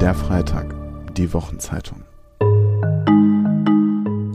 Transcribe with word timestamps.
Der 0.00 0.12
Freitag, 0.12 0.74
die 1.14 1.32
Wochenzeitung. 1.32 2.02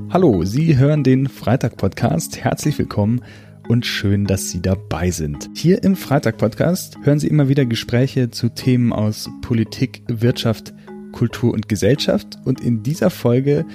Hallo, 0.10 0.44
Sie 0.46 0.78
hören 0.78 1.04
den 1.04 1.28
Freitag-Podcast. 1.28 2.44
Herzlich 2.44 2.80
willkommen 2.80 3.22
und 3.68 3.86
schön, 3.86 4.26
dass 4.26 4.50
Sie 4.50 4.62
dabei 4.62 5.12
sind. 5.12 5.50
Hier 5.54 5.84
im 5.84 5.96
Freitag-Podcast 5.96 6.98
hören 7.04 7.20
Sie 7.20 7.28
immer 7.28 7.50
wieder 7.50 7.66
Gespräche 7.66 8.32
zu 8.32 8.50
Themen 8.50 8.94
aus 8.94 9.30
Politik, 9.42 10.02
Wirtschaft, 10.08 10.74
Kultur 11.12 11.54
und 11.54 11.68
Gesellschaft. 11.70 12.38
Und 12.46 12.62
in 12.62 12.82
dieser 12.82 13.10
Folge 13.10 13.66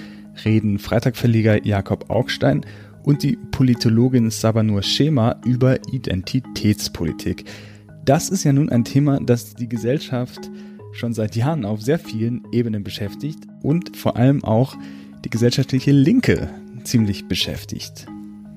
reden 0.44 0.78
Freitag-Verleger 0.78 1.64
Jakob 1.64 2.10
Augstein 2.10 2.64
und 3.04 3.22
die 3.22 3.36
Politologin 3.52 4.30
Sabanur 4.30 4.82
Schema 4.82 5.40
über 5.44 5.78
Identitätspolitik. 5.92 7.44
Das 8.04 8.30
ist 8.30 8.44
ja 8.44 8.52
nun 8.52 8.70
ein 8.70 8.84
Thema, 8.84 9.20
das 9.20 9.54
die 9.54 9.68
Gesellschaft 9.68 10.50
schon 10.94 11.12
seit 11.12 11.36
Jahren 11.36 11.64
auf 11.64 11.82
sehr 11.82 11.98
vielen 11.98 12.42
Ebenen 12.52 12.84
beschäftigt 12.84 13.40
und 13.62 13.96
vor 13.96 14.16
allem 14.16 14.44
auch 14.44 14.76
die 15.24 15.30
gesellschaftliche 15.30 15.92
Linke 15.92 16.48
ziemlich 16.84 17.26
beschäftigt. 17.26 18.06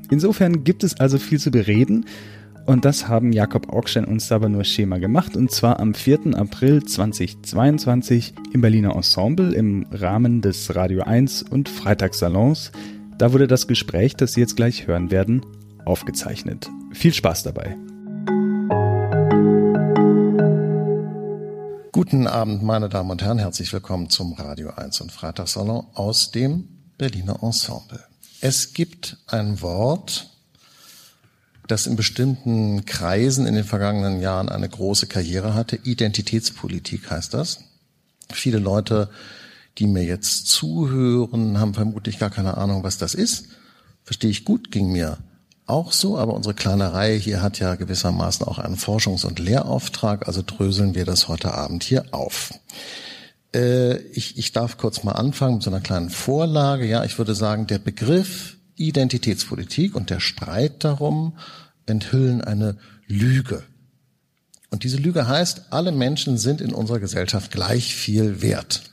Insofern 0.09 0.63
gibt 0.63 0.83
es 0.83 0.99
also 0.99 1.17
viel 1.17 1.39
zu 1.39 1.51
bereden 1.51 2.05
und 2.65 2.85
das 2.85 3.07
haben 3.07 3.31
Jakob 3.33 3.69
Augstein 3.69 4.05
und 4.05 4.21
Sabanur 4.21 4.63
Schema 4.63 4.97
gemacht 4.97 5.35
und 5.35 5.51
zwar 5.51 5.79
am 5.79 5.93
4. 5.93 6.37
April 6.37 6.83
2022 6.83 8.33
im 8.53 8.61
Berliner 8.61 8.95
Ensemble 8.95 9.53
im 9.53 9.85
Rahmen 9.91 10.41
des 10.41 10.75
Radio 10.75 11.03
1 11.03 11.43
und 11.43 11.69
Freitagssalons 11.69 12.71
da 13.17 13.33
wurde 13.33 13.47
das 13.47 13.67
Gespräch, 13.67 14.15
das 14.15 14.33
Sie 14.33 14.41
jetzt 14.41 14.55
gleich 14.55 14.85
hören 14.85 15.09
werden, 15.09 15.41
aufgezeichnet. 15.85 16.69
Viel 16.91 17.13
Spaß 17.13 17.43
dabei. 17.43 17.75
Guten 21.97 22.27
Abend, 22.27 22.61
meine 22.61 22.89
Damen 22.89 23.09
und 23.09 23.23
Herren. 23.23 23.39
Herzlich 23.39 23.73
willkommen 23.73 24.11
zum 24.11 24.33
Radio 24.33 24.69
1 24.69 25.01
und 25.01 25.11
Freitagssalon 25.11 25.87
aus 25.95 26.29
dem 26.29 26.67
Berliner 26.99 27.41
Ensemble. 27.41 28.03
Es 28.39 28.73
gibt 28.73 29.17
ein 29.25 29.63
Wort, 29.63 30.29
das 31.65 31.87
in 31.87 31.95
bestimmten 31.95 32.85
Kreisen 32.85 33.47
in 33.47 33.55
den 33.55 33.63
vergangenen 33.63 34.21
Jahren 34.21 34.47
eine 34.47 34.69
große 34.69 35.07
Karriere 35.07 35.55
hatte. 35.55 35.77
Identitätspolitik 35.77 37.09
heißt 37.09 37.33
das. 37.33 37.63
Viele 38.31 38.59
Leute 38.59 39.09
die 39.79 39.87
mir 39.87 40.03
jetzt 40.03 40.45
zuhören, 40.45 41.59
haben 41.59 41.73
vermutlich 41.73 42.19
gar 42.19 42.29
keine 42.29 42.57
Ahnung, 42.57 42.83
was 42.83 42.99
das 42.99 43.15
ist. 43.15 43.47
Verstehe 44.03 44.29
ich 44.29 44.45
gut, 44.45 44.69
ging 44.69 44.91
mir 44.91 45.17
auch 45.67 45.91
so, 45.91 46.17
aber 46.17 46.33
unsere 46.33 46.55
kleine 46.55 46.93
Reihe 46.93 47.17
hier 47.17 47.41
hat 47.41 47.59
ja 47.59 47.75
gewissermaßen 47.75 48.47
auch 48.47 48.57
einen 48.57 48.77
Forschungs- 48.77 49.25
und 49.25 49.39
Lehrauftrag, 49.39 50.27
also 50.27 50.41
dröseln 50.45 50.95
wir 50.95 51.05
das 51.05 51.27
heute 51.27 51.53
Abend 51.53 51.83
hier 51.83 52.05
auf. 52.11 52.53
Äh, 53.53 53.97
ich, 53.97 54.37
ich 54.37 54.51
darf 54.51 54.77
kurz 54.77 55.03
mal 55.03 55.13
anfangen 55.13 55.55
mit 55.55 55.63
so 55.63 55.69
einer 55.69 55.81
kleinen 55.81 56.09
Vorlage. 56.09 56.85
Ja, 56.85 57.03
ich 57.03 57.17
würde 57.17 57.35
sagen, 57.35 57.67
der 57.67 57.79
Begriff 57.79 58.57
Identitätspolitik 58.75 59.95
und 59.95 60.09
der 60.09 60.19
Streit 60.19 60.83
darum 60.83 61.37
enthüllen 61.85 62.41
eine 62.41 62.77
Lüge. 63.07 63.63
Und 64.69 64.83
diese 64.83 64.97
Lüge 64.97 65.27
heißt, 65.27 65.67
alle 65.69 65.91
Menschen 65.91 66.37
sind 66.37 66.61
in 66.61 66.73
unserer 66.73 66.99
Gesellschaft 66.99 67.51
gleich 67.51 67.95
viel 67.95 68.41
wert 68.41 68.83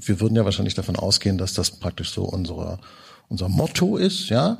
wir 0.00 0.20
würden 0.20 0.36
ja 0.36 0.44
wahrscheinlich 0.44 0.74
davon 0.74 0.96
ausgehen, 0.96 1.38
dass 1.38 1.54
das 1.54 1.70
praktisch 1.72 2.10
so 2.10 2.24
unsere, 2.24 2.78
unser 3.28 3.48
Motto 3.48 3.96
ist, 3.96 4.28
ja. 4.28 4.58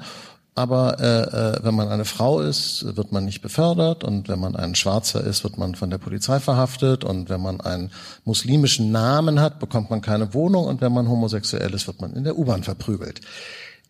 Aber 0.59 0.99
äh, 0.99 1.05
äh, 1.05 1.65
wenn 1.65 1.77
man 1.77 1.87
eine 1.87 2.05
Frau 2.05 2.41
ist, 2.41 2.97
wird 2.97 3.13
man 3.13 3.25
nicht 3.25 3.43
befördert 3.43 4.03
und 4.03 4.29
wenn 4.29 4.41
man 4.41 4.57
ein 4.57 4.75
Schwarzer 4.75 5.23
ist, 5.23 5.45
wird 5.45 5.57
man 5.57 5.77
von 5.77 5.89
der 5.89 5.99
Polizei 5.99 6.41
verhaftet 6.41 7.05
und 7.05 7.29
wenn 7.29 7.41
man 7.41 7.61
einen 7.61 7.93
muslimischen 8.25 8.91
Namen 8.91 9.41
hat, 9.41 9.61
bekommt 9.61 9.89
man 9.89 10.01
keine 10.01 10.35
Wohnung 10.35 10.65
und 10.65 10.81
wenn 10.81 10.93
man 10.93 11.09
homosexuell 11.09 11.73
ist, 11.75 11.87
wird 11.87 12.01
man 12.01 12.13
in 12.15 12.25
der 12.25 12.37
U-Bahn 12.37 12.65
verprügelt. 12.65 13.21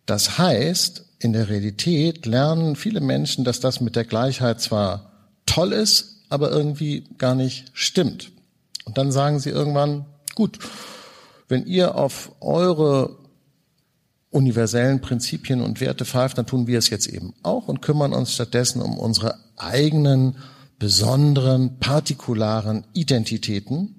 Das 0.05 0.37
heißt, 0.37 1.05
in 1.17 1.33
der 1.33 1.49
Realität 1.49 2.27
lernen 2.27 2.75
viele 2.75 3.01
Menschen, 3.01 3.45
dass 3.45 3.59
das 3.59 3.81
mit 3.81 3.95
der 3.95 4.05
Gleichheit 4.05 4.61
zwar 4.61 5.09
toll 5.47 5.73
ist, 5.73 6.17
aber 6.29 6.51
irgendwie 6.51 7.05
gar 7.17 7.33
nicht 7.33 7.71
stimmt. 7.73 8.31
Und 8.85 8.99
dann 8.99 9.11
sagen 9.11 9.39
sie 9.39 9.49
irgendwann, 9.49 10.05
gut, 10.35 10.59
wenn 11.47 11.65
ihr 11.65 11.95
auf 11.95 12.31
eure 12.41 13.17
universellen 14.31 15.01
Prinzipien 15.01 15.61
und 15.61 15.81
Werte 15.81 16.05
pfeift, 16.05 16.37
dann 16.37 16.45
tun 16.45 16.67
wir 16.67 16.77
es 16.77 16.89
jetzt 16.89 17.07
eben 17.07 17.33
auch 17.43 17.67
und 17.67 17.81
kümmern 17.81 18.13
uns 18.13 18.33
stattdessen 18.33 18.81
um 18.81 18.97
unsere 18.97 19.39
eigenen 19.57 20.35
besonderen, 20.77 21.79
partikularen 21.79 22.85
Identitäten. 22.93 23.95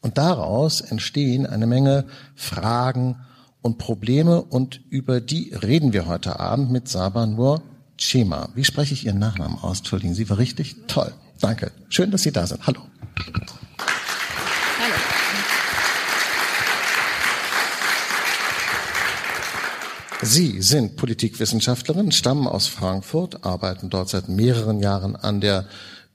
Und 0.00 0.18
daraus 0.18 0.80
entstehen 0.80 1.46
eine 1.46 1.66
Menge 1.66 2.06
Fragen 2.34 3.16
und 3.62 3.78
Probleme 3.78 4.42
und 4.42 4.80
über 4.90 5.20
die 5.20 5.54
reden 5.54 5.92
wir 5.92 6.06
heute 6.06 6.40
Abend 6.40 6.70
mit 6.70 6.88
Saba 6.88 7.26
Nur 7.26 7.62
Chema. 7.96 8.48
Wie 8.54 8.64
spreche 8.64 8.94
ich 8.94 9.06
Ihren 9.06 9.20
Nachnamen 9.20 9.58
aus? 9.58 9.78
Entschuldigen 9.78 10.14
Sie, 10.14 10.28
war 10.28 10.38
richtig? 10.38 10.76
Toll. 10.88 11.12
Danke. 11.40 11.70
Schön, 11.88 12.10
dass 12.10 12.22
Sie 12.22 12.32
da 12.32 12.46
sind. 12.46 12.66
Hallo. 12.66 12.80
Sie 20.24 20.62
sind 20.62 20.94
Politikwissenschaftlerin, 20.94 22.12
stammen 22.12 22.46
aus 22.46 22.68
Frankfurt, 22.68 23.44
arbeiten 23.44 23.90
dort 23.90 24.08
seit 24.08 24.28
mehreren 24.28 24.78
Jahren 24.78 25.16
an 25.16 25.40
der 25.40 25.66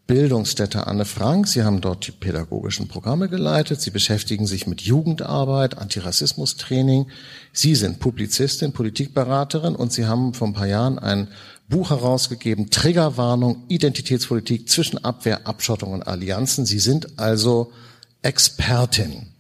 Bildungsstätte 0.08 0.88
Anne 0.88 1.04
Frank. 1.04 1.50
Sie 1.50 1.64
haben 1.64 1.82
dort 1.82 2.08
die 2.08 2.14
pädagogischen 2.14 2.88
Programme 2.88 3.28
geleitet. 3.28 3.82
Sie 3.82 3.92
beschäftigen 3.92 4.48
sich 4.48 4.66
mit 4.66 4.80
Jugendarbeit, 4.80 5.78
Antirassismustraining. 5.78 7.08
Sie 7.52 7.76
sind 7.76 8.00
Publizistin, 8.00 8.72
Politikberaterin 8.72 9.76
und 9.76 9.92
Sie 9.92 10.06
haben 10.06 10.34
vor 10.34 10.48
ein 10.48 10.54
paar 10.54 10.68
Jahren 10.68 11.00
ein 11.00 11.28
Buch 11.68 11.90
herausgegeben, 11.90 12.70
Triggerwarnung, 12.70 13.66
Identitätspolitik 13.68 14.70
zwischen 14.70 15.04
Abwehr, 15.04 15.46
Abschottung 15.46 15.92
und 15.92 16.08
Allianzen. 16.08 16.66
Sie 16.66 16.80
sind 16.80 17.20
also 17.20 17.74
Expertin. 18.22 19.34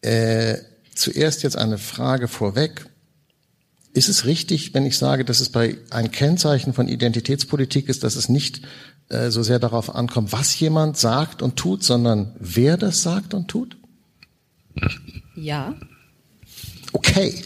Äh, 0.00 0.56
zuerst 0.92 1.44
jetzt 1.44 1.56
eine 1.56 1.78
Frage 1.78 2.26
vorweg. 2.26 2.86
Ist 3.96 4.10
es 4.10 4.26
richtig, 4.26 4.74
wenn 4.74 4.84
ich 4.84 4.98
sage, 4.98 5.24
dass 5.24 5.40
es 5.40 5.48
bei 5.48 5.78
ein 5.88 6.10
Kennzeichen 6.10 6.74
von 6.74 6.86
Identitätspolitik 6.86 7.88
ist, 7.88 8.04
dass 8.04 8.14
es 8.14 8.28
nicht 8.28 8.60
äh, 9.08 9.30
so 9.30 9.42
sehr 9.42 9.58
darauf 9.58 9.94
ankommt, 9.94 10.32
was 10.32 10.60
jemand 10.60 10.98
sagt 10.98 11.40
und 11.40 11.56
tut, 11.56 11.82
sondern 11.82 12.36
wer 12.38 12.76
das 12.76 13.02
sagt 13.02 13.32
und 13.32 13.48
tut? 13.48 13.78
Ja. 15.34 15.74
Okay, 16.92 17.42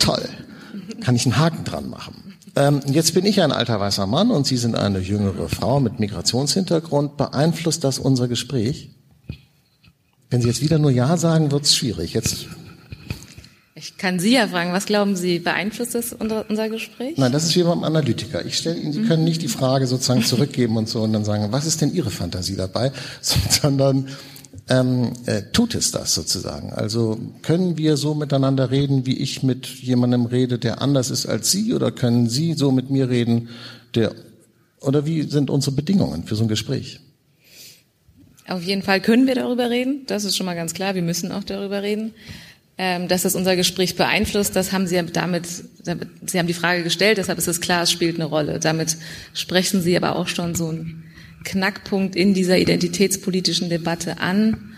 toll. 0.00 0.28
Kann 1.02 1.14
ich 1.14 1.24
einen 1.24 1.38
Haken 1.38 1.62
dran 1.62 1.88
machen. 1.88 2.34
Ähm, 2.56 2.80
jetzt 2.86 3.14
bin 3.14 3.24
ich 3.24 3.40
ein 3.40 3.52
alter 3.52 3.78
weißer 3.78 4.08
Mann 4.08 4.32
und 4.32 4.44
Sie 4.44 4.56
sind 4.56 4.74
eine 4.74 4.98
jüngere 4.98 5.48
Frau 5.48 5.78
mit 5.78 6.00
Migrationshintergrund. 6.00 7.16
Beeinflusst 7.16 7.84
das 7.84 8.00
unser 8.00 8.26
Gespräch? 8.26 8.90
Wenn 10.30 10.42
Sie 10.42 10.48
jetzt 10.48 10.62
wieder 10.62 10.80
nur 10.80 10.90
Ja 10.90 11.16
sagen, 11.16 11.52
wird 11.52 11.62
es 11.62 11.76
schwierig. 11.76 12.12
Jetzt 12.12 12.48
ich 13.78 13.98
kann 13.98 14.18
Sie 14.18 14.32
ja 14.32 14.48
fragen, 14.48 14.72
was 14.72 14.86
glauben 14.86 15.16
Sie, 15.16 15.38
beeinflusst 15.38 15.94
das 15.94 16.14
unser, 16.14 16.68
Gespräch? 16.70 17.18
Nein, 17.18 17.30
das 17.30 17.44
ist 17.44 17.56
wie 17.56 17.62
beim 17.62 17.84
Analytiker. 17.84 18.44
Ich 18.46 18.56
stelle 18.56 18.78
Ihnen, 18.78 18.94
Sie 18.94 19.02
können 19.02 19.22
nicht 19.22 19.42
die 19.42 19.48
Frage 19.48 19.86
sozusagen 19.86 20.22
zurückgeben 20.24 20.78
und 20.78 20.88
so 20.88 21.02
und 21.02 21.12
dann 21.12 21.26
sagen, 21.26 21.52
was 21.52 21.66
ist 21.66 21.82
denn 21.82 21.92
Ihre 21.92 22.10
Fantasie 22.10 22.56
dabei, 22.56 22.90
sondern 23.20 24.08
ähm, 24.70 25.12
äh, 25.26 25.42
tut 25.52 25.74
es 25.74 25.90
das 25.90 26.14
sozusagen? 26.14 26.72
Also 26.72 27.20
können 27.42 27.76
wir 27.76 27.98
so 27.98 28.14
miteinander 28.14 28.70
reden, 28.70 29.04
wie 29.04 29.18
ich 29.18 29.42
mit 29.42 29.66
jemandem 29.66 30.24
rede, 30.24 30.58
der 30.58 30.80
anders 30.80 31.10
ist 31.10 31.26
als 31.26 31.50
Sie, 31.50 31.74
oder 31.74 31.92
können 31.92 32.30
Sie 32.30 32.54
so 32.54 32.72
mit 32.72 32.88
mir 32.88 33.10
reden, 33.10 33.50
der 33.94 34.14
oder 34.80 35.04
wie 35.04 35.22
sind 35.22 35.50
unsere 35.50 35.76
Bedingungen 35.76 36.24
für 36.24 36.34
so 36.34 36.44
ein 36.44 36.48
Gespräch? 36.48 37.00
Auf 38.48 38.62
jeden 38.62 38.82
Fall 38.82 39.00
können 39.02 39.26
wir 39.26 39.34
darüber 39.34 39.68
reden. 39.68 40.04
Das 40.06 40.24
ist 40.24 40.36
schon 40.36 40.46
mal 40.46 40.54
ganz 40.54 40.72
klar. 40.72 40.94
Wir 40.94 41.02
müssen 41.02 41.32
auch 41.32 41.44
darüber 41.44 41.82
reden 41.82 42.14
ähm, 42.78 43.08
dass 43.08 43.22
das 43.22 43.34
unser 43.34 43.56
Gespräch 43.56 43.96
beeinflusst, 43.96 44.54
das 44.54 44.72
haben 44.72 44.86
Sie 44.86 45.00
damit, 45.12 45.46
Sie 45.46 46.38
haben 46.38 46.46
die 46.46 46.54
Frage 46.54 46.82
gestellt, 46.82 47.18
deshalb 47.18 47.38
ist 47.38 47.48
es 47.48 47.60
klar, 47.60 47.82
es 47.82 47.90
spielt 47.90 48.16
eine 48.16 48.26
Rolle. 48.26 48.60
Damit 48.60 48.96
sprechen 49.32 49.80
Sie 49.80 49.96
aber 49.96 50.16
auch 50.16 50.28
schon 50.28 50.54
so 50.54 50.68
einen 50.68 51.04
Knackpunkt 51.44 52.16
in 52.16 52.34
dieser 52.34 52.58
identitätspolitischen 52.58 53.70
Debatte 53.70 54.18
an, 54.18 54.74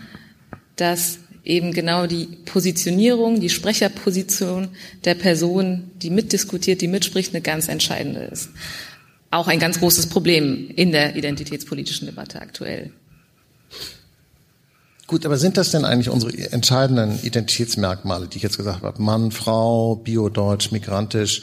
dass 0.76 1.18
eben 1.44 1.72
genau 1.72 2.06
die 2.06 2.26
Positionierung, 2.44 3.40
die 3.40 3.48
Sprecherposition 3.48 4.68
der 5.04 5.14
Person, 5.14 5.90
die 5.96 6.10
mitdiskutiert, 6.10 6.82
die 6.82 6.88
mitspricht, 6.88 7.34
eine 7.34 7.40
ganz 7.40 7.68
entscheidende 7.68 8.20
ist. 8.20 8.50
Auch 9.30 9.48
ein 9.48 9.58
ganz 9.58 9.80
großes 9.80 10.08
Problem 10.08 10.70
in 10.76 10.92
der 10.92 11.16
identitätspolitischen 11.16 12.06
Debatte 12.06 12.40
aktuell. 12.40 12.92
Gut, 15.08 15.24
aber 15.24 15.38
sind 15.38 15.56
das 15.56 15.70
denn 15.70 15.86
eigentlich 15.86 16.10
unsere 16.10 16.36
entscheidenden 16.52 17.18
Identitätsmerkmale, 17.22 18.28
die 18.28 18.36
ich 18.36 18.42
jetzt 18.42 18.58
gesagt 18.58 18.82
habe? 18.82 19.02
Mann, 19.02 19.32
Frau, 19.32 19.96
biodeutsch, 19.96 20.70
migrantisch 20.70 21.42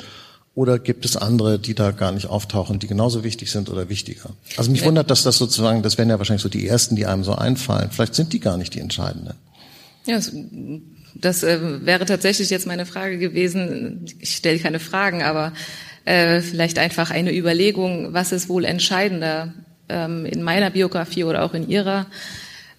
Oder 0.54 0.78
gibt 0.78 1.04
es 1.04 1.18
andere, 1.18 1.58
die 1.58 1.74
da 1.74 1.90
gar 1.90 2.12
nicht 2.12 2.28
auftauchen, 2.28 2.78
die 2.78 2.86
genauso 2.86 3.24
wichtig 3.24 3.52
sind 3.52 3.70
oder 3.70 3.90
wichtiger? 3.90 4.30
Also 4.56 4.70
mich 4.70 4.82
ja. 4.82 4.86
wundert, 4.86 5.10
dass 5.10 5.24
das 5.24 5.38
sozusagen, 5.38 5.82
das 5.82 5.98
wären 5.98 6.10
ja 6.10 6.20
wahrscheinlich 6.20 6.44
so 6.44 6.48
die 6.50 6.68
ersten, 6.68 6.96
die 6.96 7.08
einem 7.08 7.24
so 7.24 7.34
einfallen. 7.34 7.90
Vielleicht 7.92 8.14
sind 8.14 8.34
die 8.34 8.40
gar 8.40 8.56
nicht 8.56 8.76
die 8.76 8.80
entscheidenden. 8.80 9.34
Ja, 10.06 10.20
das 11.16 11.42
äh, 11.42 11.86
wäre 11.86 12.06
tatsächlich 12.06 12.52
jetzt 12.52 12.68
meine 12.68 12.86
Frage 12.86 13.18
gewesen. 13.18 14.06
Ich 14.20 14.36
stelle 14.36 14.60
keine 14.60 14.80
Fragen, 14.80 15.24
aber 15.24 15.54
äh, 16.06 16.42
vielleicht 16.42 16.78
einfach 16.78 17.10
eine 17.10 17.36
Überlegung, 17.36 18.14
was 18.14 18.32
ist 18.32 18.48
wohl 18.48 18.64
entscheidender 18.64 19.56
ähm, 19.90 20.28
in 20.28 20.44
meiner 20.44 20.70
Biografie 20.70 21.24
oder 21.24 21.44
auch 21.44 21.56
in 21.56 21.68
Ihrer? 21.68 22.06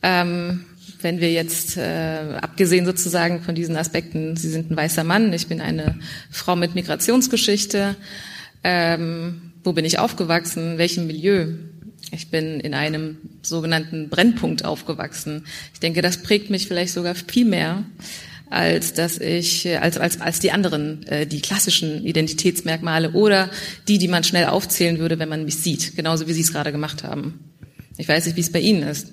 Ähm, 0.00 0.64
wenn 1.00 1.20
wir 1.20 1.32
jetzt, 1.32 1.76
äh, 1.76 2.38
abgesehen 2.40 2.86
sozusagen 2.86 3.42
von 3.42 3.54
diesen 3.54 3.76
Aspekten, 3.76 4.36
Sie 4.36 4.48
sind 4.48 4.70
ein 4.70 4.76
weißer 4.76 5.04
Mann, 5.04 5.32
ich 5.32 5.46
bin 5.46 5.60
eine 5.60 5.98
Frau 6.30 6.56
mit 6.56 6.74
Migrationsgeschichte, 6.74 7.96
ähm, 8.64 9.52
wo 9.64 9.72
bin 9.72 9.84
ich 9.84 9.98
aufgewachsen, 9.98 10.78
welchem 10.78 11.06
Milieu? 11.06 11.46
Ich 12.12 12.30
bin 12.30 12.60
in 12.60 12.74
einem 12.74 13.18
sogenannten 13.42 14.08
Brennpunkt 14.08 14.64
aufgewachsen. 14.64 15.44
Ich 15.74 15.80
denke, 15.80 16.02
das 16.02 16.22
prägt 16.22 16.50
mich 16.50 16.68
vielleicht 16.68 16.92
sogar 16.92 17.14
viel 17.14 17.44
mehr 17.44 17.84
als 18.48 18.92
dass 18.92 19.18
ich 19.18 19.66
als 19.80 19.98
als 19.98 20.20
als 20.20 20.38
die 20.38 20.52
anderen 20.52 21.04
äh, 21.08 21.26
die 21.26 21.40
klassischen 21.40 22.04
Identitätsmerkmale 22.04 23.10
oder 23.10 23.50
die 23.88 23.98
die 23.98 24.08
man 24.08 24.22
schnell 24.22 24.46
aufzählen 24.46 24.98
würde 24.98 25.18
wenn 25.18 25.28
man 25.28 25.44
mich 25.44 25.56
sieht 25.56 25.96
genauso 25.96 26.28
wie 26.28 26.32
Sie 26.32 26.42
es 26.42 26.52
gerade 26.52 26.70
gemacht 26.70 27.02
haben 27.02 27.40
ich 27.96 28.08
weiß 28.08 28.26
nicht 28.26 28.36
wie 28.36 28.42
es 28.42 28.52
bei 28.52 28.60
Ihnen 28.60 28.84
ist 28.84 29.08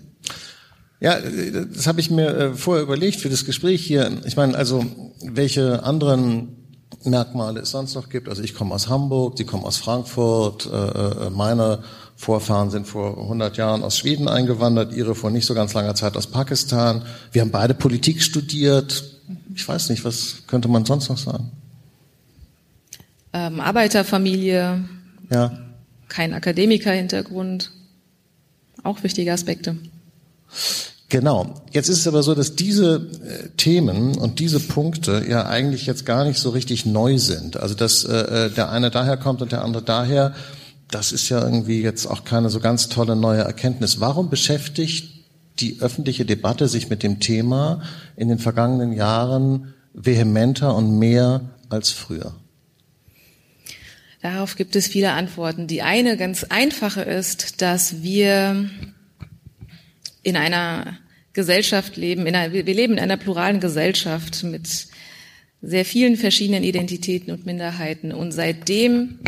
ja, 1.04 1.20
das 1.20 1.86
habe 1.86 2.00
ich 2.00 2.10
mir 2.10 2.30
äh, 2.30 2.54
vorher 2.54 2.82
überlegt 2.82 3.20
für 3.20 3.30
das 3.30 3.44
Gespräch 3.44 3.86
hier. 3.86 4.10
Ich 4.24 4.38
meine, 4.38 4.56
also 4.56 4.86
welche 5.22 5.84
anderen 5.84 6.56
Merkmale 7.04 7.60
es 7.60 7.72
sonst 7.72 7.94
noch 7.96 8.08
gibt. 8.08 8.30
Also 8.30 8.42
ich 8.42 8.56
komme 8.56 8.74
aus 8.74 8.88
Hamburg, 8.88 9.38
Sie 9.38 9.44
kommen 9.44 9.66
aus 9.66 9.76
Frankfurt, 9.76 10.66
äh, 10.66 10.78
äh 10.78 11.30
meine 11.30 11.84
Vorfahren 12.16 12.70
sind 12.70 12.88
vor 12.88 13.18
100 13.18 13.58
Jahren 13.58 13.84
aus 13.84 13.98
Schweden 13.98 14.30
eingewandert, 14.30 14.94
Ihre 14.94 15.14
vor 15.14 15.30
nicht 15.30 15.46
so 15.46 15.54
ganz 15.54 15.74
langer 15.74 15.94
Zeit 15.94 16.16
aus 16.16 16.28
Pakistan. 16.28 17.04
Wir 17.34 17.42
haben 17.42 17.52
beide 17.52 17.74
Politik 17.74 18.24
studiert. 18.24 19.04
Ich 19.54 19.68
weiß 19.68 19.90
nicht, 19.90 20.06
was 20.06 20.44
könnte 20.48 20.70
man 20.70 20.86
sonst 20.86 21.10
noch 21.10 21.18
sagen? 21.18 21.52
Ähm, 23.34 23.60
Arbeiterfamilie. 23.60 24.86
Ja. 25.30 25.52
Kein 26.08 26.34
Akademiker-Hintergrund. 26.34 27.72
Auch 28.84 29.04
wichtige 29.04 29.34
Aspekte. 29.34 29.76
Genau. 31.14 31.54
Jetzt 31.70 31.90
ist 31.90 32.00
es 32.00 32.08
aber 32.08 32.24
so, 32.24 32.34
dass 32.34 32.56
diese 32.56 32.96
äh, 32.96 33.50
Themen 33.56 34.18
und 34.18 34.40
diese 34.40 34.60
Punkte 34.60 35.24
ja 35.30 35.46
eigentlich 35.46 35.86
jetzt 35.86 36.08
gar 36.08 36.26
nicht 36.26 36.40
so 36.40 36.50
richtig 36.50 36.88
neu 36.88 37.20
sind. 37.20 37.56
Also 37.56 37.76
dass 37.76 38.04
äh, 38.04 38.48
äh, 38.48 38.50
der 38.50 38.72
eine 38.72 38.90
daher 38.90 39.16
kommt 39.18 39.44
und 39.44 39.52
der 39.52 39.64
andere 39.64 39.84
daher, 39.84 40.34
das 40.90 41.12
ist 41.12 41.30
ja 41.30 41.40
irgendwie 41.40 41.84
jetzt 41.84 42.08
auch 42.08 42.24
keine 42.24 42.50
so 42.50 42.60
ganz 42.60 42.90
tolle 42.90 43.16
neue 43.16 43.42
Erkenntnis. 43.42 44.00
Warum 44.00 44.32
beschäftigt 44.32 45.24
die 45.60 45.82
öffentliche 45.82 46.26
Debatte 46.26 46.68
sich 46.68 46.90
mit 46.90 47.04
dem 47.04 47.20
Thema 47.20 47.84
in 48.16 48.28
den 48.28 48.40
vergangenen 48.40 48.92
Jahren 48.92 49.76
vehementer 49.94 50.74
und 50.74 50.98
mehr 50.98 51.42
als 51.70 51.92
früher? 51.92 52.34
Darauf 54.24 54.56
gibt 54.56 54.76
es 54.76 54.88
viele 54.88 55.12
Antworten. 55.12 55.68
Die 55.68 55.84
eine 55.84 56.18
ganz 56.18 56.44
einfache 56.44 57.02
ist, 57.02 57.62
dass 57.62 58.02
wir 58.02 58.68
in 60.24 60.38
einer 60.38 60.98
Gesellschaft 61.34 61.98
leben, 61.98 62.26
in 62.28 62.36
einer, 62.36 62.54
wir 62.54 62.64
leben 62.64 62.94
in 62.94 63.00
einer 63.00 63.18
pluralen 63.18 63.60
Gesellschaft 63.60 64.44
mit 64.44 64.88
sehr 65.62 65.86
vielen 65.86 66.18
verschiedenen 66.18 66.64
Identitäten 66.64 67.32
und 67.32 67.46
Minderheiten. 67.46 68.12
Und 68.12 68.32
seitdem 68.32 69.20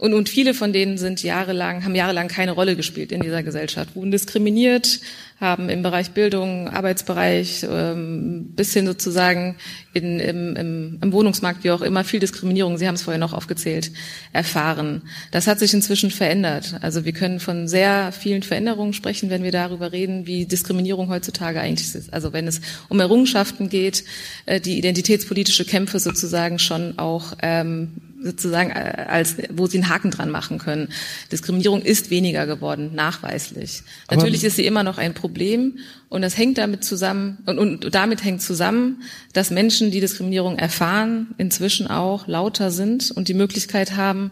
und, 0.00 0.14
und 0.14 0.30
viele 0.30 0.54
von 0.54 0.72
denen 0.72 0.96
sind 0.96 1.22
jahrelang, 1.22 1.84
haben 1.84 1.94
jahrelang 1.94 2.28
keine 2.28 2.52
Rolle 2.52 2.74
gespielt 2.74 3.12
in 3.12 3.20
dieser 3.20 3.42
Gesellschaft, 3.42 3.94
wurden 3.94 4.10
diskriminiert, 4.10 5.00
haben 5.38 5.68
im 5.68 5.82
Bereich 5.82 6.12
Bildung, 6.12 6.70
Arbeitsbereich 6.70 7.66
ähm, 7.70 8.46
bis 8.56 8.72
hin 8.72 8.86
sozusagen 8.86 9.56
in, 9.92 10.18
im, 10.18 10.56
im, 10.56 10.98
im 11.02 11.12
Wohnungsmarkt, 11.12 11.64
wie 11.64 11.70
auch 11.70 11.82
immer, 11.82 12.02
viel 12.02 12.18
Diskriminierung, 12.18 12.78
Sie 12.78 12.88
haben 12.88 12.94
es 12.94 13.02
vorher 13.02 13.20
noch 13.20 13.34
aufgezählt, 13.34 13.92
erfahren. 14.32 15.02
Das 15.32 15.46
hat 15.46 15.58
sich 15.58 15.74
inzwischen 15.74 16.10
verändert. 16.10 16.76
Also 16.80 17.04
wir 17.04 17.12
können 17.12 17.38
von 17.38 17.68
sehr 17.68 18.10
vielen 18.12 18.42
Veränderungen 18.42 18.94
sprechen, 18.94 19.28
wenn 19.28 19.42
wir 19.42 19.52
darüber 19.52 19.92
reden, 19.92 20.26
wie 20.26 20.46
Diskriminierung 20.46 21.10
heutzutage 21.10 21.60
eigentlich 21.60 21.94
ist. 21.94 22.10
Also 22.10 22.32
wenn 22.32 22.46
es 22.46 22.62
um 22.88 23.00
Errungenschaften 23.00 23.68
geht, 23.68 24.04
äh, 24.46 24.62
die 24.62 24.78
identitätspolitische 24.78 25.66
Kämpfe 25.66 25.98
sozusagen 25.98 26.58
schon 26.58 26.98
auch 26.98 27.34
ähm, 27.42 27.92
sozusagen 28.22 28.70
äh, 28.70 29.06
als 29.08 29.36
wo 29.50 29.66
sie 29.66 29.78
einen 29.78 29.88
Haken 29.88 30.10
dran 30.10 30.30
machen 30.30 30.58
können. 30.58 30.88
Diskriminierung 31.32 31.82
ist 31.82 32.10
weniger 32.10 32.46
geworden, 32.46 32.90
nachweislich. 32.94 33.82
Aber 34.06 34.16
Natürlich 34.16 34.44
ist 34.44 34.56
sie 34.56 34.66
immer 34.66 34.82
noch 34.82 34.98
ein 34.98 35.14
Problem 35.14 35.78
und 36.08 36.22
das 36.22 36.36
hängt 36.36 36.58
damit 36.58 36.84
zusammen 36.84 37.38
und, 37.46 37.58
und 37.58 37.94
damit 37.94 38.24
hängt 38.24 38.42
zusammen, 38.42 39.02
dass 39.32 39.50
Menschen, 39.50 39.90
die 39.90 40.00
Diskriminierung 40.00 40.58
erfahren, 40.58 41.34
inzwischen 41.38 41.86
auch 41.86 42.26
lauter 42.26 42.70
sind 42.70 43.10
und 43.10 43.28
die 43.28 43.34
Möglichkeit 43.34 43.96
haben, 43.96 44.30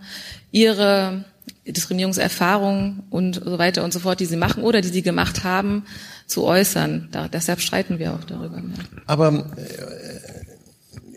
ihre 0.50 1.24
Diskriminierungserfahrungen 1.66 3.04
und 3.10 3.42
so 3.44 3.58
weiter 3.58 3.84
und 3.84 3.92
so 3.92 4.00
fort, 4.00 4.20
die 4.20 4.26
sie 4.26 4.36
machen 4.36 4.62
oder 4.62 4.80
die 4.80 4.88
sie 4.88 5.02
gemacht 5.02 5.44
haben, 5.44 5.84
zu 6.26 6.44
äußern. 6.44 7.08
Da, 7.10 7.28
deshalb 7.28 7.60
streiten 7.60 7.98
wir 7.98 8.14
auch 8.14 8.24
darüber. 8.24 8.62
Aber 9.06 9.46
äh, 9.56 10.27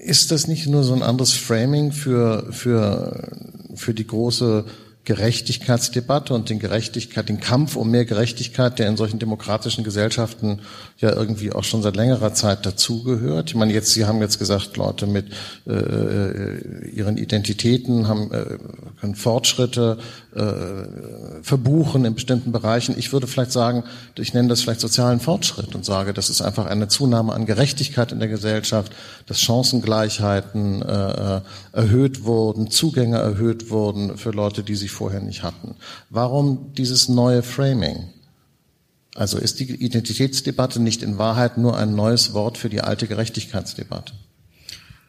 ist 0.01 0.31
das 0.31 0.48
nicht 0.48 0.68
nur 0.68 0.83
so 0.83 0.94
ein 0.94 1.03
anderes 1.03 1.33
Framing 1.33 1.92
für, 1.92 2.51
für, 2.51 3.30
für 3.75 3.94
die 3.94 4.07
große 4.07 4.65
Gerechtigkeitsdebatte 5.03 6.33
und 6.36 6.51
den 6.51 6.59
Gerechtigkeit, 6.59 7.27
den 7.27 7.39
Kampf 7.39 7.75
um 7.75 7.89
mehr 7.89 8.06
Gerechtigkeit, 8.06 8.77
der 8.77 8.88
in 8.88 8.98
solchen 8.98 9.18
demokratischen 9.18 9.83
Gesellschaften 9.83 10.59
ja 11.00 11.12
irgendwie 11.12 11.51
auch 11.51 11.63
schon 11.63 11.81
seit 11.81 11.95
längerer 11.95 12.36
Zeit 12.36 12.68
dazugehört. 12.68 13.50
Ich 13.50 13.56
meine, 13.56 13.74
jetzt 13.74 13.94
Sie 13.94 14.06
haben 14.06 14.21
jetzt 14.21 14.38
gesagt, 14.38 14.77
Leute 14.77 15.07
mit 15.07 15.25
äh, 15.65 15.71
äh 15.74 16.89
ihren 16.92 17.18
Identitäten 17.18 18.07
haben 18.07 18.31
äh, 18.31 18.57
können 19.00 19.15
Fortschritte 19.15 19.98
äh, 20.36 21.42
verbuchen 21.42 22.06
in 22.06 22.13
bestimmten 22.13 22.51
Bereichen. 22.51 22.95
Ich 22.98 23.12
würde 23.12 23.25
vielleicht 23.25 23.51
sagen, 23.51 23.83
ich 24.15 24.36
nenne 24.36 24.50
das 24.50 24.62
vielleicht 24.62 24.81
sozialen 24.81 25.19
Fortschritt 25.19 25.74
und 25.74 25.83
sage, 25.83 26.13
das 26.13 26.30
ist 26.30 26.42
einfach 26.42 26.68
eine 26.68 26.89
Zunahme 26.89 27.33
an 27.33 27.48
Gerechtigkeit 27.48 28.12
in 28.12 28.19
der 28.19 28.27
Gesellschaft, 28.27 28.92
dass 29.25 29.42
Chancengleichheiten 29.42 30.83
äh, 30.83 31.38
äh 31.38 31.42
erhöht 31.74 32.25
wurden, 32.25 32.69
Zugänge 32.69 33.18
erhöht 33.18 33.69
wurden 33.69 34.18
für 34.18 34.31
Leute, 34.31 34.62
die 34.62 34.75
sie 34.75 34.89
vorher 34.91 35.21
nicht 35.21 35.43
hatten. 35.43 35.75
Warum 36.09 36.73
dieses 36.73 37.09
neue 37.09 37.43
Framing? 37.43 38.09
Also 39.15 39.38
ist 39.38 39.60
die 39.60 39.69
Identitätsdebatte 39.69 40.81
nicht 40.81 41.03
in 41.03 41.17
Wahrheit 41.17 41.57
nur 41.57 41.77
ein 41.77 41.95
neues 41.95 42.33
Wort 42.33 42.57
für 42.57 42.69
die 42.69 42.81
alte 42.81 43.07
Gerechtigkeitsdebatte? 43.07 44.13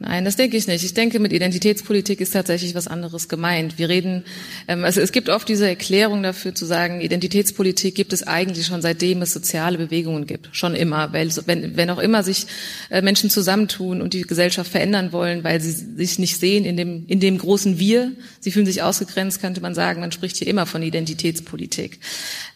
Nein, 0.04 0.24
das 0.24 0.34
denke 0.34 0.56
ich 0.56 0.66
nicht. 0.66 0.84
Ich 0.84 0.94
denke, 0.94 1.20
mit 1.20 1.32
Identitätspolitik 1.32 2.20
ist 2.20 2.32
tatsächlich 2.32 2.74
was 2.74 2.88
anderes 2.88 3.28
gemeint. 3.28 3.78
Wir 3.78 3.88
reden, 3.88 4.24
ähm, 4.66 4.84
also 4.84 5.00
es 5.00 5.12
gibt 5.12 5.28
oft 5.28 5.48
diese 5.48 5.68
Erklärung 5.68 6.24
dafür 6.24 6.56
zu 6.56 6.66
sagen, 6.66 7.00
Identitätspolitik 7.00 7.94
gibt 7.94 8.12
es 8.12 8.26
eigentlich 8.26 8.66
schon 8.66 8.82
seitdem 8.82 9.22
es 9.22 9.32
soziale 9.32 9.78
Bewegungen 9.78 10.26
gibt. 10.26 10.48
Schon 10.50 10.74
immer, 10.74 11.12
weil 11.12 11.30
wenn, 11.46 11.76
wenn 11.76 11.88
auch 11.90 12.00
immer 12.00 12.24
sich 12.24 12.46
äh, 12.90 13.00
Menschen 13.00 13.30
zusammentun 13.30 14.02
und 14.02 14.12
die 14.12 14.22
Gesellschaft 14.22 14.72
verändern 14.72 15.12
wollen, 15.12 15.44
weil 15.44 15.60
sie 15.60 15.70
sich 15.70 16.18
nicht 16.18 16.36
sehen 16.36 16.64
in 16.64 16.76
dem, 16.76 17.04
in 17.06 17.20
dem 17.20 17.38
großen 17.38 17.78
Wir, 17.78 18.10
sie 18.40 18.50
fühlen 18.50 18.66
sich 18.66 18.82
ausgegrenzt, 18.82 19.40
könnte 19.40 19.60
man 19.60 19.76
sagen, 19.76 20.00
man 20.00 20.10
spricht 20.10 20.36
hier 20.36 20.48
immer 20.48 20.66
von 20.66 20.82
Identitätspolitik. 20.82 22.00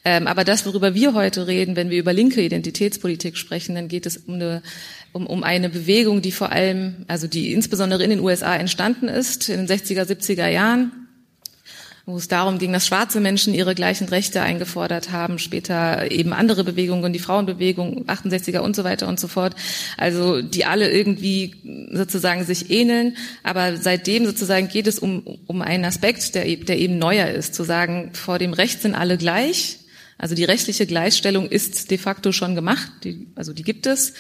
Ähm, 0.05 0.27
aber 0.27 0.43
das, 0.43 0.67
worüber 0.67 0.97
wir 0.97 1.15
heute 1.15 1.47
reden, 1.47 1.77
wenn 1.77 1.91
wir 1.91 1.99
über 2.01 2.13
linke 2.13 2.41
Identitätspolitik 2.41 3.37
sprechen, 3.37 3.77
dann 3.77 3.87
geht 3.87 4.05
es 4.05 4.17
um 4.17 4.35
eine 4.35 4.63
um, 5.13 5.27
um 5.27 5.43
eine 5.43 5.69
Bewegung, 5.69 6.23
die 6.23 6.33
vor 6.33 6.53
allem, 6.53 7.05
also 7.09 7.27
die 7.27 7.53
insbesondere 7.53 8.03
in 8.05 8.11
den 8.11 8.21
USA 8.21 8.55
entstanden 8.57 9.09
ist, 9.09 9.49
in 9.49 9.67
den 9.67 9.69
60er, 9.69 10.03
70er 10.03 10.49
Jahren, 10.49 10.93
wo 12.09 12.17
es 12.17 12.29
darum 12.29 12.59
ging, 12.59 12.73
dass 12.73 12.87
schwarze 12.87 13.19
Menschen 13.19 13.53
ihre 13.53 13.75
gleichen 13.75 14.09
Rechte 14.09 14.41
eingefordert 14.41 15.11
haben, 15.11 15.41
später 15.41 16.09
eben 16.13 16.33
andere 16.33 16.63
Bewegungen, 16.63 17.13
die 17.13 17.19
Frauenbewegung, 17.19 18.05
68er 18.07 18.61
und 18.61 18.77
so 18.77 18.85
weiter 18.85 19.09
und 19.09 19.19
so 19.19 19.27
fort, 19.27 19.57
also 19.97 20.41
die 20.41 20.65
alle 20.65 20.89
irgendwie 20.89 21.89
sozusagen 21.93 22.45
sich 22.45 22.71
ähneln, 22.71 23.17
aber 23.43 23.77
seitdem 23.77 24.25
sozusagen 24.25 24.69
geht 24.69 24.87
es 24.87 25.01
um, 25.01 25.25
um 25.47 25.63
einen 25.63 25.85
Aspekt, 25.85 26.37
der, 26.37 26.45
der 26.45 26.79
eben 26.79 26.99
neuer 26.99 27.27
ist, 27.27 27.57
zu 27.57 27.65
sagen, 27.65 28.11
vor 28.13 28.39
dem 28.39 28.53
Recht 28.53 28.83
sind 28.83 28.95
alle 28.95 29.19
gleich, 29.19 29.79
Also 30.19 30.35
die 30.35 30.45
rechtliche 30.45 30.87
Gleichstellung 30.87 31.47
ist 31.47 31.91
de 31.91 31.99
facto 31.99 32.33
schon 32.33 32.55
gemacht, 32.55 32.91
die, 33.05 33.27
also 33.35 33.53
die 33.53 33.63
gibt 33.63 33.87
es. 33.87 34.15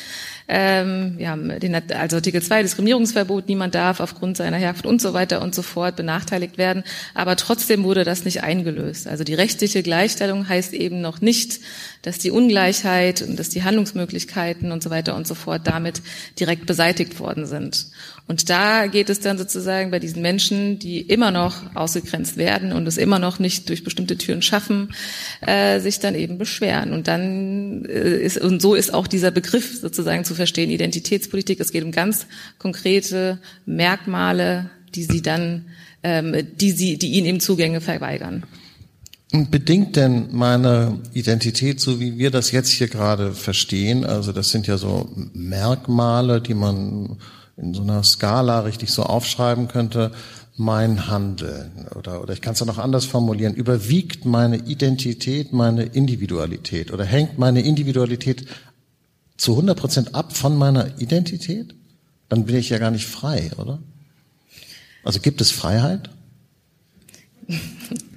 Ähm, 0.46 1.14
wir 1.16 1.30
haben 1.30 1.58
den, 1.58 1.74
also 1.74 2.16
Artikel 2.16 2.42
2 2.42 2.62
Diskriminierungsverbot, 2.62 3.48
niemand 3.48 3.74
darf 3.74 4.00
aufgrund 4.00 4.36
seiner 4.36 4.58
Herkunft 4.58 4.84
und 4.84 5.00
so 5.00 5.14
weiter 5.14 5.40
und 5.40 5.54
so 5.54 5.62
fort 5.62 5.96
benachteiligt 5.96 6.58
werden, 6.58 6.84
aber 7.14 7.36
trotzdem 7.36 7.82
wurde 7.82 8.04
das 8.04 8.26
nicht 8.26 8.42
eingelöst. 8.42 9.06
Also 9.06 9.24
die 9.24 9.32
rechtliche 9.32 9.82
Gleichstellung 9.82 10.46
heißt 10.46 10.74
eben 10.74 11.00
noch 11.00 11.22
nicht, 11.22 11.60
dass 12.02 12.18
die 12.18 12.30
Ungleichheit 12.30 13.22
und 13.22 13.38
dass 13.38 13.48
die 13.48 13.64
Handlungsmöglichkeiten 13.64 14.72
und 14.72 14.82
so 14.82 14.90
weiter 14.90 15.16
und 15.16 15.26
so 15.26 15.34
fort 15.34 15.62
damit 15.64 16.02
direkt 16.38 16.66
beseitigt 16.66 17.18
worden 17.20 17.46
sind. 17.46 17.86
Und 18.28 18.50
da 18.50 18.88
geht 18.88 19.09
es 19.09 19.21
dann 19.21 19.38
sozusagen 19.38 19.92
bei 19.92 20.00
diesen 20.00 20.21
Menschen, 20.21 20.80
die 20.80 21.00
immer 21.00 21.30
noch 21.30 21.76
ausgegrenzt 21.76 22.37
werden 22.37 22.73
und 22.73 22.87
es 22.88 22.97
immer 22.97 23.21
noch 23.21 23.38
nicht 23.38 23.68
durch 23.68 23.85
bestimmte 23.85 24.18
Türen 24.18 24.42
schaffen, 24.42 24.92
äh, 25.42 25.78
sich 25.78 26.00
dann 26.00 26.16
eben 26.16 26.37
beschweren. 26.37 26.92
Und 26.92 27.06
dann 27.06 27.85
äh, 27.85 28.18
ist, 28.18 28.38
und 28.38 28.61
so 28.61 28.75
ist 28.75 28.92
auch 28.92 29.06
dieser 29.06 29.30
Begriff 29.30 29.80
sozusagen 29.80 30.25
zu 30.25 30.35
verstehen, 30.35 30.71
Identitätspolitik. 30.71 31.61
Es 31.61 31.71
geht 31.71 31.85
um 31.85 31.92
ganz 31.92 32.26
konkrete 32.59 33.38
Merkmale, 33.64 34.71
die 34.95 35.04
sie 35.04 35.23
dann, 35.23 35.66
ähm, 36.02 36.35
die 36.56 36.73
sie, 36.73 36.99
die 36.99 37.12
ihnen 37.12 37.26
eben 37.26 37.40
Zugänge 37.40 37.80
verweigern. 37.80 38.42
Bedingt 39.33 39.97
denn 39.97 40.28
meine 40.33 41.00
Identität, 41.12 41.80
so 41.80 42.00
wie 42.00 42.16
wir 42.16 42.30
das 42.30 42.52
jetzt 42.52 42.71
hier 42.71 42.88
gerade 42.88 43.33
verstehen, 43.33 44.04
also 44.04 44.33
das 44.33 44.50
sind 44.50 44.66
ja 44.66 44.78
so 44.78 45.11
Merkmale, 45.33 46.40
die 46.40 46.54
man 46.54 47.18
in 47.56 47.75
so 47.75 47.82
einer 47.82 48.02
Skala 48.02 48.60
richtig 48.60 48.90
so 48.90 49.02
aufschreiben 49.02 49.68
könnte, 49.68 50.12
mein 50.56 51.08
Handeln 51.08 51.86
oder, 51.94 52.22
oder 52.22 52.32
ich 52.32 52.40
kann 52.40 52.54
es 52.54 52.62
auch 52.62 52.66
noch 52.66 52.78
anders 52.78 53.04
formulieren, 53.04 53.54
überwiegt 53.54 54.25
meine 54.25 54.56
Identität, 54.56 55.52
meine 55.52 55.84
Individualität 55.84 56.92
oder 56.92 57.04
hängt 57.04 57.38
meine 57.38 57.60
Individualität 57.60 58.46
zu 59.36 59.52
100 59.52 59.78
Prozent 59.78 60.14
ab 60.14 60.34
von 60.34 60.56
meiner 60.56 60.98
Identität? 60.98 61.75
Dann 62.28 62.46
bin 62.46 62.56
ich 62.56 62.70
ja 62.70 62.78
gar 62.78 62.90
nicht 62.90 63.06
frei, 63.06 63.50
oder? 63.58 63.78
Also 65.04 65.20
gibt 65.20 65.40
es 65.40 65.50
Freiheit? 65.50 66.10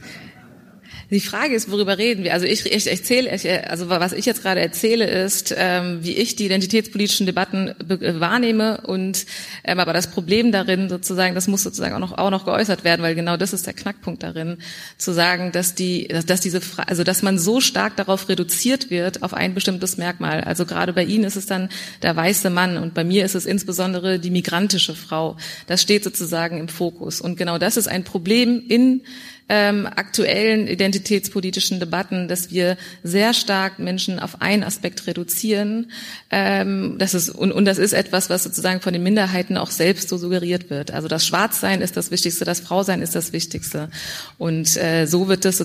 Die 1.11 1.19
Frage 1.19 1.55
ist, 1.55 1.71
worüber 1.71 1.97
reden 1.97 2.23
wir? 2.23 2.33
Also 2.33 2.45
ich, 2.45 2.71
ich 2.71 2.85
erzähle, 2.85 3.33
ich, 3.33 3.49
also 3.67 3.89
was 3.89 4.13
ich 4.13 4.25
jetzt 4.25 4.43
gerade 4.43 4.61
erzähle, 4.61 5.07
ist, 5.07 5.55
ähm, 5.57 5.99
wie 6.03 6.13
ich 6.13 6.35
die 6.35 6.45
identitätspolitischen 6.45 7.25
Debatten 7.25 7.69
äh, 7.69 8.19
wahrnehme 8.19 8.81
und 8.81 9.25
ähm, 9.63 9.79
aber 9.79 9.93
das 9.93 10.11
Problem 10.11 10.51
darin 10.51 10.87
sozusagen, 10.87 11.33
das 11.33 11.47
muss 11.47 11.63
sozusagen 11.63 11.95
auch 11.95 11.99
noch 11.99 12.17
auch 12.19 12.29
noch 12.29 12.45
geäußert 12.45 12.83
werden, 12.83 13.01
weil 13.01 13.15
genau 13.15 13.37
das 13.37 13.53
ist 13.53 13.65
der 13.65 13.73
Knackpunkt 13.73 14.21
darin, 14.21 14.57
zu 14.97 15.11
sagen, 15.11 15.51
dass 15.51 15.73
die, 15.73 16.07
dass, 16.07 16.27
dass 16.27 16.41
diese, 16.41 16.61
also 16.85 17.03
dass 17.03 17.23
man 17.23 17.39
so 17.39 17.59
stark 17.59 17.95
darauf 17.95 18.29
reduziert 18.29 18.91
wird 18.91 19.23
auf 19.23 19.33
ein 19.33 19.55
bestimmtes 19.55 19.97
Merkmal. 19.97 20.41
Also 20.41 20.65
gerade 20.67 20.93
bei 20.93 21.03
Ihnen 21.03 21.23
ist 21.23 21.37
es 21.37 21.47
dann 21.47 21.69
der 22.03 22.15
weiße 22.15 22.51
Mann 22.51 22.77
und 22.77 22.93
bei 22.93 23.03
mir 23.03 23.25
ist 23.25 23.33
es 23.33 23.47
insbesondere 23.47 24.19
die 24.19 24.29
migrantische 24.29 24.93
Frau. 24.93 25.37
Das 25.65 25.81
steht 25.81 26.03
sozusagen 26.03 26.59
im 26.59 26.67
Fokus 26.67 27.19
und 27.19 27.35
genau 27.35 27.57
das 27.57 27.77
ist 27.77 27.87
ein 27.87 28.03
Problem 28.03 28.63
in 28.67 29.01
ähm, 29.49 29.87
aktuellen 29.87 30.67
identitätspolitischen 30.67 31.79
Debatten, 31.79 32.27
dass 32.27 32.51
wir 32.51 32.77
sehr 33.03 33.33
stark 33.33 33.79
Menschen 33.79 34.19
auf 34.19 34.41
einen 34.41 34.63
Aspekt 34.63 35.07
reduzieren. 35.07 35.91
Ähm, 36.29 36.95
das 36.99 37.15
ist, 37.15 37.29
und, 37.29 37.51
und 37.51 37.65
das 37.65 37.79
ist 37.79 37.93
etwas, 37.93 38.29
was 38.29 38.43
sozusagen 38.43 38.79
von 38.79 38.93
den 38.93 39.01
Minderheiten 39.01 39.57
auch 39.57 39.71
selbst 39.71 40.07
so 40.07 40.17
suggeriert 40.17 40.69
wird. 40.69 40.91
Also 40.91 41.07
das 41.07 41.25
Schwarzsein 41.25 41.81
ist 41.81 41.97
das 41.97 42.11
Wichtigste, 42.11 42.45
das 42.45 42.59
Frausein 42.59 43.01
ist 43.01 43.15
das 43.15 43.33
Wichtigste. 43.33 43.89
Und 44.37 44.77
äh, 44.77 45.07
so 45.07 45.27
wird 45.27 45.45
das 45.45 45.59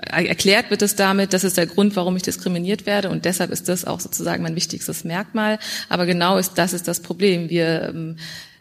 erklärt 0.00 0.70
wird 0.70 0.82
es 0.82 0.94
damit, 0.94 1.32
das 1.32 1.44
ist 1.44 1.56
der 1.56 1.66
Grund, 1.66 1.96
warum 1.96 2.16
ich 2.16 2.22
diskriminiert 2.22 2.84
werde. 2.84 3.08
Und 3.08 3.24
deshalb 3.24 3.50
ist 3.50 3.68
das 3.68 3.86
auch 3.86 4.00
sozusagen 4.00 4.42
mein 4.42 4.54
wichtigstes 4.54 5.04
Merkmal. 5.04 5.58
Aber 5.88 6.04
genau 6.04 6.36
ist 6.36 6.58
das 6.58 6.74
ist 6.74 6.86
das 6.86 7.00
Problem. 7.00 7.48
Wir 7.48 7.88
ähm, 7.88 8.16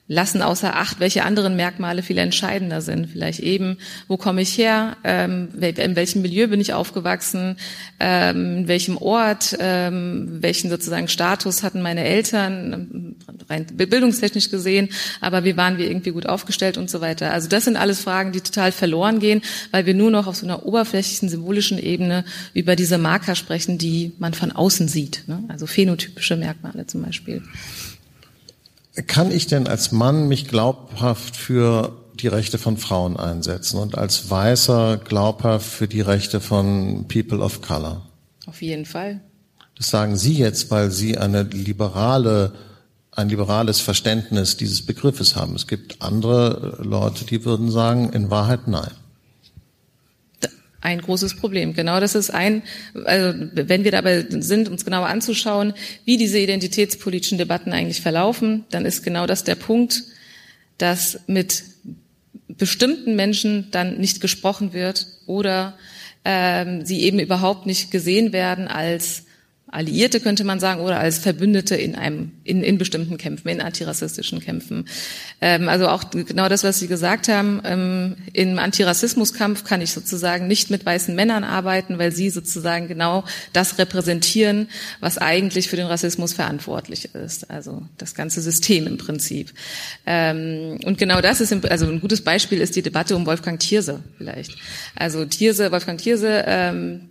lassen 0.09 0.41
außer 0.41 0.75
Acht, 0.75 0.99
welche 0.99 1.23
anderen 1.23 1.55
Merkmale 1.55 2.01
viel 2.01 2.17
entscheidender 2.17 2.81
sind. 2.81 3.07
Vielleicht 3.11 3.39
eben, 3.39 3.77
wo 4.07 4.17
komme 4.17 4.41
ich 4.41 4.57
her, 4.57 4.97
ähm, 5.03 5.49
in 5.61 5.95
welchem 5.95 6.23
Milieu 6.23 6.47
bin 6.47 6.59
ich 6.59 6.73
aufgewachsen, 6.73 7.57
ähm, 7.99 8.57
in 8.57 8.67
welchem 8.67 8.97
Ort, 8.97 9.55
ähm, 9.59 10.39
welchen 10.41 10.71
sozusagen 10.71 11.07
Status 11.07 11.61
hatten 11.61 11.83
meine 11.83 12.03
Eltern, 12.03 13.15
rein 13.49 13.67
bildungstechnisch 13.71 14.49
gesehen, 14.49 14.89
aber 15.21 15.43
wie 15.43 15.55
waren 15.55 15.77
wir 15.77 15.87
irgendwie 15.87 16.11
gut 16.11 16.25
aufgestellt 16.25 16.77
und 16.77 16.89
so 16.89 17.01
weiter. 17.01 17.31
Also 17.31 17.47
das 17.47 17.65
sind 17.65 17.77
alles 17.77 18.01
Fragen, 18.01 18.31
die 18.31 18.41
total 18.41 18.71
verloren 18.71 19.19
gehen, 19.19 19.43
weil 19.69 19.85
wir 19.85 19.93
nur 19.93 20.09
noch 20.09 20.25
auf 20.25 20.35
so 20.35 20.45
einer 20.47 20.65
oberflächlichen, 20.65 21.29
symbolischen 21.29 21.77
Ebene 21.77 22.25
über 22.55 22.75
diese 22.75 22.97
Marker 22.97 23.35
sprechen, 23.35 23.77
die 23.77 24.13
man 24.17 24.33
von 24.33 24.51
außen 24.51 24.87
sieht. 24.87 25.25
Ne? 25.27 25.43
Also 25.49 25.67
phänotypische 25.67 26.35
Merkmale 26.35 26.87
zum 26.87 27.03
Beispiel. 27.03 27.43
Kann 29.08 29.31
ich 29.31 29.48
denn 29.48 29.67
als 29.67 29.91
Mann 29.91 30.27
mich 30.27 30.48
glaubhaft 30.48 31.36
für 31.36 31.96
die 32.15 32.27
Rechte 32.27 32.58
von 32.58 32.77
Frauen 32.77 33.17
einsetzen 33.17 33.77
und 33.77 33.98
als 33.98 34.29
Weißer 34.29 34.98
glaubhaft 34.98 35.65
für 35.65 35.88
die 35.88 36.01
Rechte 36.01 36.41
von 36.41 37.08
People 37.08 37.39
of 37.39 37.62
Color? 37.62 38.01
Auf 38.46 38.62
jeden 38.62 38.86
Fall. 38.86 39.22
Das 39.77 39.89
sagen 39.89 40.17
Sie 40.17 40.34
jetzt, 40.34 40.69
weil 40.72 40.91
Sie 40.91 41.17
eine 41.17 41.43
liberale, 41.43 42.53
ein 43.12 43.29
liberales 43.29 43.79
Verständnis 43.79 44.58
dieses 44.58 44.86
Begriffes 44.86 45.36
haben. 45.36 45.55
Es 45.55 45.67
gibt 45.67 46.01
andere 46.01 46.79
Leute, 46.81 47.24
die 47.24 47.46
würden 47.46 47.72
sagen, 47.72 48.12
in 48.12 48.29
Wahrheit 48.29 48.67
nein 48.67 48.91
ein 50.81 51.01
großes 51.01 51.36
Problem. 51.36 51.74
Genau 51.74 52.00
das 52.00 52.15
ist 52.15 52.29
ein, 52.29 52.63
also 53.05 53.48
wenn 53.53 53.83
wir 53.83 53.91
dabei 53.91 54.25
sind, 54.29 54.69
uns 54.69 54.86
genauer 54.86 55.07
anzuschauen, 55.07 55.74
wie 56.05 56.17
diese 56.17 56.39
identitätspolitischen 56.39 57.38
Debatten 57.38 57.74
eigentlich 57.74 58.01
verlaufen, 58.01 58.65
dann 58.69 58.86
ist 58.86 59.03
genau 59.03 59.25
das 59.25 59.43
der 59.43 59.55
Punkt, 59.55 60.03
dass 60.77 61.19
mit 61.27 61.63
bestimmten 62.48 63.15
Menschen 63.15 63.69
dann 63.71 63.98
nicht 63.98 64.21
gesprochen 64.21 64.74
wird 64.74 65.07
oder 65.25 65.77
ähm, 66.25 66.86
sie 66.86 67.03
eben 67.03 67.19
überhaupt 67.19 67.65
nicht 67.65 67.91
gesehen 67.91 68.33
werden 68.33 68.67
als 68.67 69.25
Alliierte 69.71 70.19
könnte 70.19 70.43
man 70.43 70.59
sagen 70.59 70.81
oder 70.81 70.99
als 70.99 71.19
Verbündete 71.19 71.75
in 71.75 71.95
einem 71.95 72.31
in, 72.43 72.63
in 72.63 72.79
bestimmten 72.79 73.17
Kämpfen, 73.17 73.49
in 73.49 73.61
antirassistischen 73.61 74.39
Kämpfen. 74.39 74.85
Ähm, 75.41 75.69
also 75.69 75.88
auch 75.88 76.09
genau 76.09 76.49
das, 76.49 76.63
was 76.63 76.79
Sie 76.79 76.88
gesagt 76.88 77.27
haben. 77.27 77.61
Ähm, 77.63 78.15
Im 78.33 78.57
Antirassismuskampf 78.57 79.63
kann 79.63 79.81
ich 79.81 79.91
sozusagen 79.91 80.47
nicht 80.47 80.71
mit 80.71 80.85
weißen 80.85 81.13
Männern 81.13 81.43
arbeiten, 81.43 81.99
weil 81.99 82.11
sie 82.11 82.31
sozusagen 82.31 82.88
genau 82.88 83.23
das 83.53 83.77
repräsentieren, 83.77 84.69
was 84.99 85.19
eigentlich 85.19 85.69
für 85.69 85.75
den 85.75 85.85
Rassismus 85.85 86.33
verantwortlich 86.33 87.13
ist. 87.13 87.51
Also 87.51 87.83
das 87.97 88.15
ganze 88.15 88.41
System 88.41 88.88
im 88.88 88.97
Prinzip. 88.97 89.53
Ähm, 90.07 90.79
und 90.83 90.97
genau 90.97 91.21
das 91.21 91.41
ist, 91.41 91.51
im, 91.51 91.61
also 91.69 91.85
ein 91.85 92.01
gutes 92.01 92.21
Beispiel 92.21 92.59
ist 92.59 92.75
die 92.75 92.81
Debatte 92.81 93.15
um 93.15 93.25
Wolfgang 93.27 93.59
Thierse 93.59 94.03
vielleicht. 94.17 94.55
Also 94.95 95.25
Thierse, 95.25 95.71
Wolfgang 95.71 95.99
Thierse. 95.99 96.43
Ähm, 96.47 97.08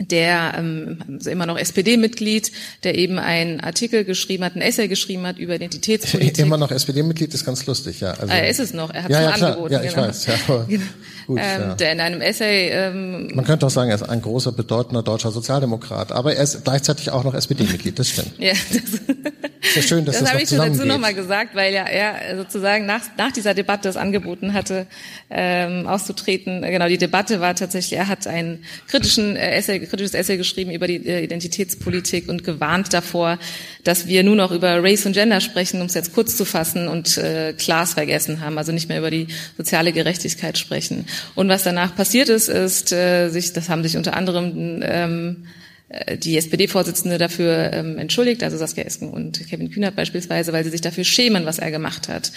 der 0.00 0.54
ähm, 0.56 0.98
also 1.08 1.30
immer 1.30 1.46
noch 1.46 1.58
SPD-Mitglied, 1.58 2.52
der 2.84 2.96
eben 2.96 3.18
einen 3.18 3.60
Artikel 3.60 4.04
geschrieben 4.04 4.44
hat, 4.44 4.56
ein 4.56 4.62
Essay 4.62 4.88
geschrieben 4.88 5.26
hat 5.26 5.38
über 5.38 5.54
Identitätspolitik. 5.56 6.38
Immer 6.38 6.56
noch 6.56 6.70
SPD-Mitglied 6.70 7.32
ist 7.34 7.44
ganz 7.44 7.66
lustig, 7.66 8.00
ja. 8.00 8.12
Also, 8.12 8.32
er 8.32 8.48
ist 8.48 8.60
es 8.60 8.72
noch, 8.72 8.90
er 8.92 9.04
hat 9.04 9.10
ja, 9.10 9.34
es 9.34 9.40
ja, 9.40 9.46
angeboten. 9.48 9.72
Ja, 9.74 9.82
ich 9.82 9.94
genau. 9.94 10.08
weiß. 10.08 10.26
Ja, 10.26 10.34
aber 10.48 10.64
genau. 10.68 10.84
Gut, 11.26 11.40
ähm, 11.42 11.60
ja. 11.60 11.74
Der 11.74 11.92
in 11.92 12.00
einem 12.00 12.20
Essay... 12.20 12.70
Ähm, 12.70 13.28
Man 13.34 13.44
könnte 13.44 13.66
auch 13.66 13.70
sagen, 13.70 13.90
er 13.90 13.96
ist 13.96 14.08
ein 14.08 14.22
großer, 14.22 14.52
bedeutender 14.52 15.02
deutscher 15.02 15.30
Sozialdemokrat, 15.30 16.12
aber 16.12 16.34
er 16.34 16.42
ist 16.42 16.64
gleichzeitig 16.64 17.10
auch 17.10 17.24
noch 17.24 17.34
SPD-Mitglied, 17.34 17.98
das 17.98 18.08
stimmt. 18.08 18.32
ja, 18.38 18.52
das, 18.52 19.74
Sehr 19.74 19.82
schön, 19.82 20.04
dass 20.04 20.14
das 20.16 20.24
das 20.24 20.32
habe 20.32 20.42
ich 20.42 20.48
schon 20.48 20.58
dazu 20.58 20.86
nochmal 20.86 21.14
gesagt, 21.14 21.54
weil 21.54 21.72
ja 21.72 21.84
er 21.84 22.36
sozusagen 22.36 22.86
nach, 22.86 23.02
nach 23.18 23.30
dieser 23.30 23.54
Debatte 23.54 23.88
es 23.88 23.96
angeboten 23.96 24.54
hatte, 24.54 24.86
ähm, 25.28 25.86
auszutreten. 25.86 26.62
Genau, 26.62 26.88
die 26.88 26.98
Debatte 26.98 27.40
war 27.40 27.54
tatsächlich, 27.54 27.98
er 27.98 28.08
hat 28.08 28.26
einen 28.26 28.64
kritischen 28.88 29.36
äh, 29.36 29.56
Essay, 29.56 29.80
kritisches 29.80 30.14
Essay 30.14 30.38
geschrieben 30.38 30.70
über 30.70 30.86
die 30.86 31.06
äh, 31.06 31.22
Identitätspolitik 31.22 32.28
und 32.28 32.42
gewarnt 32.42 32.92
davor, 32.94 33.38
dass 33.84 34.06
wir 34.06 34.22
nur 34.22 34.36
noch 34.36 34.50
über 34.50 34.82
Race 34.82 35.04
und 35.04 35.12
Gender 35.12 35.40
sprechen, 35.40 35.80
um 35.80 35.86
es 35.86 35.94
jetzt 35.94 36.14
kurz 36.14 36.36
zu 36.36 36.44
fassen, 36.44 36.88
und 36.88 37.18
äh, 37.18 37.52
Class 37.52 37.94
vergessen 37.94 38.40
haben, 38.40 38.56
also 38.56 38.72
nicht 38.72 38.88
mehr 38.88 38.98
über 38.98 39.10
die 39.10 39.28
soziale 39.56 39.92
Gerechtigkeit 39.92 40.58
sprechen. 40.58 41.06
Und 41.34 41.48
was 41.48 41.64
danach 41.64 41.94
passiert 41.94 42.28
ist, 42.28 42.48
ist, 42.48 42.92
äh, 42.92 43.28
sich, 43.28 43.52
das 43.52 43.68
haben 43.68 43.82
sich 43.82 43.96
unter 43.96 44.16
anderem 44.16 44.80
ähm, 44.82 45.46
äh, 45.90 46.16
die 46.16 46.36
SPD-Vorsitzende 46.36 47.18
dafür 47.18 47.72
ähm, 47.72 47.98
entschuldigt, 47.98 48.42
also 48.42 48.56
Saskia 48.56 48.84
Esken 48.84 49.10
und 49.10 49.46
Kevin 49.48 49.70
Kühnert 49.70 49.96
beispielsweise, 49.96 50.52
weil 50.52 50.64
sie 50.64 50.70
sich 50.70 50.80
dafür 50.80 51.04
schämen, 51.04 51.46
was 51.46 51.58
er 51.58 51.70
gemacht 51.70 52.08
hat 52.08 52.30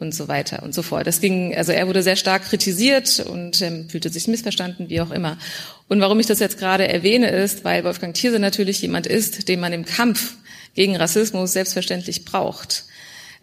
und 0.00 0.14
so 0.14 0.28
weiter 0.28 0.62
und 0.62 0.74
so 0.74 0.82
fort. 0.82 1.06
Das 1.06 1.20
ging, 1.20 1.56
also 1.56 1.72
er 1.72 1.86
wurde 1.86 2.02
sehr 2.02 2.16
stark 2.16 2.44
kritisiert 2.44 3.20
und 3.20 3.62
ähm, 3.62 3.88
fühlte 3.88 4.10
sich 4.10 4.26
missverstanden, 4.26 4.88
wie 4.88 5.00
auch 5.00 5.12
immer. 5.12 5.38
Und 5.88 6.00
warum 6.00 6.18
ich 6.18 6.26
das 6.26 6.40
jetzt 6.40 6.58
gerade 6.58 6.88
erwähne, 6.88 7.30
ist, 7.30 7.64
weil 7.64 7.84
Wolfgang 7.84 8.14
Thierse 8.14 8.40
natürlich 8.40 8.82
jemand 8.82 9.06
ist, 9.06 9.48
den 9.48 9.60
man 9.60 9.72
im 9.72 9.84
Kampf 9.84 10.34
gegen 10.74 10.96
Rassismus 10.96 11.52
selbstverständlich 11.52 12.24
braucht. 12.24 12.84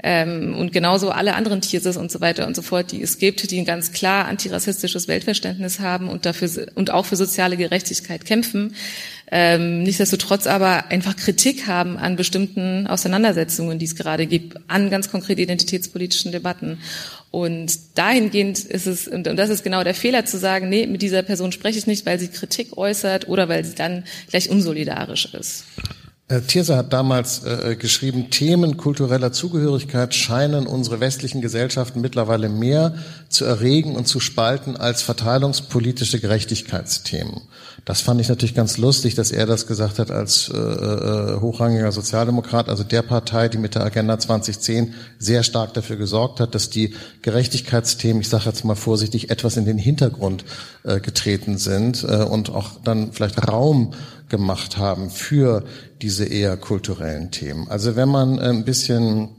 Ähm, 0.05 0.53
und 0.55 0.73
genauso 0.73 1.11
alle 1.11 1.33
anderen 1.35 1.61
Theses 1.61 1.95
und 1.95 2.11
so 2.11 2.19
weiter 2.19 2.45
und 2.45 2.57
so 2.57 2.61
fort, 2.61 2.91
die 2.91 3.01
es 3.01 3.17
gibt, 3.19 3.49
die 3.49 3.59
ein 3.59 3.65
ganz 3.65 3.93
klar 3.93 4.25
antirassistisches 4.25 5.07
Weltverständnis 5.07 5.79
haben 5.79 6.09
und 6.09 6.25
dafür 6.25 6.67
und 6.75 6.91
auch 6.91 7.05
für 7.05 7.15
soziale 7.15 7.55
Gerechtigkeit 7.55 8.25
kämpfen. 8.25 8.75
Ähm, 9.31 9.83
nichtsdestotrotz 9.83 10.45
aber 10.45 10.91
einfach 10.91 11.15
Kritik 11.15 11.67
haben 11.67 11.97
an 11.97 12.17
bestimmten 12.17 12.85
Auseinandersetzungen, 12.85 13.79
die 13.79 13.85
es 13.85 13.95
gerade 13.95 14.27
gibt, 14.27 14.57
an 14.67 14.89
ganz 14.89 15.09
konkret 15.09 15.39
identitätspolitischen 15.39 16.33
Debatten. 16.33 16.79
Und 17.31 17.97
dahingehend 17.97 18.59
ist 18.59 18.85
es, 18.85 19.07
und 19.07 19.23
das 19.23 19.49
ist 19.49 19.63
genau 19.63 19.83
der 19.83 19.95
Fehler 19.95 20.25
zu 20.25 20.37
sagen, 20.37 20.67
nee, 20.69 20.85
mit 20.85 21.01
dieser 21.01 21.23
Person 21.23 21.53
spreche 21.53 21.79
ich 21.79 21.87
nicht, 21.87 22.05
weil 22.05 22.19
sie 22.19 22.27
Kritik 22.27 22.77
äußert 22.77 23.29
oder 23.29 23.47
weil 23.47 23.63
sie 23.63 23.73
dann 23.73 24.03
gleich 24.29 24.49
unsolidarisch 24.49 25.33
ist. 25.33 25.63
Äh, 26.33 26.41
Thierse 26.41 26.75
hat 26.75 26.93
damals 26.93 27.43
äh, 27.43 27.75
geschrieben, 27.75 28.29
Themen 28.31 28.77
kultureller 28.77 29.31
Zugehörigkeit 29.31 30.15
scheinen 30.15 30.65
unsere 30.65 30.99
westlichen 30.99 31.41
Gesellschaften 31.41 32.01
mittlerweile 32.01 32.49
mehr 32.49 32.95
zu 33.29 33.45
erregen 33.45 33.95
und 33.95 34.07
zu 34.07 34.19
spalten 34.19 34.75
als 34.75 35.03
verteilungspolitische 35.03 36.19
Gerechtigkeitsthemen. 36.19 37.41
Das 37.85 37.99
fand 37.99 38.21
ich 38.21 38.29
natürlich 38.29 38.55
ganz 38.55 38.77
lustig, 38.77 39.15
dass 39.15 39.31
er 39.31 39.45
das 39.45 39.67
gesagt 39.67 39.99
hat 39.99 40.09
als 40.09 40.49
äh, 40.49 40.57
äh, 40.57 41.41
hochrangiger 41.41 41.91
Sozialdemokrat, 41.91 42.69
also 42.69 42.83
der 42.83 43.01
Partei, 43.01 43.49
die 43.49 43.57
mit 43.57 43.75
der 43.75 43.83
Agenda 43.83 44.17
2010 44.17 44.93
sehr 45.19 45.43
stark 45.43 45.73
dafür 45.73 45.97
gesorgt 45.97 46.39
hat, 46.39 46.55
dass 46.55 46.69
die 46.69 46.93
Gerechtigkeitsthemen, 47.23 48.21
ich 48.21 48.29
sage 48.29 48.45
jetzt 48.45 48.63
mal 48.63 48.75
vorsichtig, 48.75 49.29
etwas 49.31 49.57
in 49.57 49.65
den 49.65 49.77
Hintergrund 49.77 50.45
äh, 50.83 51.01
getreten 51.01 51.57
sind 51.57 52.03
äh, 52.03 52.23
und 52.23 52.49
auch 52.49 52.71
dann 52.83 53.11
vielleicht 53.11 53.49
Raum 53.49 53.93
gemacht 54.29 54.77
haben 54.77 55.09
für 55.09 55.65
diese 56.01 56.25
eher 56.25 56.55
kulturellen 56.55 57.31
Themen. 57.31 57.67
Also 57.67 57.97
wenn 57.97 58.07
man 58.07 58.37
äh, 58.37 58.43
ein 58.43 58.63
bisschen 58.63 59.29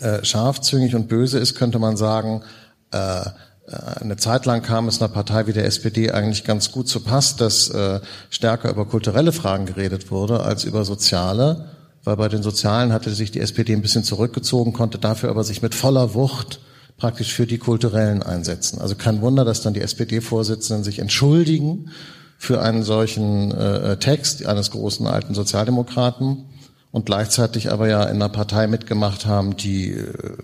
äh, 0.00 0.24
scharfzüngig 0.24 0.94
und 0.94 1.08
böse 1.08 1.38
ist, 1.38 1.56
könnte 1.56 1.78
man 1.78 1.98
sagen, 1.98 2.42
äh, 2.90 3.24
eine 3.66 4.16
Zeit 4.16 4.44
lang 4.44 4.62
kam 4.62 4.88
es 4.88 5.00
einer 5.00 5.12
Partei 5.12 5.46
wie 5.46 5.52
der 5.52 5.66
SPD 5.66 6.10
eigentlich 6.10 6.44
ganz 6.44 6.72
gut 6.72 6.88
zu 6.88 7.00
Pass, 7.00 7.36
dass 7.36 7.68
äh, 7.70 8.00
stärker 8.28 8.70
über 8.70 8.86
kulturelle 8.86 9.32
Fragen 9.32 9.66
geredet 9.66 10.10
wurde 10.10 10.40
als 10.40 10.64
über 10.64 10.84
soziale, 10.84 11.66
weil 12.02 12.16
bei 12.16 12.28
den 12.28 12.42
Sozialen 12.42 12.92
hatte 12.92 13.10
sich 13.10 13.30
die 13.30 13.40
SPD 13.40 13.72
ein 13.72 13.82
bisschen 13.82 14.02
zurückgezogen, 14.02 14.72
konnte 14.72 14.98
dafür 14.98 15.30
aber 15.30 15.44
sich 15.44 15.62
mit 15.62 15.74
voller 15.74 16.14
Wucht 16.14 16.60
praktisch 16.96 17.32
für 17.32 17.46
die 17.46 17.58
kulturellen 17.58 18.22
einsetzen. 18.22 18.80
Also 18.80 18.96
kein 18.96 19.20
Wunder, 19.20 19.44
dass 19.44 19.62
dann 19.62 19.74
die 19.74 19.80
SPD-Vorsitzenden 19.80 20.84
sich 20.84 20.98
entschuldigen 20.98 21.90
für 22.38 22.60
einen 22.60 22.82
solchen 22.82 23.52
äh, 23.52 23.96
Text 23.98 24.44
eines 24.44 24.72
großen 24.72 25.06
alten 25.06 25.34
Sozialdemokraten 25.34 26.46
und 26.90 27.06
gleichzeitig 27.06 27.70
aber 27.70 27.88
ja 27.88 28.02
in 28.04 28.16
einer 28.16 28.28
Partei 28.28 28.66
mitgemacht 28.66 29.26
haben, 29.26 29.56
die 29.56 29.92
äh, 29.92 30.36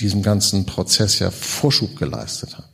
diesem 0.00 0.22
ganzen 0.22 0.66
Prozess 0.66 1.18
ja 1.18 1.30
Vorschub 1.30 1.96
geleistet 1.96 2.58
hat. 2.58 2.68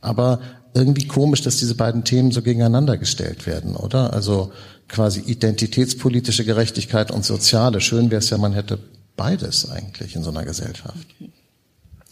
Aber 0.00 0.40
irgendwie 0.74 1.06
komisch, 1.06 1.42
dass 1.42 1.58
diese 1.58 1.74
beiden 1.74 2.04
Themen 2.04 2.30
so 2.30 2.42
gegeneinander 2.42 2.96
gestellt 2.96 3.46
werden, 3.46 3.76
oder? 3.76 4.12
Also 4.12 4.52
quasi 4.88 5.20
identitätspolitische 5.20 6.44
Gerechtigkeit 6.44 7.10
und 7.10 7.24
soziale. 7.24 7.80
Schön 7.80 8.10
wäre 8.10 8.20
es 8.20 8.30
ja, 8.30 8.38
man 8.38 8.52
hätte 8.52 8.78
beides 9.16 9.70
eigentlich 9.70 10.16
in 10.16 10.22
so 10.22 10.30
einer 10.30 10.44
Gesellschaft. 10.44 11.06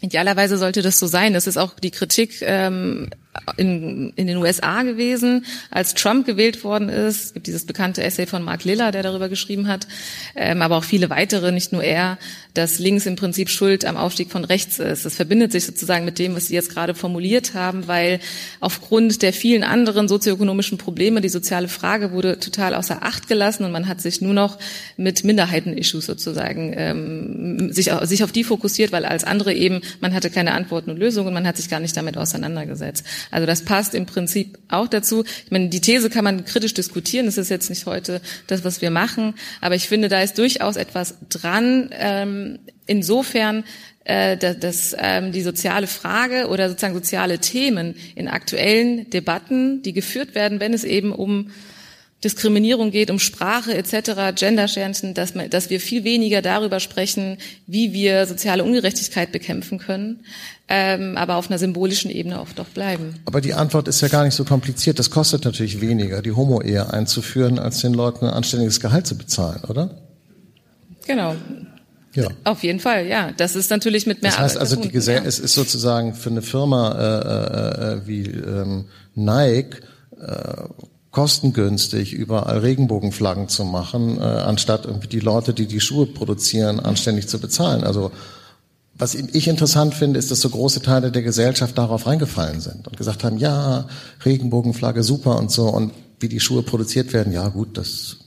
Idealerweise 0.00 0.56
sollte 0.56 0.82
das 0.82 0.98
so 0.98 1.06
sein. 1.06 1.34
Das 1.34 1.46
ist 1.46 1.58
auch 1.58 1.74
die 1.78 1.90
Kritik 1.90 2.42
ähm, 2.42 3.10
in, 3.56 4.12
in 4.16 4.26
den 4.26 4.38
USA 4.38 4.82
gewesen, 4.82 5.44
als 5.70 5.94
Trump 5.94 6.26
gewählt 6.26 6.64
worden 6.64 6.88
ist. 6.88 7.26
Es 7.26 7.34
gibt 7.34 7.46
dieses 7.46 7.64
bekannte 7.64 8.02
Essay 8.02 8.26
von 8.26 8.42
Mark 8.42 8.64
Liller, 8.64 8.90
der 8.90 9.02
darüber 9.02 9.28
geschrieben 9.28 9.68
hat, 9.68 9.86
ähm, 10.34 10.62
aber 10.62 10.76
auch 10.76 10.84
viele 10.84 11.10
weitere, 11.10 11.52
nicht 11.52 11.72
nur 11.72 11.82
er, 11.82 12.18
dass 12.54 12.78
links 12.80 13.06
im 13.06 13.16
Prinzip 13.16 13.48
schuld 13.48 13.84
am 13.84 13.96
Aufstieg 13.96 14.30
von 14.30 14.44
rechts 14.44 14.78
ist. 14.80 15.04
Das 15.04 15.14
verbindet 15.14 15.52
sich 15.52 15.64
sozusagen 15.64 16.04
mit 16.04 16.18
dem, 16.18 16.34
was 16.34 16.48
Sie 16.48 16.54
jetzt 16.54 16.70
gerade 16.70 16.94
formuliert 16.94 17.54
haben, 17.54 17.86
weil 17.86 18.18
aufgrund 18.58 19.22
der 19.22 19.32
vielen 19.32 19.62
anderen 19.62 20.08
sozioökonomischen 20.08 20.78
Probleme 20.78 21.20
die 21.20 21.28
soziale 21.28 21.68
Frage 21.68 22.10
wurde 22.10 22.40
total 22.40 22.74
außer 22.74 23.02
Acht 23.02 23.28
gelassen 23.28 23.64
und 23.64 23.72
man 23.72 23.86
hat 23.86 24.00
sich 24.00 24.20
nur 24.20 24.34
noch 24.34 24.58
mit 24.96 25.22
Minderheiten-Issues 25.22 26.06
sozusagen 26.06 26.74
ähm, 26.76 27.72
sich, 27.72 27.90
sich 28.02 28.24
auf 28.24 28.32
die 28.32 28.44
fokussiert, 28.44 28.90
weil 28.90 29.04
als 29.04 29.22
andere 29.22 29.54
eben, 29.54 29.82
man 30.00 30.14
hatte 30.14 30.30
keine 30.30 30.52
Antworten 30.52 30.90
und 30.90 30.98
Lösungen, 30.98 31.32
man 31.32 31.46
hat 31.46 31.56
sich 31.56 31.68
gar 31.68 31.80
nicht 31.80 31.96
damit 31.96 32.16
auseinandergesetzt. 32.16 33.04
Also 33.30 33.46
das 33.46 33.64
passt 33.64 33.94
im 33.94 34.06
Prinzip 34.06 34.58
auch 34.68 34.88
dazu. 34.88 35.24
Ich 35.44 35.50
meine, 35.50 35.68
die 35.68 35.80
These 35.80 36.10
kann 36.10 36.24
man 36.24 36.44
kritisch 36.44 36.74
diskutieren. 36.74 37.26
Das 37.26 37.38
ist 37.38 37.48
jetzt 37.48 37.70
nicht 37.70 37.86
heute 37.86 38.20
das, 38.46 38.64
was 38.64 38.82
wir 38.82 38.90
machen. 38.90 39.34
Aber 39.60 39.74
ich 39.74 39.88
finde, 39.88 40.08
da 40.08 40.22
ist 40.22 40.38
durchaus 40.38 40.76
etwas 40.76 41.14
dran. 41.28 41.90
Ähm, 41.92 42.58
insofern, 42.86 43.64
äh, 44.04 44.36
dass, 44.36 44.96
ähm, 44.98 45.32
die 45.32 45.42
soziale 45.42 45.86
Frage 45.86 46.48
oder 46.48 46.68
sozusagen 46.68 46.94
soziale 46.94 47.38
Themen 47.38 47.94
in 48.14 48.28
aktuellen 48.28 49.08
Debatten, 49.10 49.82
die 49.82 49.92
geführt 49.92 50.34
werden, 50.34 50.60
wenn 50.60 50.74
es 50.74 50.84
eben 50.84 51.12
um 51.12 51.50
Diskriminierung 52.22 52.90
geht, 52.90 53.10
um 53.10 53.18
Sprache 53.18 53.74
etc., 53.74 54.34
Genderchancen, 54.34 55.14
dass, 55.14 55.32
dass 55.48 55.70
wir 55.70 55.80
viel 55.80 56.04
weniger 56.04 56.42
darüber 56.42 56.78
sprechen, 56.78 57.38
wie 57.66 57.92
wir 57.92 58.26
soziale 58.26 58.62
Ungerechtigkeit 58.62 59.32
bekämpfen 59.32 59.78
können, 59.78 60.20
ähm, 60.68 61.16
aber 61.16 61.36
auf 61.36 61.48
einer 61.48 61.58
symbolischen 61.58 62.10
Ebene 62.10 62.40
oft 62.40 62.60
auch 62.60 62.68
bleiben. 62.68 63.14
Aber 63.24 63.40
die 63.40 63.54
Antwort 63.54 63.88
ist 63.88 64.02
ja 64.02 64.08
gar 64.08 64.24
nicht 64.24 64.34
so 64.34 64.44
kompliziert. 64.44 64.98
Das 64.98 65.10
kostet 65.10 65.44
natürlich 65.44 65.80
weniger, 65.80 66.20
die 66.20 66.32
Homo-Ehe 66.32 66.92
einzuführen, 66.92 67.58
als 67.58 67.80
den 67.80 67.94
Leuten 67.94 68.26
ein 68.26 68.32
anständiges 68.32 68.80
Gehalt 68.80 69.06
zu 69.06 69.16
bezahlen, 69.16 69.62
oder? 69.68 69.98
Genau. 71.06 71.34
Ja. 72.14 72.28
Auf 72.44 72.62
jeden 72.62 72.80
Fall, 72.80 73.06
ja. 73.06 73.32
Das 73.36 73.56
ist 73.56 73.70
natürlich 73.70 74.06
mit 74.06 74.20
mehr 74.20 74.32
Das 74.32 74.40
heißt 74.40 74.58
also, 74.58 74.76
die 74.76 74.90
Gesell 74.90 75.22
ja. 75.22 75.24
es 75.24 75.38
ist 75.38 75.54
sozusagen 75.54 76.14
für 76.14 76.30
eine 76.30 76.42
Firma 76.42 76.92
äh, 76.92 77.86
äh, 77.86 77.94
äh 77.94 78.06
wie 78.06 78.22
ähm, 78.26 78.86
Nike 79.14 79.82
äh, 80.20 80.64
kostengünstig 81.10 82.12
überall 82.12 82.58
Regenbogenflaggen 82.58 83.48
zu 83.48 83.64
machen, 83.64 84.18
äh, 84.18 84.22
anstatt 84.22 84.86
irgendwie 84.86 85.08
die 85.08 85.20
Leute, 85.20 85.54
die 85.54 85.66
die 85.66 85.80
Schuhe 85.80 86.06
produzieren, 86.06 86.80
anständig 86.80 87.28
zu 87.28 87.38
bezahlen. 87.38 87.82
Also 87.84 88.12
was 89.00 89.14
ich 89.14 89.48
interessant 89.48 89.94
finde, 89.94 90.18
ist, 90.18 90.30
dass 90.30 90.40
so 90.40 90.50
große 90.50 90.82
Teile 90.82 91.10
der 91.10 91.22
Gesellschaft 91.22 91.78
darauf 91.78 92.06
reingefallen 92.06 92.60
sind 92.60 92.86
und 92.86 92.96
gesagt 92.96 93.24
haben, 93.24 93.38
ja, 93.38 93.88
Regenbogenflagge 94.24 95.02
super 95.02 95.38
und 95.38 95.50
so 95.50 95.68
und 95.68 95.92
wie 96.20 96.28
die 96.28 96.38
Schuhe 96.38 96.62
produziert 96.62 97.14
werden, 97.14 97.32
ja 97.32 97.48
gut, 97.48 97.78
das 97.78 98.18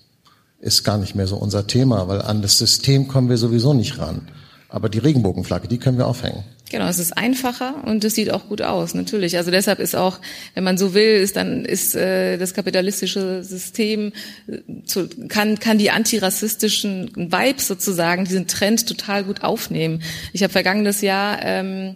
ist 0.60 0.84
gar 0.84 0.98
nicht 0.98 1.14
mehr 1.14 1.28
so 1.28 1.36
unser 1.36 1.68
Thema, 1.68 2.08
weil 2.08 2.22
an 2.22 2.42
das 2.42 2.58
System 2.58 3.08
kommen 3.08 3.30
wir 3.30 3.38
sowieso 3.38 3.74
nicht 3.74 4.00
ran. 4.00 4.30
Aber 4.68 4.90
die 4.90 4.98
Regenbogenflagge, 4.98 5.68
die 5.68 5.78
können 5.78 6.00
wir 6.00 6.08
aufhängen. 6.08 6.44
Genau, 6.74 6.88
es 6.88 6.98
ist 6.98 7.16
einfacher 7.16 7.84
und 7.86 8.04
es 8.04 8.16
sieht 8.16 8.32
auch 8.32 8.48
gut 8.48 8.64
aus, 8.64 8.96
natürlich. 8.96 9.38
Also 9.38 9.52
deshalb 9.52 9.78
ist 9.78 9.96
auch, 9.96 10.20
wenn 10.56 10.64
man 10.64 10.80
so 10.80 10.96
will, 10.96 11.18
ist 11.18 11.36
dann 11.36 11.66
ist 11.66 11.94
äh, 11.94 12.38
das 12.38 12.56
kapitalistische 12.56 13.44
System 13.44 14.12
äh, 14.48 14.58
zu, 14.84 15.08
kann 15.28 15.60
kann 15.60 15.78
die 15.78 15.92
antirassistischen 15.92 17.12
Vibes 17.16 17.68
sozusagen 17.68 18.26
diesen 18.26 18.48
Trend 18.48 18.88
total 18.88 19.24
gut 19.24 19.44
aufnehmen. 19.44 20.02
Ich 20.34 20.42
habe 20.42 20.52
vergangenes 20.52 21.02
Jahr 21.02 21.38
ähm, 21.44 21.94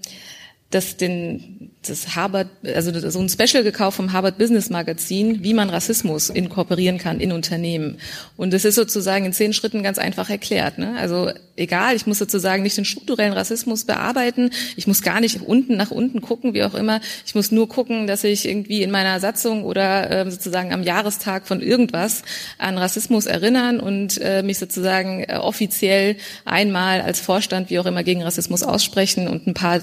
das 0.69 0.97
den 0.97 1.71
das 1.89 2.15
Harvard, 2.15 2.47
also 2.63 3.09
so 3.09 3.19
ein 3.19 3.29
Special 3.29 3.63
gekauft 3.63 3.97
vom 3.97 4.11
Harvard 4.11 4.37
Business 4.37 4.69
Magazin, 4.69 5.43
wie 5.43 5.53
man 5.53 5.69
Rassismus 5.69 6.29
inkorporieren 6.29 6.97
kann 6.97 7.19
in 7.19 7.31
Unternehmen. 7.31 7.97
Und 8.35 8.53
das 8.53 8.65
ist 8.65 8.75
sozusagen 8.75 9.25
in 9.25 9.33
zehn 9.33 9.53
Schritten 9.53 9.83
ganz 9.83 9.97
einfach 9.97 10.29
erklärt. 10.29 10.77
Ne? 10.77 10.95
Also 10.97 11.31
egal, 11.55 11.95
ich 11.95 12.05
muss 12.05 12.17
sozusagen 12.17 12.63
nicht 12.63 12.77
den 12.77 12.85
strukturellen 12.85 13.33
Rassismus 13.33 13.85
bearbeiten, 13.85 14.51
ich 14.75 14.87
muss 14.87 15.01
gar 15.01 15.21
nicht 15.21 15.41
unten 15.41 15.77
nach 15.77 15.91
unten 15.91 16.21
gucken, 16.21 16.53
wie 16.53 16.63
auch 16.63 16.73
immer. 16.73 16.99
Ich 17.25 17.35
muss 17.35 17.51
nur 17.51 17.69
gucken, 17.69 18.07
dass 18.07 18.23
ich 18.23 18.47
irgendwie 18.47 18.83
in 18.83 18.91
meiner 18.91 19.19
Satzung 19.19 19.63
oder 19.63 20.09
äh, 20.11 20.29
sozusagen 20.29 20.73
am 20.73 20.83
Jahrestag 20.83 21.47
von 21.47 21.61
irgendwas 21.61 22.23
an 22.57 22.77
Rassismus 22.77 23.25
erinnern 23.25 23.79
und 23.79 24.19
äh, 24.19 24.43
mich 24.43 24.59
sozusagen 24.59 25.23
äh, 25.23 25.37
offiziell 25.37 26.17
einmal 26.45 27.01
als 27.01 27.19
Vorstand, 27.19 27.69
wie 27.69 27.79
auch 27.79 27.85
immer, 27.85 28.03
gegen 28.03 28.23
Rassismus 28.23 28.63
aussprechen 28.63 29.27
und 29.27 29.47
ein 29.47 29.53
paar 29.53 29.81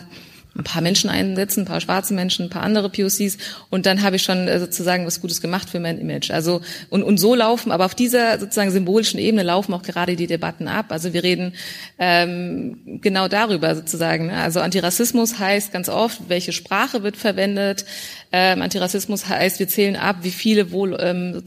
ein 0.56 0.64
paar 0.64 0.82
Menschen 0.82 1.10
einsetzen, 1.10 1.62
ein 1.62 1.66
paar 1.66 1.80
schwarze 1.80 2.14
Menschen, 2.14 2.46
ein 2.46 2.50
paar 2.50 2.62
andere 2.62 2.88
POCs 2.88 3.38
und 3.70 3.86
dann 3.86 4.02
habe 4.02 4.16
ich 4.16 4.22
schon 4.22 4.46
äh, 4.46 4.60
sozusagen 4.60 5.06
was 5.06 5.20
Gutes 5.20 5.40
gemacht 5.40 5.68
für 5.68 5.80
mein 5.80 5.98
Image. 5.98 6.30
Also 6.30 6.60
und, 6.90 7.02
und 7.02 7.18
so 7.18 7.34
laufen, 7.34 7.72
aber 7.72 7.86
auf 7.86 7.94
dieser 7.94 8.38
sozusagen 8.38 8.70
symbolischen 8.70 9.18
Ebene 9.18 9.42
laufen 9.42 9.74
auch 9.74 9.82
gerade 9.82 10.14
die 10.16 10.26
Debatten 10.26 10.68
ab. 10.68 10.86
Also 10.90 11.12
wir 11.12 11.24
reden 11.24 11.54
ähm, 11.98 13.00
genau 13.00 13.26
darüber 13.28 13.74
sozusagen. 13.74 14.30
Also 14.30 14.60
Antirassismus 14.60 15.38
heißt 15.38 15.72
ganz 15.72 15.88
oft, 15.88 16.28
welche 16.28 16.52
Sprache 16.52 17.02
wird 17.02 17.16
verwendet. 17.16 17.84
Ähm, 18.30 18.62
Antirassismus 18.62 19.28
heißt, 19.28 19.58
wir 19.58 19.68
zählen 19.68 19.96
ab, 19.96 20.18
wie 20.22 20.30
viele 20.30 20.70
wohl, 20.70 20.96
ähm, 21.00 21.42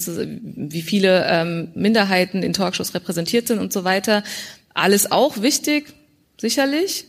wie 0.56 0.82
viele 0.82 1.26
ähm, 1.30 1.70
Minderheiten 1.76 2.43
in 2.43 2.54
Talkshows 2.54 2.93
repräsentiert 2.93 3.48
sind 3.48 3.60
und 3.60 3.72
so 3.72 3.84
weiter. 3.84 4.24
Alles 4.74 5.12
auch 5.12 5.41
wichtig, 5.41 5.93
sicherlich 6.39 7.06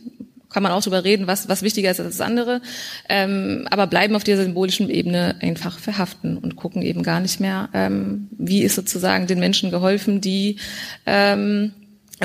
kann 0.49 0.63
man 0.63 0.71
auch 0.71 0.83
drüber 0.83 1.03
reden, 1.03 1.27
was, 1.27 1.47
was 1.47 1.61
wichtiger 1.61 1.91
ist 1.91 1.99
als 1.99 2.17
das 2.17 2.25
andere, 2.25 2.61
ähm, 3.07 3.67
aber 3.69 3.87
bleiben 3.87 4.15
auf 4.15 4.23
dieser 4.23 4.43
symbolischen 4.43 4.89
Ebene 4.89 5.35
einfach 5.41 5.79
verhaften 5.79 6.37
und 6.37 6.55
gucken 6.55 6.81
eben 6.81 7.03
gar 7.03 7.19
nicht 7.19 7.39
mehr, 7.39 7.69
ähm, 7.73 8.27
wie 8.37 8.63
ist 8.63 8.75
sozusagen 8.75 9.27
den 9.27 9.39
Menschen 9.39 9.71
geholfen, 9.71 10.21
die 10.21 10.57
ähm, 11.05 11.71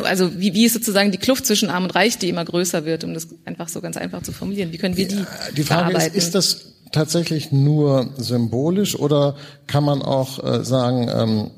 also 0.03 0.41
wie, 0.41 0.55
wie 0.55 0.65
ist 0.65 0.73
sozusagen 0.73 1.13
die 1.13 1.19
Kluft 1.19 1.47
zwischen 1.47 1.71
Arm 1.71 1.85
und 1.85 1.95
Reich, 1.95 2.19
die 2.19 2.29
immer 2.29 2.45
größer 2.45 2.85
wird, 2.85 3.05
um 3.05 3.15
das 3.15 3.29
einfach 3.45 3.69
so 3.69 3.81
ganz 3.81 3.97
einfach 3.97 4.23
zu 4.23 4.33
formulieren? 4.33 4.73
Wie 4.73 4.79
können 4.79 4.97
wir 4.97 5.07
die 5.07 5.25
Die 5.57 5.63
Frage 5.63 5.93
bearbeiten? 5.93 6.17
ist, 6.17 6.27
ist 6.27 6.35
das 6.35 6.75
tatsächlich 6.91 7.53
nur 7.53 8.11
symbolisch 8.17 8.99
oder 8.99 9.37
kann 9.67 9.85
man 9.85 10.03
auch 10.03 10.43
äh, 10.43 10.65
sagen, 10.65 11.09
ähm, 11.09 11.51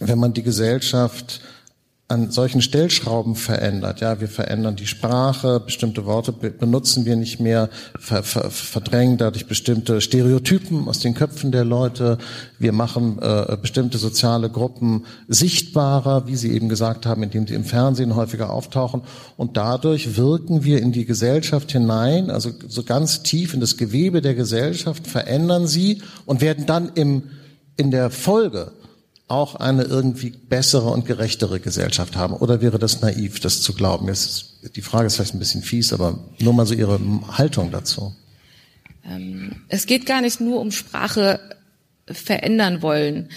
wenn 0.00 0.18
man 0.18 0.32
die 0.32 0.42
Gesellschaft 0.42 1.40
an 2.08 2.30
solchen 2.30 2.62
Stellschrauben 2.62 3.34
verändert. 3.34 4.00
Ja, 4.00 4.20
wir 4.20 4.28
verändern 4.28 4.76
die 4.76 4.86
Sprache, 4.86 5.58
bestimmte 5.58 6.06
Worte 6.06 6.32
be 6.32 6.50
benutzen 6.50 7.04
wir 7.04 7.16
nicht 7.16 7.40
mehr, 7.40 7.68
ver 7.98 8.22
ver 8.22 8.48
verdrängen 8.50 9.18
dadurch 9.18 9.46
bestimmte 9.46 10.00
Stereotypen 10.00 10.86
aus 10.86 11.00
den 11.00 11.14
Köpfen 11.14 11.50
der 11.50 11.64
Leute. 11.64 12.18
Wir 12.60 12.70
machen 12.70 13.18
äh, 13.20 13.56
bestimmte 13.60 13.98
soziale 13.98 14.48
Gruppen 14.50 15.04
sichtbarer, 15.26 16.28
wie 16.28 16.36
Sie 16.36 16.52
eben 16.52 16.68
gesagt 16.68 17.06
haben, 17.06 17.24
indem 17.24 17.48
sie 17.48 17.54
im 17.54 17.64
Fernsehen 17.64 18.14
häufiger 18.14 18.50
auftauchen. 18.50 19.02
Und 19.36 19.56
dadurch 19.56 20.16
wirken 20.16 20.62
wir 20.62 20.80
in 20.80 20.92
die 20.92 21.06
Gesellschaft 21.06 21.72
hinein, 21.72 22.30
also 22.30 22.50
so 22.68 22.84
ganz 22.84 23.24
tief 23.24 23.52
in 23.52 23.60
das 23.60 23.76
Gewebe 23.76 24.20
der 24.20 24.36
Gesellschaft, 24.36 25.08
verändern 25.08 25.66
sie 25.66 26.02
und 26.24 26.40
werden 26.40 26.66
dann 26.66 26.92
im, 26.94 27.24
in 27.76 27.90
der 27.90 28.10
Folge 28.10 28.70
auch 29.28 29.56
eine 29.56 29.82
irgendwie 29.82 30.30
bessere 30.30 30.90
und 30.90 31.04
gerechtere 31.06 31.58
Gesellschaft 31.60 32.16
haben? 32.16 32.34
Oder 32.34 32.60
wäre 32.60 32.78
das 32.78 33.00
naiv, 33.00 33.40
das 33.40 33.60
zu 33.60 33.72
glauben? 33.74 34.06
Jetzt, 34.08 34.54
die 34.76 34.82
Frage 34.82 35.06
ist 35.06 35.16
vielleicht 35.16 35.34
ein 35.34 35.38
bisschen 35.40 35.62
fies, 35.62 35.92
aber 35.92 36.18
nur 36.38 36.52
mal 36.52 36.66
so 36.66 36.74
Ihre 36.74 37.00
Haltung 37.36 37.70
dazu. 37.72 38.14
Ähm, 39.04 39.62
es 39.68 39.86
geht 39.86 40.06
gar 40.06 40.20
nicht 40.20 40.40
nur 40.40 40.60
um 40.60 40.70
Sprache 40.70 41.40
verändern 42.06 42.82
wollen. 42.82 43.28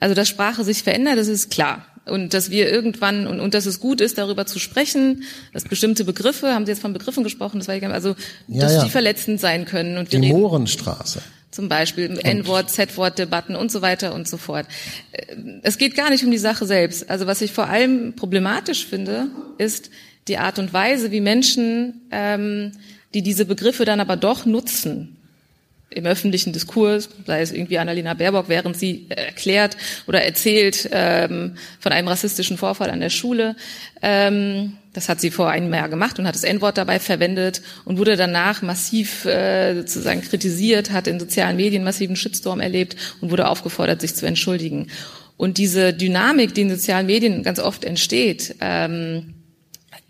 Also, 0.00 0.14
dass 0.14 0.28
Sprache 0.28 0.64
sich 0.64 0.82
verändert, 0.82 1.18
das 1.18 1.28
ist 1.28 1.50
klar. 1.50 1.84
Und 2.06 2.32
dass 2.32 2.50
wir 2.50 2.70
irgendwann, 2.70 3.26
und, 3.26 3.38
und 3.40 3.52
dass 3.52 3.66
es 3.66 3.80
gut 3.80 4.00
ist, 4.00 4.16
darüber 4.16 4.46
zu 4.46 4.58
sprechen, 4.58 5.24
dass 5.52 5.64
bestimmte 5.64 6.04
Begriffe, 6.04 6.54
haben 6.54 6.64
Sie 6.64 6.72
jetzt 6.72 6.80
von 6.80 6.92
Begriffen 6.94 7.22
gesprochen, 7.24 7.58
das 7.58 7.68
war 7.68 7.76
ich, 7.76 7.84
also, 7.86 8.14
Ja, 8.48 8.60
dass 8.62 8.74
ja. 8.74 8.84
die 8.84 8.90
verletzend 8.90 9.40
sein 9.40 9.64
können. 9.66 9.98
Und 9.98 10.12
Die 10.12 10.16
reden- 10.16 10.28
Mohrenstraße. 10.40 11.20
Zum 11.50 11.68
Beispiel 11.68 12.18
N-Wort, 12.22 12.70
Z-Wort-Debatten 12.70 13.56
und 13.56 13.72
so 13.72 13.80
weiter 13.80 14.14
und 14.14 14.28
so 14.28 14.36
fort. 14.36 14.66
Äh, 15.12 15.36
Es 15.62 15.78
geht 15.78 15.94
gar 15.94 16.10
nicht 16.10 16.24
um 16.24 16.30
die 16.30 16.38
Sache 16.38 16.66
selbst. 16.66 17.08
Also 17.10 17.26
was 17.26 17.40
ich 17.40 17.52
vor 17.52 17.68
allem 17.68 18.14
problematisch 18.14 18.86
finde, 18.86 19.28
ist 19.56 19.90
die 20.28 20.38
Art 20.38 20.58
und 20.58 20.72
Weise, 20.72 21.10
wie 21.10 21.20
Menschen, 21.20 22.02
ähm, 22.10 22.72
die 23.14 23.22
diese 23.22 23.46
Begriffe 23.46 23.86
dann 23.86 24.00
aber 24.00 24.16
doch 24.16 24.44
nutzen, 24.44 25.16
im 25.90 26.04
öffentlichen 26.04 26.52
Diskurs, 26.52 27.08
sei 27.26 27.40
es 27.40 27.50
irgendwie 27.50 27.78
Annalena 27.78 28.12
Baerbock, 28.12 28.48
während 28.48 28.76
sie 28.76 29.06
erklärt 29.08 29.76
oder 30.06 30.22
erzählt 30.22 30.88
ähm, 30.92 31.56
von 31.80 31.92
einem 31.92 32.08
rassistischen 32.08 32.58
Vorfall 32.58 32.90
an 32.90 33.00
der 33.00 33.08
Schule. 33.08 33.56
Ähm, 34.02 34.74
das 34.98 35.08
hat 35.08 35.20
sie 35.20 35.30
vor 35.30 35.48
einem 35.48 35.72
Jahr 35.72 35.88
gemacht 35.88 36.18
und 36.18 36.26
hat 36.26 36.34
das 36.34 36.44
N-Wort 36.44 36.76
dabei 36.76 36.98
verwendet 36.98 37.62
und 37.84 37.98
wurde 37.98 38.16
danach 38.16 38.62
massiv 38.62 39.24
äh, 39.24 39.74
sozusagen 39.76 40.22
kritisiert, 40.22 40.90
hat 40.90 41.06
in 41.06 41.20
sozialen 41.20 41.56
Medien 41.56 41.84
massiven 41.84 42.16
Shitstorm 42.16 42.60
erlebt 42.60 42.96
und 43.20 43.30
wurde 43.30 43.48
aufgefordert, 43.48 44.00
sich 44.00 44.14
zu 44.14 44.26
entschuldigen. 44.26 44.88
Und 45.36 45.56
diese 45.58 45.92
Dynamik, 45.94 46.52
die 46.54 46.62
in 46.62 46.70
sozialen 46.70 47.06
Medien 47.06 47.44
ganz 47.44 47.60
oft 47.60 47.84
entsteht, 47.84 48.56
ähm, 48.60 49.34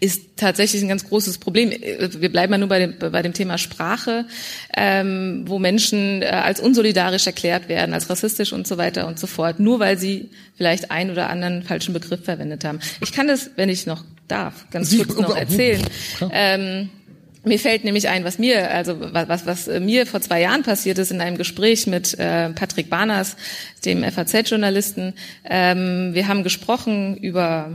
ist 0.00 0.36
tatsächlich 0.36 0.80
ein 0.82 0.88
ganz 0.88 1.06
großes 1.08 1.38
Problem. 1.38 1.70
Wir 1.70 2.30
bleiben 2.30 2.52
ja 2.52 2.58
nur 2.58 2.68
bei 2.68 2.78
dem, 2.78 2.98
bei 2.98 3.20
dem 3.20 3.32
Thema 3.32 3.58
Sprache, 3.58 4.26
ähm, 4.76 5.42
wo 5.46 5.58
Menschen 5.58 6.22
äh, 6.22 6.26
als 6.26 6.60
unsolidarisch 6.60 7.26
erklärt 7.26 7.68
werden, 7.68 7.92
als 7.92 8.08
rassistisch 8.08 8.52
und 8.52 8.66
so 8.66 8.78
weiter 8.78 9.06
und 9.08 9.18
so 9.18 9.26
fort, 9.26 9.58
nur 9.58 9.80
weil 9.80 9.98
sie 9.98 10.30
vielleicht 10.56 10.90
einen 10.90 11.10
oder 11.10 11.28
anderen 11.28 11.62
falschen 11.62 11.92
Begriff 11.92 12.24
verwendet 12.24 12.64
haben. 12.64 12.78
Ich 13.00 13.12
kann 13.12 13.26
das, 13.26 13.50
wenn 13.56 13.68
ich 13.68 13.86
noch 13.86 14.04
darf, 14.28 14.66
ganz 14.70 14.90
Sie- 14.90 14.98
kurz 15.04 15.18
noch 15.18 15.36
erzählen. 15.36 15.82
Ähm, 16.30 16.90
mir 17.44 17.58
fällt 17.58 17.84
nämlich 17.84 18.08
ein, 18.08 18.24
was 18.24 18.38
mir, 18.38 18.70
also 18.70 18.96
was, 19.00 19.28
was, 19.28 19.46
was 19.46 19.80
mir 19.80 20.06
vor 20.06 20.20
zwei 20.20 20.42
Jahren 20.42 20.62
passiert 20.62 20.98
ist 20.98 21.10
in 21.10 21.20
einem 21.20 21.38
Gespräch 21.38 21.86
mit 21.86 22.18
äh, 22.18 22.50
Patrick 22.50 22.90
Barners, 22.90 23.36
dem 23.84 24.02
FAZ-Journalisten. 24.02 25.14
Ähm, 25.48 26.10
wir 26.12 26.28
haben 26.28 26.42
gesprochen 26.42 27.16
über 27.16 27.70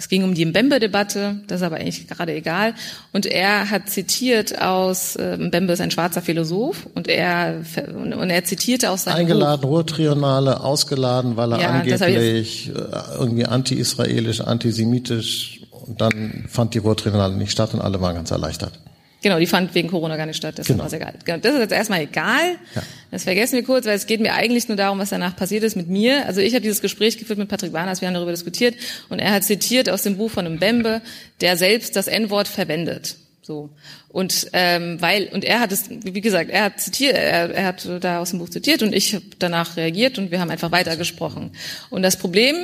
es 0.00 0.08
ging 0.08 0.24
um 0.24 0.32
die 0.34 0.46
Mbembe-Debatte, 0.46 1.42
das 1.46 1.60
ist 1.60 1.66
aber 1.66 1.76
eigentlich 1.76 2.08
gerade 2.08 2.32
egal. 2.34 2.72
Und 3.12 3.26
er 3.26 3.68
hat 3.68 3.90
zitiert 3.90 4.58
aus, 4.58 5.14
äh, 5.16 5.36
Mbembe 5.36 5.74
ist 5.74 5.82
ein 5.82 5.90
schwarzer 5.90 6.22
Philosoph, 6.22 6.86
und 6.94 7.06
er, 7.06 7.60
und 7.94 8.14
und 8.14 8.30
er 8.30 8.42
zitierte 8.44 8.88
aus 8.88 9.04
seinem 9.04 9.16
Buch. 9.16 9.20
Eingeladen, 9.20 9.62
Ruhrtrionale, 9.64 10.60
ausgeladen, 10.60 11.36
weil 11.36 11.52
er 11.52 11.60
Ja, 11.60 11.68
angeblich 11.68 12.70
äh, 12.70 12.72
irgendwie 13.18 13.44
anti-israelisch, 13.44 14.40
antisemitisch 14.40 15.59
dann 15.98 16.44
fand 16.48 16.74
die 16.74 16.78
Ruhrtrionale 16.78 17.34
nicht 17.36 17.52
statt 17.52 17.74
und 17.74 17.80
alle 17.80 18.00
waren 18.00 18.14
ganz 18.14 18.30
erleichtert. 18.30 18.78
Genau, 19.22 19.38
die 19.38 19.46
fand 19.46 19.74
wegen 19.74 19.88
Corona 19.88 20.16
gar 20.16 20.24
nicht 20.26 20.36
statt. 20.36 20.58
Das 20.58 20.66
Genau. 20.66 20.86
ist 20.86 20.94
egal. 20.94 21.12
Genau, 21.24 21.38
das 21.38 21.52
ist 21.54 21.60
jetzt 21.60 21.72
erstmal 21.72 22.00
egal. 22.00 22.56
Ja. 22.74 22.82
Das 23.10 23.24
vergessen 23.24 23.56
wir 23.56 23.64
kurz, 23.64 23.84
weil 23.84 23.96
es 23.96 24.06
geht 24.06 24.20
mir 24.20 24.32
eigentlich 24.32 24.66
nur 24.68 24.78
darum, 24.78 24.98
was 24.98 25.10
danach 25.10 25.36
passiert 25.36 25.62
ist 25.62 25.76
mit 25.76 25.88
mir. 25.88 26.26
Also 26.26 26.40
ich 26.40 26.54
habe 26.54 26.62
dieses 26.62 26.80
Gespräch 26.80 27.18
geführt 27.18 27.38
mit 27.38 27.48
Patrick 27.48 27.72
Warners, 27.74 28.00
wir 28.00 28.08
haben 28.08 28.14
darüber 28.14 28.30
diskutiert 28.30 28.76
und 29.10 29.18
er 29.18 29.32
hat 29.32 29.44
zitiert 29.44 29.90
aus 29.90 30.02
dem 30.02 30.16
Buch 30.16 30.30
von 30.30 30.46
einem 30.46 30.58
Bembe, 30.58 31.02
der 31.42 31.58
selbst 31.58 31.96
das 31.96 32.06
N-Wort 32.06 32.48
verwendet. 32.48 33.16
So 33.42 33.70
und 34.08 34.48
ähm, 34.52 35.00
weil 35.00 35.28
und 35.32 35.44
er 35.44 35.60
hat 35.60 35.72
es, 35.72 35.84
wie 35.90 36.20
gesagt, 36.20 36.50
er 36.50 36.64
hat 36.64 36.80
zitiert, 36.80 37.14
er, 37.14 37.50
er 37.50 37.66
hat 37.66 37.88
da 38.00 38.20
aus 38.20 38.30
dem 38.30 38.38
Buch 38.38 38.48
zitiert 38.48 38.82
und 38.82 38.94
ich 38.94 39.14
habe 39.14 39.24
danach 39.38 39.76
reagiert 39.76 40.18
und 40.18 40.30
wir 40.30 40.40
haben 40.40 40.50
einfach 40.50 40.72
weitergesprochen. 40.72 41.52
Und 41.90 42.02
das 42.02 42.16
Problem 42.16 42.56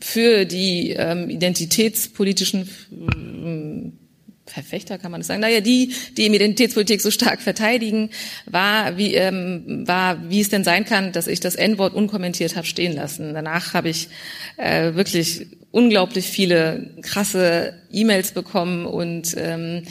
für 0.00 0.44
die 0.44 0.90
ähm, 0.90 1.28
identitätspolitischen 1.28 2.68
ähm, 2.92 3.92
Verfechter 4.48 4.98
kann 4.98 5.10
man 5.10 5.20
das 5.20 5.28
sagen. 5.28 5.40
Naja, 5.40 5.60
die, 5.60 5.94
die 6.16 6.26
im 6.26 6.34
Identitätspolitik 6.34 7.00
so 7.00 7.10
stark 7.10 7.40
verteidigen, 7.42 8.10
war, 8.46 8.96
wie, 8.96 9.14
ähm, 9.14 9.86
war, 9.86 10.30
wie 10.30 10.40
es 10.40 10.48
denn 10.48 10.64
sein 10.64 10.84
kann, 10.84 11.12
dass 11.12 11.26
ich 11.26 11.40
das 11.40 11.54
N-Wort 11.54 11.94
unkommentiert 11.94 12.56
habe 12.56 12.66
stehen 12.66 12.94
lassen. 12.94 13.34
Danach 13.34 13.74
habe 13.74 13.88
ich 13.90 14.08
äh, 14.56 14.94
wirklich 14.94 15.46
unglaublich 15.70 16.26
viele 16.26 16.90
krasse 17.02 17.74
E-Mails 17.92 18.32
bekommen 18.32 18.86
und 18.86 19.34
ähm, 19.36 19.82
äh, 19.84 19.86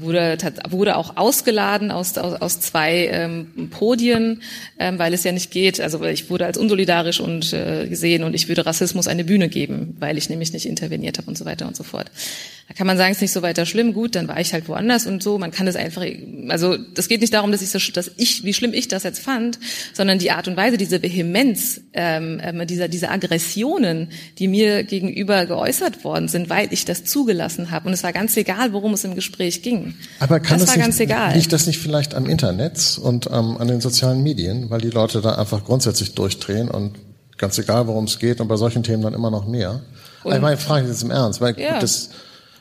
wurde, 0.00 0.36
tat- 0.38 0.70
wurde 0.70 0.96
auch 0.96 1.16
ausgeladen 1.16 1.90
aus, 1.90 2.16
aus, 2.18 2.40
aus 2.40 2.60
zwei 2.60 3.08
ähm, 3.12 3.70
Podien, 3.70 4.42
ähm, 4.78 4.98
weil 4.98 5.14
es 5.14 5.24
ja 5.24 5.32
nicht 5.32 5.50
geht. 5.50 5.80
Also 5.80 6.04
ich 6.04 6.30
wurde 6.30 6.46
als 6.46 6.58
unsolidarisch 6.58 7.20
und 7.20 7.52
äh, 7.52 7.86
gesehen 7.88 8.24
und 8.24 8.34
ich 8.34 8.48
würde 8.48 8.66
Rassismus 8.66 9.08
eine 9.08 9.24
Bühne 9.24 9.48
geben, 9.48 9.96
weil 9.98 10.18
ich 10.18 10.28
nämlich 10.28 10.52
nicht 10.52 10.66
interveniert 10.66 11.18
habe 11.18 11.28
und 11.28 11.38
so 11.38 11.44
weiter 11.44 11.66
und 11.66 11.76
so 11.76 11.82
fort. 11.82 12.10
Da 12.68 12.74
kann 12.74 12.86
man 12.86 12.96
sagen, 12.96 13.10
es 13.10 13.16
ist 13.18 13.22
nicht 13.22 13.32
so 13.32 13.42
weiter 13.42 13.66
schlimm. 13.66 13.92
Gut, 13.92 14.14
dann 14.14 14.28
war 14.28 14.38
ich 14.38 14.52
halt 14.52 14.68
woanders 14.68 15.04
und 15.06 15.24
so. 15.24 15.38
Man 15.38 15.50
kann 15.50 15.66
das 15.66 15.74
einfach, 15.74 16.04
also 16.48 16.76
das 16.76 17.08
geht 17.08 17.20
nicht 17.20 17.34
darum, 17.34 17.50
dass 17.50 17.62
ich, 17.62 17.70
so, 17.70 17.80
dass 17.92 18.12
ich, 18.16 18.44
wie 18.44 18.54
schlimm 18.54 18.72
ich 18.72 18.86
das 18.86 19.02
jetzt 19.02 19.18
fand, 19.18 19.58
sondern 19.92 20.20
die 20.20 20.30
Art 20.30 20.46
und 20.46 20.56
Weise, 20.56 20.76
diese 20.76 21.02
Vehemenz, 21.02 21.80
ähm, 21.94 22.40
ähm, 22.40 22.64
dieser, 22.68 22.86
diese 22.86 23.10
Aggressionen, 23.10 24.10
die 24.38 24.46
mir 24.46 24.84
gegenüber 24.84 25.46
geäußert 25.46 26.04
worden 26.04 26.28
sind, 26.28 26.48
weil 26.48 26.72
ich 26.72 26.84
das 26.84 27.04
zugelassen 27.04 27.72
habe. 27.72 27.88
Und 27.88 27.92
es 27.92 28.04
war 28.04 28.12
ganz 28.12 28.36
egal, 28.36 28.72
worum 28.72 28.94
es 28.94 29.02
im 29.02 29.16
Gespräch 29.16 29.62
ging. 29.70 29.94
Aber 30.18 30.38
kann 30.40 30.58
das 30.58 30.66
das 30.66 30.68
war 30.70 30.76
nicht, 30.76 30.84
ganz 30.86 31.00
egal. 31.00 31.34
liegt 31.34 31.52
das 31.52 31.66
nicht 31.66 31.78
vielleicht 31.78 32.14
am 32.14 32.26
Internet 32.26 32.98
und 33.02 33.26
ähm, 33.32 33.56
an 33.58 33.68
den 33.68 33.80
sozialen 33.80 34.22
Medien, 34.22 34.68
weil 34.70 34.80
die 34.80 34.90
Leute 34.90 35.20
da 35.20 35.36
einfach 35.36 35.64
grundsätzlich 35.64 36.14
durchdrehen 36.14 36.68
und 36.68 36.92
ganz 37.38 37.56
egal, 37.58 37.86
worum 37.86 38.04
es 38.04 38.18
geht 38.18 38.40
und 38.40 38.48
bei 38.48 38.56
solchen 38.56 38.82
Themen 38.82 39.02
dann 39.02 39.14
immer 39.14 39.30
noch 39.30 39.46
mehr? 39.46 39.80
Und- 40.24 40.34
ich 40.34 40.40
meine, 40.40 40.56
frage 40.58 40.82
ich 40.84 40.90
jetzt 40.90 41.02
im 41.02 41.10
Ernst, 41.10 41.40
weil 41.40 41.58
Ja. 41.58 41.72
gut, 41.74 41.82
das 41.82 42.10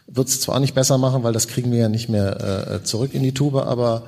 wird 0.08 0.28
es 0.30 0.42
zwar 0.42 0.56
auch 0.56 0.60
nicht 0.60 0.74
besser 0.74 0.98
machen, 0.98 1.24
weil 1.24 1.34
das 1.34 1.48
kriegen 1.48 1.72
wir 1.72 1.80
ja 1.80 1.90
nicht 1.90 2.10
mehr 2.10 2.72
äh, 2.80 2.84
zurück 2.84 3.14
in 3.14 3.22
die 3.24 3.34
Tube, 3.34 3.56
aber 3.58 4.04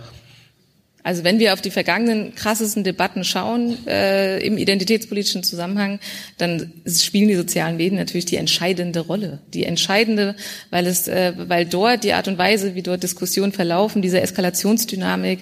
Also 1.04 1.24
wenn 1.24 1.40
wir 1.40 1.54
auf 1.54 1.62
die 1.62 1.72
vergangenen 1.72 2.36
krassesten 2.36 2.84
Debatten 2.84 3.24
schauen 3.24 3.78
äh, 3.88 4.40
im 4.46 4.58
identitätspolitischen 4.58 5.44
Zusammenhang, 5.44 6.00
dann 6.38 6.72
spielen 6.88 7.28
die 7.28 7.36
sozialen 7.36 7.78
Medien 7.78 7.98
natürlich 7.98 8.26
die 8.26 8.36
entscheidende 8.36 9.00
Rolle. 9.00 9.40
Die 9.54 9.66
entscheidende, 9.66 10.36
weil 10.70 10.88
es, 10.88 11.08
äh, 11.08 11.34
weil 11.38 11.66
dort 11.66 12.04
die 12.04 12.14
Art 12.14 12.28
und 12.28 12.38
Weise, 12.38 12.76
wie 12.76 12.84
dort 12.84 13.04
Diskussionen 13.04 13.52
verlaufen, 13.52 14.02
diese 14.02 14.22
Eskalationsdynamik, 14.22 15.40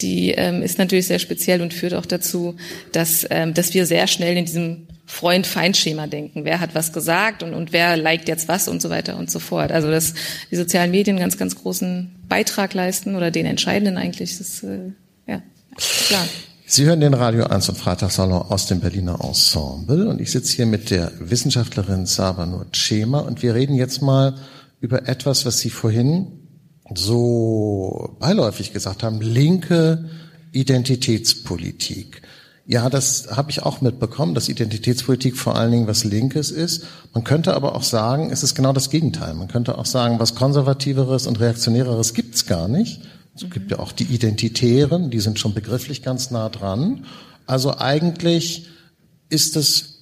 die 0.00 0.30
ähm, 0.30 0.62
ist 0.62 0.78
natürlich 0.78 1.06
sehr 1.06 1.18
speziell 1.18 1.62
und 1.62 1.74
führt 1.74 1.94
auch 1.94 2.06
dazu, 2.06 2.56
dass 2.92 3.26
ähm, 3.30 3.54
dass 3.54 3.74
wir 3.74 3.86
sehr 3.86 4.06
schnell 4.06 4.36
in 4.36 4.44
diesem 4.44 4.87
Freund-Feind-Schema 5.08 6.06
denken. 6.06 6.44
Wer 6.44 6.60
hat 6.60 6.74
was 6.74 6.92
gesagt 6.92 7.42
und, 7.42 7.54
und 7.54 7.72
wer 7.72 7.96
liked 7.96 8.28
jetzt 8.28 8.46
was 8.46 8.68
und 8.68 8.82
so 8.82 8.90
weiter 8.90 9.16
und 9.16 9.30
so 9.30 9.38
fort. 9.38 9.72
Also 9.72 9.90
dass 9.90 10.12
die 10.50 10.56
sozialen 10.56 10.90
Medien 10.90 11.16
einen 11.16 11.24
ganz, 11.24 11.38
ganz 11.38 11.56
großen 11.56 12.14
Beitrag 12.28 12.74
leisten 12.74 13.16
oder 13.16 13.30
den 13.30 13.46
entscheidenden 13.46 13.96
eigentlich. 13.96 14.38
Ist, 14.38 14.62
äh, 14.62 14.92
ja, 15.26 15.42
klar. 16.06 16.28
Sie 16.66 16.84
hören 16.84 17.00
den 17.00 17.14
Radio 17.14 17.44
1 17.44 17.70
und 17.70 17.78
Freitagssalon 17.78 18.42
aus 18.42 18.66
dem 18.66 18.80
Berliner 18.80 19.18
Ensemble 19.24 20.08
und 20.08 20.20
ich 20.20 20.30
sitze 20.30 20.56
hier 20.56 20.66
mit 20.66 20.90
der 20.90 21.10
Wissenschaftlerin 21.18 22.04
Sabanur 22.04 22.66
Cema 22.74 23.20
und 23.20 23.42
wir 23.42 23.54
reden 23.54 23.74
jetzt 23.74 24.02
mal 24.02 24.34
über 24.80 25.08
etwas, 25.08 25.46
was 25.46 25.58
Sie 25.58 25.70
vorhin 25.70 26.26
so 26.94 28.14
beiläufig 28.20 28.74
gesagt 28.74 29.02
haben, 29.02 29.22
linke 29.22 30.10
Identitätspolitik. 30.52 32.20
Ja, 32.70 32.90
das 32.90 33.28
habe 33.34 33.50
ich 33.50 33.62
auch 33.62 33.80
mitbekommen, 33.80 34.34
dass 34.34 34.50
Identitätspolitik 34.50 35.38
vor 35.38 35.56
allen 35.56 35.70
Dingen 35.70 35.86
was 35.86 36.04
Linkes 36.04 36.50
ist. 36.50 36.84
Man 37.14 37.24
könnte 37.24 37.54
aber 37.54 37.74
auch 37.74 37.82
sagen, 37.82 38.30
es 38.30 38.42
ist 38.42 38.54
genau 38.54 38.74
das 38.74 38.90
Gegenteil. 38.90 39.32
Man 39.32 39.48
könnte 39.48 39.78
auch 39.78 39.86
sagen, 39.86 40.20
was 40.20 40.34
Konservativeres 40.34 41.26
und 41.26 41.40
Reaktionäreres 41.40 42.12
gibt's 42.12 42.44
gar 42.44 42.68
nicht. 42.68 43.00
Es 43.34 43.48
gibt 43.48 43.70
ja 43.70 43.78
auch 43.78 43.90
die 43.90 44.04
Identitären, 44.04 45.08
die 45.08 45.20
sind 45.20 45.38
schon 45.38 45.54
begrifflich 45.54 46.02
ganz 46.02 46.30
nah 46.30 46.50
dran. 46.50 47.06
Also 47.46 47.74
eigentlich 47.78 48.66
ist 49.30 49.56
es 49.56 49.97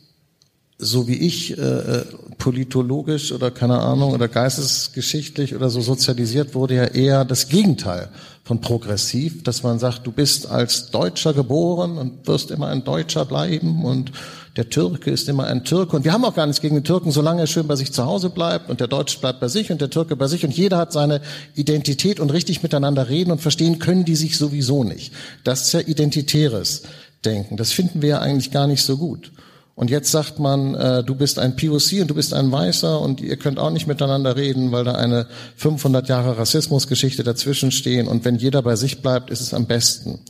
so 0.78 1.08
wie 1.08 1.14
ich 1.14 1.56
äh, 1.56 1.60
äh, 1.60 2.04
politologisch 2.36 3.32
oder 3.32 3.50
keine 3.50 3.78
Ahnung 3.78 4.12
oder 4.12 4.28
geistesgeschichtlich 4.28 5.54
oder 5.54 5.70
so 5.70 5.80
sozialisiert 5.80 6.54
wurde, 6.54 6.74
ja 6.74 6.84
eher 6.84 7.24
das 7.24 7.48
Gegenteil 7.48 8.10
von 8.44 8.60
progressiv, 8.60 9.42
dass 9.42 9.62
man 9.62 9.78
sagt, 9.78 10.06
du 10.06 10.12
bist 10.12 10.46
als 10.46 10.90
Deutscher 10.90 11.32
geboren 11.32 11.96
und 11.96 12.28
wirst 12.28 12.50
immer 12.50 12.68
ein 12.68 12.84
Deutscher 12.84 13.24
bleiben 13.24 13.84
und 13.84 14.12
der 14.56 14.68
Türke 14.68 15.10
ist 15.10 15.28
immer 15.28 15.46
ein 15.46 15.64
Türke 15.64 15.96
und 15.96 16.04
wir 16.04 16.12
haben 16.12 16.24
auch 16.24 16.34
gar 16.34 16.46
nichts 16.46 16.60
gegen 16.60 16.76
den 16.76 16.84
Türken, 16.84 17.10
solange 17.10 17.40
er 17.40 17.46
schön 17.46 17.66
bei 17.66 17.76
sich 17.76 17.92
zu 17.92 18.04
Hause 18.04 18.28
bleibt 18.28 18.68
und 18.68 18.80
der 18.80 18.86
Deutsche 18.86 19.18
bleibt 19.18 19.40
bei 19.40 19.48
sich 19.48 19.72
und 19.72 19.80
der 19.80 19.90
Türke 19.90 20.14
bei 20.14 20.26
sich 20.28 20.44
und 20.44 20.54
jeder 20.54 20.76
hat 20.76 20.92
seine 20.92 21.22
Identität 21.54 22.20
und 22.20 22.32
richtig 22.32 22.62
miteinander 22.62 23.08
reden 23.08 23.32
und 23.32 23.40
verstehen 23.40 23.78
können 23.78 24.04
die 24.04 24.16
sich 24.16 24.36
sowieso 24.36 24.84
nicht. 24.84 25.12
Das 25.42 25.62
ist 25.62 25.72
ja 25.72 25.80
identitäres 25.80 26.82
Denken. 27.24 27.56
Das 27.56 27.72
finden 27.72 28.02
wir 28.02 28.08
ja 28.10 28.18
eigentlich 28.20 28.50
gar 28.50 28.66
nicht 28.66 28.82
so 28.82 28.98
gut. 28.98 29.32
Und 29.76 29.90
jetzt 29.90 30.10
sagt 30.10 30.38
man, 30.38 30.74
äh, 30.74 31.04
du 31.04 31.14
bist 31.14 31.38
ein 31.38 31.54
POC 31.54 32.00
und 32.00 32.08
du 32.08 32.14
bist 32.14 32.32
ein 32.32 32.50
Weißer 32.50 32.98
und 32.98 33.20
ihr 33.20 33.36
könnt 33.36 33.58
auch 33.58 33.70
nicht 33.70 33.86
miteinander 33.86 34.34
reden, 34.34 34.72
weil 34.72 34.84
da 34.84 34.94
eine 34.94 35.26
500 35.56 36.08
Jahre 36.08 36.38
Rassismusgeschichte 36.38 37.22
dazwischen 37.22 37.70
stehen. 37.70 38.08
Und 38.08 38.24
wenn 38.24 38.36
jeder 38.36 38.62
bei 38.62 38.74
sich 38.74 39.02
bleibt, 39.02 39.28
ist 39.28 39.42
es 39.42 39.52
am 39.52 39.66
besten. 39.66 40.20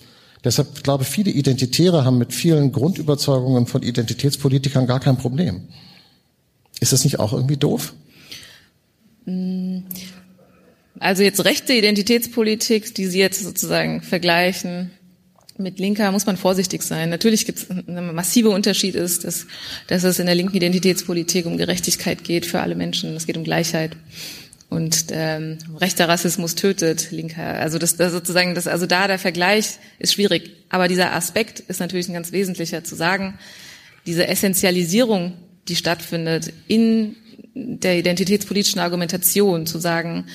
Deshalb 0.42 0.82
glaube 0.82 1.04
ich, 1.04 1.08
viele 1.08 1.30
Identitäre 1.30 2.04
haben 2.04 2.18
mit 2.18 2.32
vielen 2.32 2.72
Grundüberzeugungen 2.72 3.68
von 3.68 3.82
Identitätspolitikern 3.82 4.88
gar 4.88 4.98
kein 4.98 5.16
Problem. 5.16 5.68
Ist 6.80 6.92
das 6.92 7.04
nicht 7.04 7.20
auch 7.20 7.32
irgendwie 7.32 7.56
doof? 7.56 7.94
Also 10.98 11.22
jetzt 11.22 11.44
rechte 11.44 11.72
Identitätspolitik, 11.72 12.96
die 12.96 13.06
Sie 13.06 13.20
jetzt 13.20 13.44
sozusagen 13.44 14.02
vergleichen, 14.02 14.90
mit 15.58 15.78
Linker 15.78 16.10
muss 16.12 16.26
man 16.26 16.36
vorsichtig 16.36 16.82
sein. 16.82 17.10
Natürlich 17.10 17.46
gibt 17.46 17.58
es 17.58 17.70
ein 17.70 18.14
massiver 18.14 18.50
Unterschied 18.50 18.94
ist, 18.94 19.24
dass, 19.24 19.46
dass 19.86 20.04
es 20.04 20.18
in 20.18 20.26
der 20.26 20.34
linken 20.34 20.56
Identitätspolitik 20.56 21.46
um 21.46 21.56
Gerechtigkeit 21.56 22.24
geht 22.24 22.46
für 22.46 22.60
alle 22.60 22.74
Menschen. 22.74 23.14
Es 23.16 23.26
geht 23.26 23.36
um 23.36 23.44
Gleichheit. 23.44 23.96
Und 24.68 25.06
ähm, 25.10 25.58
rechter 25.80 26.08
Rassismus 26.08 26.56
tötet 26.56 27.12
linker. 27.12 27.44
Also 27.44 27.78
das, 27.78 27.96
das 27.96 28.12
sozusagen, 28.12 28.54
das, 28.54 28.66
also 28.66 28.86
da 28.86 29.06
der 29.06 29.18
Vergleich 29.18 29.78
ist 29.98 30.14
schwierig. 30.14 30.50
Aber 30.68 30.88
dieser 30.88 31.14
Aspekt 31.14 31.60
ist 31.60 31.80
natürlich 31.80 32.08
ein 32.08 32.14
ganz 32.14 32.32
wesentlicher 32.32 32.82
zu 32.82 32.96
sagen. 32.96 33.38
Diese 34.06 34.26
Essentialisierung, 34.26 35.34
die 35.68 35.76
stattfindet 35.76 36.52
in 36.66 37.16
der 37.54 37.98
identitätspolitischen 37.98 38.80
Argumentation, 38.80 39.66
zu 39.66 39.78
sagen, 39.78 40.26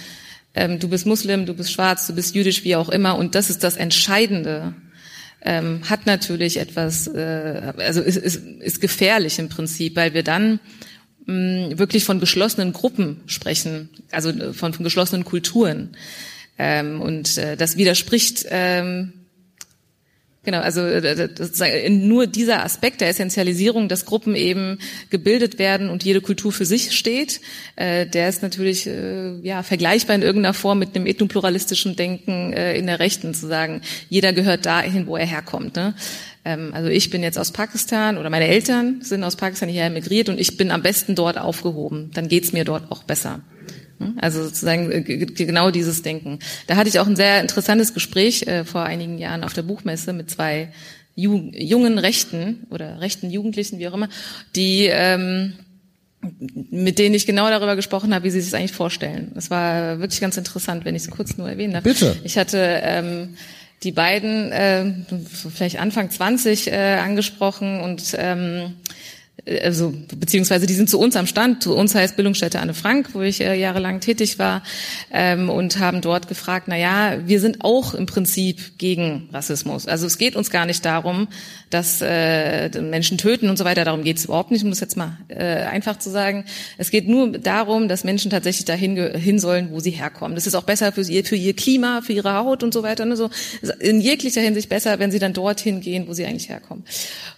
ähm, 0.54 0.80
du 0.80 0.88
bist 0.88 1.06
Muslim, 1.06 1.46
du 1.46 1.54
bist 1.54 1.72
schwarz, 1.72 2.08
du 2.08 2.16
bist 2.16 2.34
jüdisch, 2.34 2.64
wie 2.64 2.76
auch 2.76 2.90
immer, 2.90 3.18
und 3.18 3.36
das 3.36 3.50
ist 3.50 3.64
das 3.64 3.78
Entscheidende 3.78 4.74
ähm, 5.44 5.82
hat 5.90 6.06
natürlich 6.06 6.58
etwas, 6.58 7.08
äh, 7.08 7.74
also 7.78 8.02
ist, 8.02 8.18
ist, 8.18 8.36
ist 8.60 8.82
gefährlich 8.82 9.40
im 9.40 9.50
Prinzip, 9.50 9.96
weil 9.96 10.14
wir 10.14 10.24
dann 10.24 10.60
mh, 11.26 11.78
wirklich 11.78 12.04
von 12.04 12.20
geschlossenen 12.20 12.74
Gruppen 12.74 13.22
sprechen, 13.26 13.90
also 14.12 14.30
äh, 14.30 14.54
von, 14.54 14.74
von 14.74 14.84
geschlossenen 14.84 15.26
Kulturen. 15.26 15.96
Ähm, 16.58 17.02
und 17.02 17.38
äh, 17.38 17.58
das 17.58 17.78
widerspricht 17.78 18.46
ähm, 18.50 19.14
Genau, 20.44 20.60
also 20.60 20.82
äh, 20.82 21.90
nur 21.90 22.26
dieser 22.26 22.64
Aspekt 22.64 23.02
der 23.02 23.10
Essentialisierung, 23.10 23.88
dass 23.88 24.06
Gruppen 24.06 24.36
eben 24.36 24.80
gebildet 25.12 25.60
werden 25.60 25.92
und 25.92 26.04
jede 26.04 26.20
Kultur 26.20 26.52
für 26.52 26.66
sich 26.66 26.98
steht, 26.98 27.42
äh, 27.76 28.08
der 28.08 28.28
ist 28.28 28.42
natürlich 28.42 28.88
äh, 28.88 29.36
ja 29.42 29.62
vergleichbar 29.62 30.16
in 30.16 30.24
irgendeiner 30.24 30.56
Form 30.56 30.80
mit 30.80 30.96
einem 30.96 31.06
ethnopluralistischen 31.06 31.96
Denken 31.96 32.54
in 32.54 32.88
der 32.88 33.00
Rechten, 33.00 33.36
zu 33.36 33.48
sagen, 33.48 33.82
jeder 34.10 34.34
gehört 34.34 34.66
dahin, 34.66 35.06
wo 35.06 35.16
er 35.16 35.28
herkommt. 35.28 35.76
Ne? 35.76 35.94
Ähm, 36.44 36.72
also 36.74 36.90
ich 36.90 37.12
bin 37.12 37.22
jetzt 37.22 37.38
aus 37.38 37.52
Pakistan 37.52 38.18
oder 38.18 38.30
meine 38.30 38.48
Eltern 38.48 39.02
sind 39.02 39.24
aus 39.24 39.36
Pakistan 39.36 39.70
hierher 39.70 39.88
emigriert 39.88 40.28
und 40.30 40.40
ich 40.40 40.58
bin 40.58 40.72
am 40.72 40.82
besten 40.82 41.14
dort 41.14 41.38
aufgehoben. 41.38 42.10
Dann 42.14 42.28
geht's 42.28 42.52
mir 42.52 42.66
dort 42.66 42.92
auch 42.92 43.04
besser. 43.04 43.42
Also 44.18 44.44
sozusagen 44.44 44.92
äh, 44.92 45.02
genau 45.02 45.72
dieses 45.72 46.02
Denken. 46.02 46.40
Da 46.68 46.76
hatte 46.76 46.90
ich 46.90 47.00
auch 47.00 47.08
ein 47.08 47.16
sehr 47.16 47.42
interessantes 47.42 47.94
Gespräch 47.94 48.48
äh, 48.48 48.66
vor 48.66 48.84
einigen 48.84 49.18
Jahren 49.18 49.44
auf 49.44 49.54
der 49.54 49.64
Buchmesse 49.64 50.14
mit 50.14 50.30
zwei 50.30 50.70
Ju 51.16 51.52
jungen 51.54 51.98
Rechten 51.98 52.68
oder 52.70 53.02
rechten 53.02 53.30
Jugendlichen, 53.30 53.80
wie 53.80 53.88
auch 53.88 53.94
immer, 53.94 54.10
die 54.56 54.86
ähm, 54.86 55.54
mit 56.70 57.00
denen 57.00 57.16
ich 57.16 57.26
genau 57.26 57.50
darüber 57.50 57.76
gesprochen 57.76 58.14
habe, 58.14 58.26
wie 58.26 58.30
sie 58.30 58.42
sich 58.42 58.52
das 58.52 58.60
eigentlich 58.60 58.74
vorstellen. 58.74 59.32
Das 59.34 59.50
war 59.50 60.00
wirklich 60.00 60.22
ganz 60.22 60.38
interessant, 60.38 60.86
wenn 60.86 60.96
ich 60.96 61.04
es 61.04 61.10
kurz 61.10 61.38
nur 61.38 61.50
erwähnen 61.50 61.74
darf. 61.74 61.84
Bitte. 61.84 62.16
Ich 62.24 62.38
hatte 62.38 62.58
ähm, 62.84 63.36
die 63.84 63.92
beiden 63.92 64.52
äh, 64.52 64.94
vielleicht 65.54 65.80
Anfang 65.80 66.10
20 66.10 66.68
äh, 66.68 66.76
angesprochen 67.04 67.82
und 67.82 68.16
ähm, 68.18 68.38
äh, 68.58 68.70
also 69.64 69.94
beziehungsweise 70.16 70.68
die 70.68 70.74
sind 70.74 70.90
zu 70.90 71.00
uns 71.00 71.16
am 71.16 71.26
Stand. 71.26 71.64
Zu 71.64 71.76
uns 71.76 71.96
heißt 71.96 72.16
Bildungsstätte 72.16 72.60
Anne 72.60 72.74
Frank, 72.74 73.10
wo 73.14 73.22
ich 73.22 73.42
äh, 73.42 73.56
jahrelang 73.56 74.00
tätig 74.00 74.38
war, 74.40 74.64
ähm, 75.12 75.50
und 75.50 75.80
haben 75.80 76.02
dort 76.02 76.28
gefragt: 76.28 76.68
Na 76.68 76.78
ja, 76.78 77.18
wir 77.26 77.40
sind 77.40 77.64
auch 77.64 77.94
im 77.94 78.06
Prinzip 78.06 78.78
gegen 78.78 79.30
Rassismus. 79.34 79.88
Also 79.88 80.06
es 80.06 80.18
geht 80.18 80.36
uns 80.36 80.52
gar 80.52 80.66
nicht 80.66 80.86
darum, 80.86 81.28
dass 81.72 82.02
äh, 82.02 82.70
Menschen 82.82 83.18
töten 83.18 83.50
und 83.50 83.58
so 83.58 83.66
weiter. 83.66 83.86
Darum 83.86 84.04
geht 84.04 84.18
es 84.18 84.26
überhaupt 84.26 84.52
nicht, 84.52 84.64
um 84.64 84.70
das 84.70 84.80
jetzt 84.80 84.98
mal 84.98 85.18
äh, 85.30 85.44
einfach 85.44 85.98
zu 85.98 86.10
sagen. 86.10 86.46
Es 86.78 86.92
geht 86.92 87.08
nur 87.08 87.32
darum, 87.32 87.88
dass 87.88 88.04
Menschen 88.04 88.30
tatsächlich 88.30 88.66
dahin 88.66 88.96
hin 89.16 89.40
sollen, 89.40 89.70
wo 89.72 89.80
sie 89.80 89.92
herkommen. 89.92 90.36
Das 90.36 90.48
ist 90.48 90.56
auch 90.56 90.64
besser 90.64 90.92
für 90.92 91.02
ihr, 91.02 91.26
für 91.26 91.36
ihr 91.36 91.56
Klima, 91.56 92.02
für 92.02 92.14
ihre 92.14 92.34
Haut 92.36 92.64
und 92.64 92.74
so 92.74 92.84
weiter. 92.84 93.06
Ne? 93.06 93.16
So 93.16 93.30
in 93.80 94.02
jeglicher 94.02 94.42
Hinsicht 94.42 94.70
besser, 94.70 95.00
wenn 95.00 95.12
sie 95.12 95.20
dann 95.20 95.34
dorthin 95.34 95.82
gehen, 95.82 96.08
wo 96.08 96.14
sie 96.14 96.26
eigentlich 96.26 96.50
herkommen. 96.50 96.84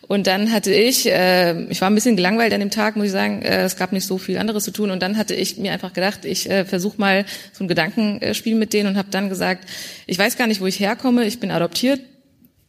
Und 0.02 0.28
dann 0.28 0.52
hatte 0.52 0.74
ich, 0.74 1.10
äh, 1.10 1.64
ich 1.70 1.80
war 1.82 1.90
ein 1.90 1.96
bisschen 1.96 2.16
gelangweilt 2.18 2.54
an 2.54 2.60
dem 2.60 2.72
Tag, 2.72 2.96
muss 2.96 3.06
ich 3.06 3.12
sagen, 3.12 3.42
äh, 3.42 3.64
es 3.64 3.78
gab 3.78 3.94
nicht 3.94 4.06
so 4.06 4.18
viel 4.18 4.38
anderes 4.38 4.64
zu 4.64 4.72
tun. 4.72 4.92
Und 4.92 5.02
dann 5.02 5.18
hatte 5.18 5.36
ich 5.36 5.58
mir 5.58 5.72
einfach 5.72 5.94
gedacht, 5.94 6.26
ich 6.26 6.50
äh, 6.50 6.66
versuche 6.66 7.00
mal 7.00 7.26
so 7.54 7.64
ein 7.64 7.68
Gedankenspiel 7.68 8.56
mit 8.56 8.74
denen 8.74 8.90
und 8.90 8.98
habe 8.98 9.10
dann 9.12 9.30
gesagt, 9.30 9.70
ich 10.08 10.18
weiß 10.18 10.38
gar 10.38 10.48
nicht, 10.48 10.60
wo 10.60 10.66
ich 10.66 10.80
herkomme, 10.80 11.26
ich 11.26 11.40
bin 11.40 11.52
adoptiert 11.52 12.02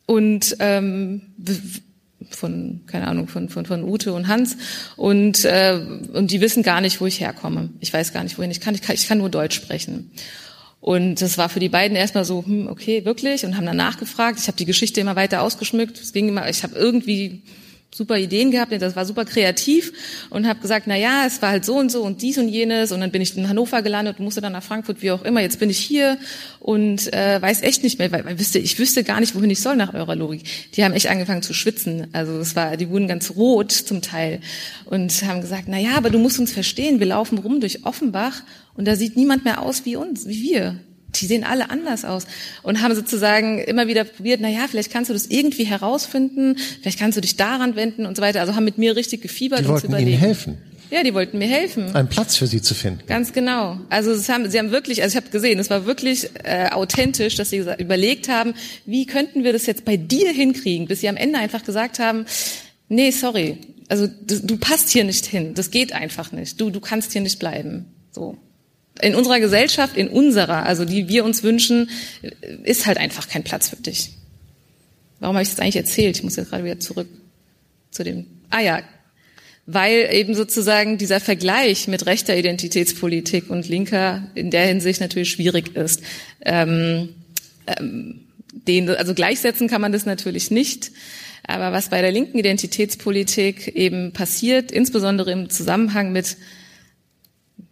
und 0.07 0.57
ähm, 0.61 1.23
von 2.31 2.81
keine 2.87 3.09
Ahnung 3.09 3.29
von 3.29 3.49
von 3.49 3.67
von 3.67 3.85
Ute 3.85 4.13
und 4.13 4.29
Hans 4.29 4.57
und 4.97 5.45
äh, 5.45 5.81
und 6.13 6.31
die 6.31 6.41
wissen 6.41 6.63
gar 6.63 6.81
nicht, 6.81 7.01
wo 7.01 7.07
ich 7.07 7.21
herkomme. 7.21 7.71
Ich 7.81 7.93
weiß 7.93 8.13
gar 8.13 8.25
nicht, 8.25 8.39
wohin 8.39 8.51
ich 8.51 8.61
kann. 8.61 8.75
Ich 8.75 8.83
kann, 8.83 8.95
ich 8.95 9.09
kann 9.09 9.19
nur 9.19 9.31
Deutsch 9.31 9.57
sprechen. 9.57 10.11
Und 10.81 11.23
das 11.23 11.39
war 11.39 11.49
für 11.49 11.61
die 11.61 11.71
beiden 11.71 11.97
erstmal 11.97 12.27
so, 12.27 12.45
hm, 12.45 12.67
okay, 12.67 13.07
wirklich, 13.07 13.47
und 13.47 13.57
haben 13.57 13.65
dann 13.65 13.79
nachgefragt. 13.79 14.39
Ich 14.39 14.49
habe 14.49 14.59
die 14.59 14.67
Geschichte 14.67 15.01
immer 15.01 15.17
weiter 15.17 15.41
ausgeschmückt. 15.41 15.99
Es 15.99 16.13
ging 16.13 16.29
immer, 16.29 16.47
ich 16.51 16.63
habe 16.63 16.75
irgendwie 16.75 17.43
super 17.95 18.19
Ideen 18.19 18.51
gehabt, 18.51 18.73
das 18.73 18.97
war 18.97 19.07
super 19.07 19.25
kreativ 19.25 19.93
und 20.29 20.49
habe 20.49 20.61
gesagt, 20.61 20.87
na 20.89 20.97
ja, 20.97 21.25
es 21.27 21.41
war 21.43 21.51
halt 21.51 21.65
so 21.65 21.77
und 21.77 21.93
so 21.93 22.03
und 22.03 22.23
dies 22.23 22.39
und 22.39 22.49
jenes 22.49 22.91
und 22.91 23.01
dann 23.01 23.13
bin 23.13 23.23
ich 23.23 23.37
in 23.37 23.49
Hannover 23.49 23.83
gelandet 23.83 24.19
musste 24.19 24.41
dann 24.41 24.53
nach 24.53 24.63
Frankfurt, 24.63 25.01
wie 25.01 25.13
auch 25.13 25.23
immer. 25.23 25.41
Jetzt 25.41 25.61
bin 25.61 25.71
ich 25.71 25.79
hier 25.79 26.19
und 26.59 27.13
äh, 27.13 27.41
weiß 27.41 27.63
echt 27.63 27.85
nicht 27.85 27.99
mehr, 27.99 28.11
weil, 28.11 28.25
weil 28.25 28.39
wüsste, 28.39 28.59
ich 28.59 28.79
wüsste 28.79 29.05
gar 29.05 29.21
nicht, 29.21 29.37
wohin 29.37 29.51
ich 29.51 29.61
soll 29.61 29.77
nach 29.77 29.95
eurer 29.95 30.17
Logik. 30.17 30.43
Die 30.75 30.85
haben 30.85 30.93
echt 30.93 31.09
angefangen 31.09 31.43
zu 31.43 31.55
schwitzen, 31.55 32.09
also 32.13 32.39
es 32.39 32.57
war, 32.57 32.77
die 32.77 32.89
wurden 32.89 33.07
ganz 33.07 33.31
rot 33.37 33.71
zum 33.71 34.03
Teil 34.03 34.41
und 34.87 35.13
haben 35.23 35.41
gesagt, 35.41 35.65
na 35.69 35.79
ja, 35.79 35.97
aber 35.97 36.11
du 36.11 36.19
musst 36.19 36.41
uns 36.41 36.53
verstehen, 36.53 36.99
wir 36.99 37.07
laufen 37.07 37.39
rum 37.39 37.61
durch 37.61 37.85
Offenbach 37.85 38.43
und 38.77 38.87
da 38.89 38.97
sieht 38.97 39.17
niemand 39.17 39.45
mehr 39.45 39.63
aus 39.63 39.85
wie 39.85 39.95
uns, 39.95 40.27
wie 40.27 40.43
wir 40.43 40.81
die 41.21 41.27
sehen 41.27 41.45
alle 41.45 41.71
anders 41.71 42.05
aus 42.05 42.27
und 42.63 42.83
haben 42.83 42.95
sozusagen 42.95 43.59
immer 43.59 43.87
wieder 43.87 44.05
probiert, 44.05 44.41
na 44.43 44.49
ja, 44.49 44.67
vielleicht 44.69 44.93
kannst 44.93 45.11
du 45.11 45.15
das 45.15 45.27
irgendwie 45.27 45.65
herausfinden, 45.65 46.57
vielleicht 46.83 46.99
kannst 46.99 47.17
du 47.17 47.21
dich 47.21 47.37
daran 47.37 47.77
wenden 47.77 48.07
und 48.07 48.17
so 48.17 48.23
weiter. 48.23 48.41
Also 48.41 48.55
haben 48.55 48.65
mit 48.65 48.79
mir 48.79 48.97
richtig 48.97 49.23
gefiebert 49.23 49.61
die 49.61 49.67
und 49.67 49.81
zu 49.81 49.87
überlegen. 49.87 50.11
Ihnen 50.11 50.21
helfen. 50.21 50.59
Ja, 50.91 51.03
die 51.03 51.15
wollten 51.15 51.39
mir 51.39 51.49
helfen. 51.49 51.95
Einen 51.95 52.09
Platz 52.09 52.37
für 52.37 52.47
sie 52.47 52.63
zu 52.63 52.75
finden. 52.75 53.01
Ganz 53.07 53.33
genau. 53.33 53.81
Also 53.89 54.13
es 54.13 54.29
haben, 54.29 54.49
sie 54.49 54.59
haben 54.59 54.71
wirklich, 54.71 55.03
also 55.03 55.15
ich 55.15 55.25
habe 55.25 55.31
gesehen, 55.31 55.59
es 55.59 55.71
war 55.71 55.87
wirklich 55.87 56.31
äh, 56.45 56.69
authentisch, 56.71 57.35
dass 57.37 57.51
sie 57.51 57.65
überlegt 57.79 58.29
haben, 58.29 58.55
wie 58.87 59.07
könnten 59.07 59.45
wir 59.45 59.53
das 59.53 59.67
jetzt 59.67 59.85
bei 59.85 59.97
dir 59.97 60.31
hinkriegen, 60.31 60.87
bis 60.87 61.01
sie 61.01 61.09
am 61.09 61.17
Ende 61.17 61.39
einfach 61.39 61.65
gesagt 61.65 61.99
haben, 61.99 62.27
nee, 62.89 63.11
sorry, 63.11 63.59
also 63.89 64.07
du, 64.07 64.41
du 64.41 64.57
passt 64.57 64.91
hier 64.91 65.05
nicht 65.05 65.27
hin, 65.27 65.55
das 65.55 65.71
geht 65.71 65.93
einfach 65.93 66.33
nicht, 66.33 66.61
du, 66.61 66.71
du 66.71 66.81
kannst 66.81 67.13
hier 67.13 67.23
nicht 67.23 67.39
bleiben. 67.39 67.87
So 68.13 68.39
in 69.01 69.15
unserer 69.15 69.41
Gesellschaft, 69.41 69.97
in 69.97 70.09
unserer, 70.09 70.65
also 70.67 70.85
die 70.85 71.09
wir 71.09 71.25
uns 71.25 71.43
wünschen, 71.43 71.91
ist 72.63 72.87
halt 72.87 72.99
einfach 72.99 73.29
kein 73.29 73.43
Platz 73.43 73.69
für 73.69 73.77
dich. 73.77 74.11
Warum 75.21 75.37
habe 75.37 75.43
ich 75.43 75.51
das 75.51 75.61
eigentlich 75.61 75.77
erzählt? 75.77 76.17
Ich 76.17 76.23
muss 76.23 76.37
jetzt 76.37 76.51
gerade 76.51 76.65
wieder 76.65 76.81
zurück 76.81 77.09
zu 77.91 78.05
dem. 78.05 78.27
Ah 78.51 78.61
ja, 78.61 78.83
weil 79.67 80.11
eben 80.13 80.35
sozusagen 80.35 80.99
dieser 80.99 81.21
Vergleich 81.21 81.89
mit 81.89 82.07
rechter 82.07 82.37
Identitätspolitik 82.37 83.49
und 83.51 83.69
linker 83.69 84.31
in 84.35 84.51
der 84.51 84.67
Hinsicht 84.67 85.01
natürlich 85.01 85.31
schwierig 85.31 85.75
ist. 85.75 86.03
Ähm, 86.43 87.11
ähm, 87.67 88.21
den, 88.53 88.91
also 88.91 89.15
gleichsetzen 89.15 89.69
kann 89.69 89.81
man 89.81 89.93
das 89.93 90.07
natürlich 90.07 90.51
nicht. 90.51 90.93
Aber 91.47 91.73
was 91.73 91.89
bei 91.89 92.01
der 92.01 92.13
linken 92.13 92.39
Identitätspolitik 92.39 93.69
eben 93.69 94.13
passiert, 94.13 94.71
insbesondere 94.71 95.33
im 95.33 95.51
Zusammenhang 95.51 96.13
mit, 96.13 96.37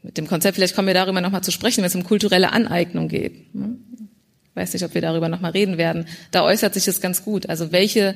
mit 0.03 0.19
dem 0.19 0.27
Konzept, 0.27 0.57
vielleicht 0.57 0.75
kommen 0.75 0.89
wir 0.89 0.95
darüber 0.95 1.21
nochmal 1.21 1.43
zu 1.43 1.53
sprechen, 1.53 1.79
wenn 1.79 1.89
es 1.89 1.95
um 1.95 2.05
kulturelle 2.05 2.53
Aneignung 2.53 3.09
geht. 3.09 3.55
Ne? 3.55 3.77
Weiß 4.55 4.73
nicht, 4.75 4.85
ob 4.85 4.95
wir 4.95 5.01
darüber 5.01 5.29
nochmal 5.29 5.53
reden 5.53 5.79
werden. 5.79 6.07
Da 6.31 6.43
äußert 6.43 6.75
sich 6.75 6.85
das 6.85 7.01
ganz 7.01 7.25
gut. 7.25 7.49
Also 7.49 7.73
welche 7.73 8.15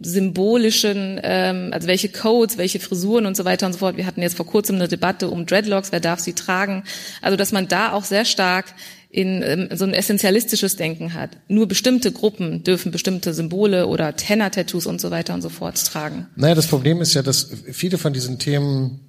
symbolischen, 0.00 1.20
ähm, 1.22 1.70
also 1.72 1.88
welche 1.88 2.08
Codes, 2.08 2.58
welche 2.58 2.80
Frisuren 2.80 3.26
und 3.26 3.36
so 3.36 3.44
weiter 3.44 3.66
und 3.66 3.72
so 3.72 3.80
fort. 3.80 3.96
Wir 3.96 4.06
hatten 4.06 4.22
jetzt 4.22 4.36
vor 4.36 4.46
kurzem 4.46 4.76
eine 4.76 4.88
Debatte 4.88 5.28
um 5.28 5.46
Dreadlocks, 5.46 5.92
wer 5.92 6.00
darf 6.00 6.20
sie 6.20 6.32
tragen. 6.32 6.84
Also 7.22 7.36
dass 7.36 7.52
man 7.52 7.68
da 7.68 7.92
auch 7.92 8.04
sehr 8.04 8.24
stark 8.24 8.66
in 9.10 9.42
ähm, 9.42 9.68
so 9.72 9.84
ein 9.84 9.94
essentialistisches 9.94 10.76
Denken 10.76 11.14
hat. 11.14 11.30
Nur 11.46 11.68
bestimmte 11.68 12.10
Gruppen 12.10 12.64
dürfen 12.64 12.90
bestimmte 12.90 13.32
Symbole 13.32 13.86
oder 13.86 14.16
Tenor-Tattoos 14.16 14.86
und 14.86 15.00
so 15.00 15.12
weiter 15.12 15.34
und 15.34 15.42
so 15.42 15.48
fort 15.48 15.82
tragen. 15.84 16.26
Naja, 16.34 16.56
das 16.56 16.66
Problem 16.66 17.00
ist 17.00 17.14
ja, 17.14 17.22
dass 17.22 17.48
viele 17.70 17.98
von 17.98 18.12
diesen 18.12 18.40
Themen 18.40 19.00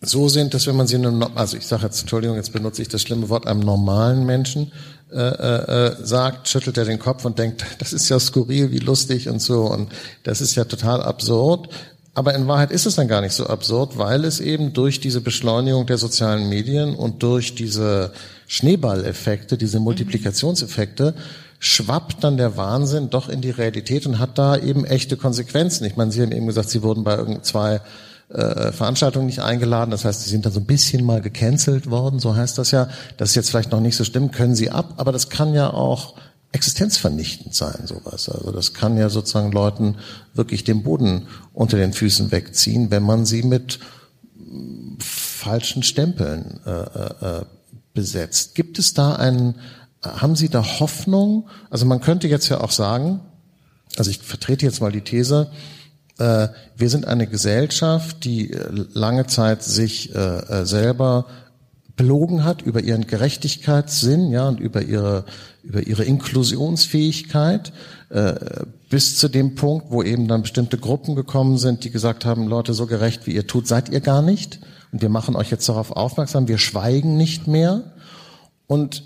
so 0.00 0.28
sind, 0.28 0.54
dass 0.54 0.66
wenn 0.66 0.76
man 0.76 0.86
sie 0.86 0.96
einem, 0.96 1.22
also 1.34 1.56
ich 1.56 1.66
sage 1.66 1.84
jetzt, 1.84 2.00
Entschuldigung, 2.00 2.36
jetzt 2.36 2.52
benutze 2.52 2.80
ich 2.80 2.88
das 2.88 3.02
schlimme 3.02 3.28
Wort, 3.28 3.46
einem 3.46 3.60
normalen 3.60 4.24
Menschen 4.24 4.72
äh, 5.12 5.18
äh, 5.18 5.86
äh, 5.86 5.96
sagt, 6.02 6.48
schüttelt 6.48 6.78
er 6.78 6.86
den 6.86 6.98
Kopf 6.98 7.24
und 7.24 7.38
denkt, 7.38 7.64
das 7.78 7.92
ist 7.92 8.08
ja 8.08 8.18
skurril, 8.18 8.70
wie 8.70 8.78
lustig 8.78 9.28
und 9.28 9.40
so 9.42 9.62
und 9.64 9.92
das 10.22 10.40
ist 10.40 10.54
ja 10.54 10.64
total 10.64 11.02
absurd. 11.02 11.68
Aber 12.14 12.34
in 12.34 12.48
Wahrheit 12.48 12.72
ist 12.72 12.86
es 12.86 12.96
dann 12.96 13.08
gar 13.08 13.20
nicht 13.20 13.34
so 13.34 13.46
absurd, 13.46 13.96
weil 13.96 14.24
es 14.24 14.40
eben 14.40 14.72
durch 14.72 15.00
diese 15.00 15.20
Beschleunigung 15.20 15.86
der 15.86 15.96
sozialen 15.96 16.48
Medien 16.48 16.96
und 16.96 17.22
durch 17.22 17.54
diese 17.54 18.12
Schneeballeffekte, 18.48 19.56
diese 19.56 19.78
Multiplikationseffekte, 19.78 21.14
schwappt 21.60 22.24
dann 22.24 22.36
der 22.36 22.56
Wahnsinn 22.56 23.10
doch 23.10 23.28
in 23.28 23.42
die 23.42 23.50
Realität 23.50 24.06
und 24.06 24.18
hat 24.18 24.38
da 24.38 24.56
eben 24.56 24.84
echte 24.84 25.16
Konsequenzen. 25.16 25.84
Ich 25.84 25.96
meine, 25.96 26.10
Sie 26.10 26.20
haben 26.20 26.32
eben 26.32 26.46
gesagt, 26.46 26.70
Sie 26.70 26.82
wurden 26.82 27.04
bei 27.04 27.38
zwei 27.42 27.80
äh, 28.30 28.72
Veranstaltungen 28.72 29.26
nicht 29.26 29.40
eingeladen. 29.40 29.90
Das 29.90 30.04
heißt, 30.04 30.22
sie 30.22 30.30
sind 30.30 30.46
dann 30.46 30.52
so 30.52 30.60
ein 30.60 30.66
bisschen 30.66 31.04
mal 31.04 31.20
gecancelt 31.20 31.90
worden, 31.90 32.20
so 32.20 32.36
heißt 32.36 32.58
das 32.58 32.70
ja. 32.70 32.88
Das 33.16 33.30
ist 33.30 33.34
jetzt 33.34 33.50
vielleicht 33.50 33.72
noch 33.72 33.80
nicht 33.80 33.96
so 33.96 34.04
stimmt, 34.04 34.32
können 34.32 34.54
sie 34.54 34.70
ab, 34.70 34.94
aber 34.98 35.12
das 35.12 35.30
kann 35.30 35.52
ja 35.52 35.72
auch 35.72 36.14
existenzvernichtend 36.52 37.54
sein, 37.54 37.86
sowas. 37.86 38.28
Also 38.28 38.50
das 38.52 38.74
kann 38.74 38.96
ja 38.96 39.08
sozusagen 39.08 39.52
Leuten 39.52 39.96
wirklich 40.34 40.64
den 40.64 40.82
Boden 40.82 41.26
unter 41.52 41.76
den 41.76 41.92
Füßen 41.92 42.30
wegziehen, 42.32 42.90
wenn 42.90 43.02
man 43.02 43.24
sie 43.26 43.42
mit 43.42 43.78
falschen 44.98 45.82
Stempeln 45.82 46.60
äh, 46.66 46.70
äh, 46.70 47.44
besetzt. 47.94 48.54
Gibt 48.54 48.78
es 48.78 48.94
da 48.94 49.14
einen, 49.14 49.56
haben 50.02 50.34
Sie 50.34 50.48
da 50.48 50.64
Hoffnung? 50.80 51.48
Also 51.68 51.86
man 51.86 52.00
könnte 52.00 52.26
jetzt 52.26 52.48
ja 52.48 52.60
auch 52.60 52.72
sagen, 52.72 53.20
also 53.96 54.10
ich 54.10 54.18
vertrete 54.18 54.66
jetzt 54.66 54.80
mal 54.80 54.92
die 54.92 55.02
These, 55.02 55.50
äh, 55.52 55.79
wir 56.20 56.90
sind 56.90 57.06
eine 57.06 57.26
Gesellschaft, 57.26 58.24
die 58.24 58.52
äh, 58.52 58.68
lange 58.92 59.26
Zeit 59.26 59.62
sich 59.62 60.14
äh, 60.14 60.64
selber 60.64 61.26
belogen 61.96 62.44
hat 62.44 62.62
über 62.62 62.80
ihren 62.80 63.06
Gerechtigkeitssinn, 63.06 64.30
ja, 64.30 64.48
und 64.48 64.60
über 64.60 64.82
ihre 64.82 65.24
über 65.62 65.86
ihre 65.86 66.04
Inklusionsfähigkeit 66.04 67.72
bis 68.88 69.18
zu 69.18 69.28
dem 69.28 69.54
Punkt, 69.54 69.90
wo 69.90 70.02
eben 70.02 70.26
dann 70.26 70.42
bestimmte 70.42 70.78
Gruppen 70.78 71.14
gekommen 71.14 71.58
sind, 71.58 71.84
die 71.84 71.90
gesagt 71.90 72.24
haben, 72.24 72.48
Leute, 72.48 72.74
so 72.74 72.86
gerecht 72.86 73.26
wie 73.26 73.34
ihr 73.34 73.46
tut, 73.46 73.68
seid 73.68 73.90
ihr 73.90 74.00
gar 74.00 74.22
nicht. 74.22 74.58
Und 74.92 75.02
wir 75.02 75.08
machen 75.08 75.36
euch 75.36 75.50
jetzt 75.50 75.68
darauf 75.68 75.92
aufmerksam, 75.92 76.48
wir 76.48 76.58
schweigen 76.58 77.16
nicht 77.16 77.46
mehr. 77.46 77.92
Und 78.66 79.04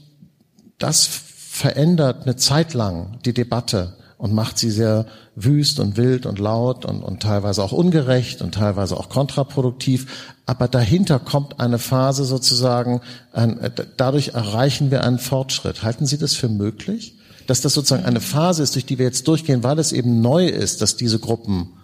das 0.79 1.07
verändert 1.07 2.23
eine 2.23 2.37
Zeit 2.37 2.75
lang 2.75 3.19
die 3.25 3.35
Debatte 3.35 3.95
und 4.25 4.33
macht 4.33 4.57
sie 4.57 4.71
sehr 4.71 5.05
wüst 5.37 5.81
und 5.81 5.99
wild 5.99 6.25
und 6.25 6.39
laut 6.39 6.87
und, 6.87 7.03
und 7.03 7.23
teilweise 7.23 7.63
auch 7.63 7.73
ungerecht 7.73 8.41
und 8.41 8.55
teilweise 8.55 8.97
auch 8.97 9.11
kontraproduktiv. 9.11 10.33
Aber 10.47 10.67
dahinter 10.67 11.19
kommt 11.19 11.61
eine 11.61 11.79
Phase 11.79 12.25
sozusagen, 12.25 13.03
ein, 13.33 13.61
dadurch 13.99 14.29
erreichen 14.29 14.91
wir 14.91 15.05
einen 15.05 15.19
Fortschritt. 15.19 15.83
Halten 15.83 16.07
Sie 16.07 16.17
das 16.17 16.33
für 16.33 16.49
möglich? 16.49 17.19
Dass 17.47 17.61
das 17.61 17.75
sozusagen 17.75 18.07
eine 18.07 18.23
Phase 18.23 18.63
ist, 18.63 18.75
durch 18.75 18.87
die 18.87 18.97
wir 18.97 19.05
jetzt 19.05 19.29
durchgehen, 19.29 19.63
weil 19.63 19.79
es 19.79 19.93
eben 19.93 20.23
neu 20.23 20.47
ist, 20.47 20.81
dass 20.81 20.97
diese 20.97 21.19
Gruppen 21.19 21.75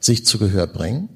sich 0.00 0.24
zu 0.24 0.38
Gehör 0.38 0.68
bringen? 0.68 1.10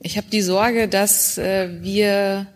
Ich 0.00 0.16
habe 0.16 0.28
die 0.32 0.40
Sorge, 0.40 0.88
dass 0.88 1.36
äh, 1.36 1.68
wir 1.82 2.46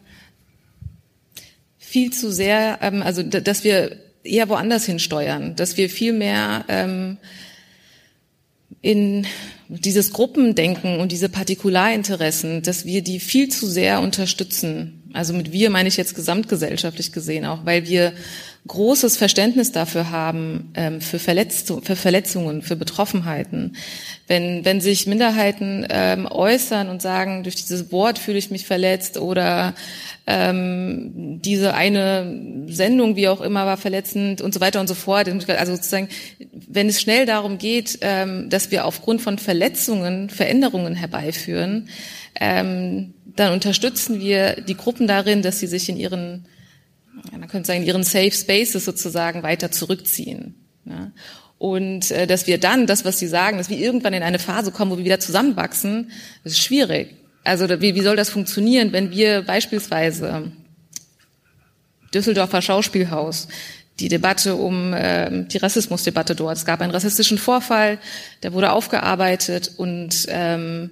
viel 1.77 2.11
zu 2.11 2.33
sehr, 2.33 2.79
ähm, 2.81 3.03
also 3.03 3.23
dass 3.23 3.65
wir 3.65 4.08
eher 4.25 4.49
woanders 4.49 4.85
hinsteuern, 4.85 5.57
dass 5.57 5.77
wir 5.77 5.89
viel 5.89 6.13
mehr 6.13 6.65
ähm, 6.69 7.19
in 8.81 9.27
dieses 9.69 10.13
Gruppendenken 10.13 11.01
und 11.01 11.13
diese 11.13 11.29
Partikularinteressen, 11.29 12.63
dass 12.63 12.85
wir 12.85 13.03
die 13.03 13.21
viel 13.21 13.49
zu 13.49 13.67
sehr 13.67 14.01
unterstützen. 14.01 15.03
Also 15.13 15.35
mit 15.35 15.53
wir 15.53 15.71
meine 15.71 15.89
ich 15.89 15.97
jetzt 15.97 16.15
gesamtgesellschaftlich 16.15 17.13
gesehen 17.13 17.45
auch, 17.45 17.65
weil 17.65 17.89
wir 17.89 18.13
großes 18.69 19.17
Verständnis 19.17 19.73
dafür 19.73 20.11
haben, 20.11 20.71
ähm, 20.75 21.01
für, 21.01 21.19
Verletzung, 21.19 21.83
für 21.83 21.97
Verletzungen, 21.97 22.63
für 22.63 22.77
Betroffenheiten. 22.77 23.77
Wenn, 24.27 24.65
wenn 24.65 24.81
sich 24.81 25.07
Minderheiten 25.07 25.87
ähm, 25.91 26.27
äußern 26.27 26.89
und 26.89 27.03
sagen, 27.03 27.43
durch 27.43 27.57
dieses 27.57 27.91
Wort 27.91 28.19
fühle 28.19 28.39
ich 28.39 28.51
mich 28.51 28.67
verletzt 28.67 29.19
oder 29.19 29.75
ähm, 30.27 31.41
diese 31.43 31.75
eine 31.75 32.67
Sendung, 32.67 33.17
wie 33.17 33.29
auch 33.29 33.41
immer, 33.41 33.65
war 33.65 33.79
verletzend 33.79 34.43
und 34.43 34.53
so 34.53 34.61
weiter 34.61 34.81
und 34.81 34.87
so 34.87 34.95
fort. 34.95 35.29
Also 35.49 35.75
sozusagen, 35.75 36.09
wenn 36.69 36.89
es 36.89 37.01
schnell 37.01 37.25
darum 37.25 37.59
geht, 37.59 37.99
ähm, 38.03 38.51
dass 38.51 38.71
wir 38.71 38.85
aufgrund 38.85 39.23
von 39.23 39.39
Verletzungen 39.39 40.29
Veränderungen 40.29 40.95
herbeiführen, 40.95 41.89
ähm, 42.39 43.15
dann 43.39 43.53
unterstützen 43.53 44.21
wir 44.21 44.61
die 44.61 44.77
Gruppen 44.77 45.07
darin, 45.07 45.43
dass 45.43 45.61
sie 45.61 45.67
sich 45.67 45.89
in 45.89 45.97
ihren, 45.97 46.47
man 47.33 47.49
könnte 47.49 47.67
sagen, 47.67 47.81
in 47.81 47.87
ihren 47.87 48.05
Safe 48.05 48.31
Spaces 48.31 48.85
sozusagen 48.85 49.43
weiter 49.43 49.71
zurückziehen. 49.71 50.55
Ja. 50.85 51.13
Und 51.59 52.11
äh, 52.13 52.27
dass 52.27 52.47
wir 52.47 52.59
dann, 52.59 52.87
das, 52.87 53.05
was 53.05 53.19
Sie 53.19 53.27
sagen, 53.27 53.59
dass 53.59 53.69
wir 53.69 53.79
irgendwann 53.79 54.15
in 54.15 54.23
eine 54.23 54.39
Phase 54.39 54.71
kommen, 54.71 54.91
wo 54.93 54.99
wir 54.99 55.05
wieder 55.05 55.21
zusammenwachsen, 55.21 56.13
das 56.45 56.53
ist 56.53 56.61
schwierig. 56.63 57.17
Also 57.45 57.69
wie, 57.81 57.95
wie 57.95 58.03
soll 58.03 58.17
das 58.17 58.31
funktionieren, 58.31 58.93
wenn 58.93 59.11
wir 59.11 59.43
beispielsweise 59.43 60.53
Düsseldorfer 62.15 62.63
Schauspielhaus, 62.63 63.49
die 64.01 64.09
Debatte 64.09 64.55
um 64.55 64.95
äh, 64.95 65.45
die 65.47 65.59
Rassismusdebatte 65.59 66.37
dort. 66.37 66.57
Es 66.57 66.65
gab 66.65 66.81
einen 66.81 66.93
rassistischen 66.93 67.39
Vorfall, 67.39 67.99
der 68.43 68.53
wurde 68.53 68.71
aufgearbeitet 68.73 69.73
und 69.77 70.27
ähm, 70.29 70.91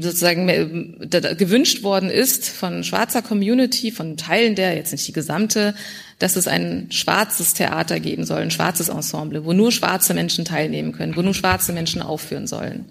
sozusagen 0.00 0.98
gewünscht 1.38 1.82
worden 1.82 2.10
ist 2.10 2.48
von 2.48 2.82
schwarzer 2.84 3.22
Community, 3.22 3.92
von 3.92 4.16
Teilen 4.16 4.56
der, 4.56 4.74
jetzt 4.74 4.92
nicht 4.92 5.06
die 5.06 5.12
gesamte, 5.12 5.74
dass 6.18 6.36
es 6.36 6.48
ein 6.48 6.90
schwarzes 6.90 7.54
Theater 7.54 8.00
geben 8.00 8.24
soll, 8.24 8.42
ein 8.42 8.50
schwarzes 8.50 8.88
Ensemble, 8.88 9.44
wo 9.44 9.52
nur 9.52 9.70
schwarze 9.70 10.14
Menschen 10.14 10.44
teilnehmen 10.44 10.92
können, 10.92 11.16
wo 11.16 11.22
nur 11.22 11.34
schwarze 11.34 11.72
Menschen 11.72 12.02
aufführen 12.02 12.46
sollen. 12.46 12.86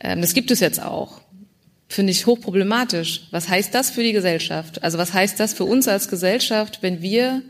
Ähm, 0.00 0.20
das 0.20 0.34
gibt 0.34 0.50
es 0.50 0.60
jetzt 0.60 0.82
auch. 0.82 1.20
Finde 1.88 2.12
ich 2.12 2.26
hochproblematisch. 2.26 3.28
Was 3.30 3.48
heißt 3.48 3.74
das 3.74 3.90
für 3.90 4.02
die 4.02 4.12
Gesellschaft? 4.12 4.82
Also 4.82 4.96
was 4.96 5.12
heißt 5.12 5.38
das 5.38 5.52
für 5.52 5.64
uns 5.64 5.88
als 5.88 6.08
Gesellschaft, 6.08 6.78
wenn 6.82 7.02
wir, 7.02 7.42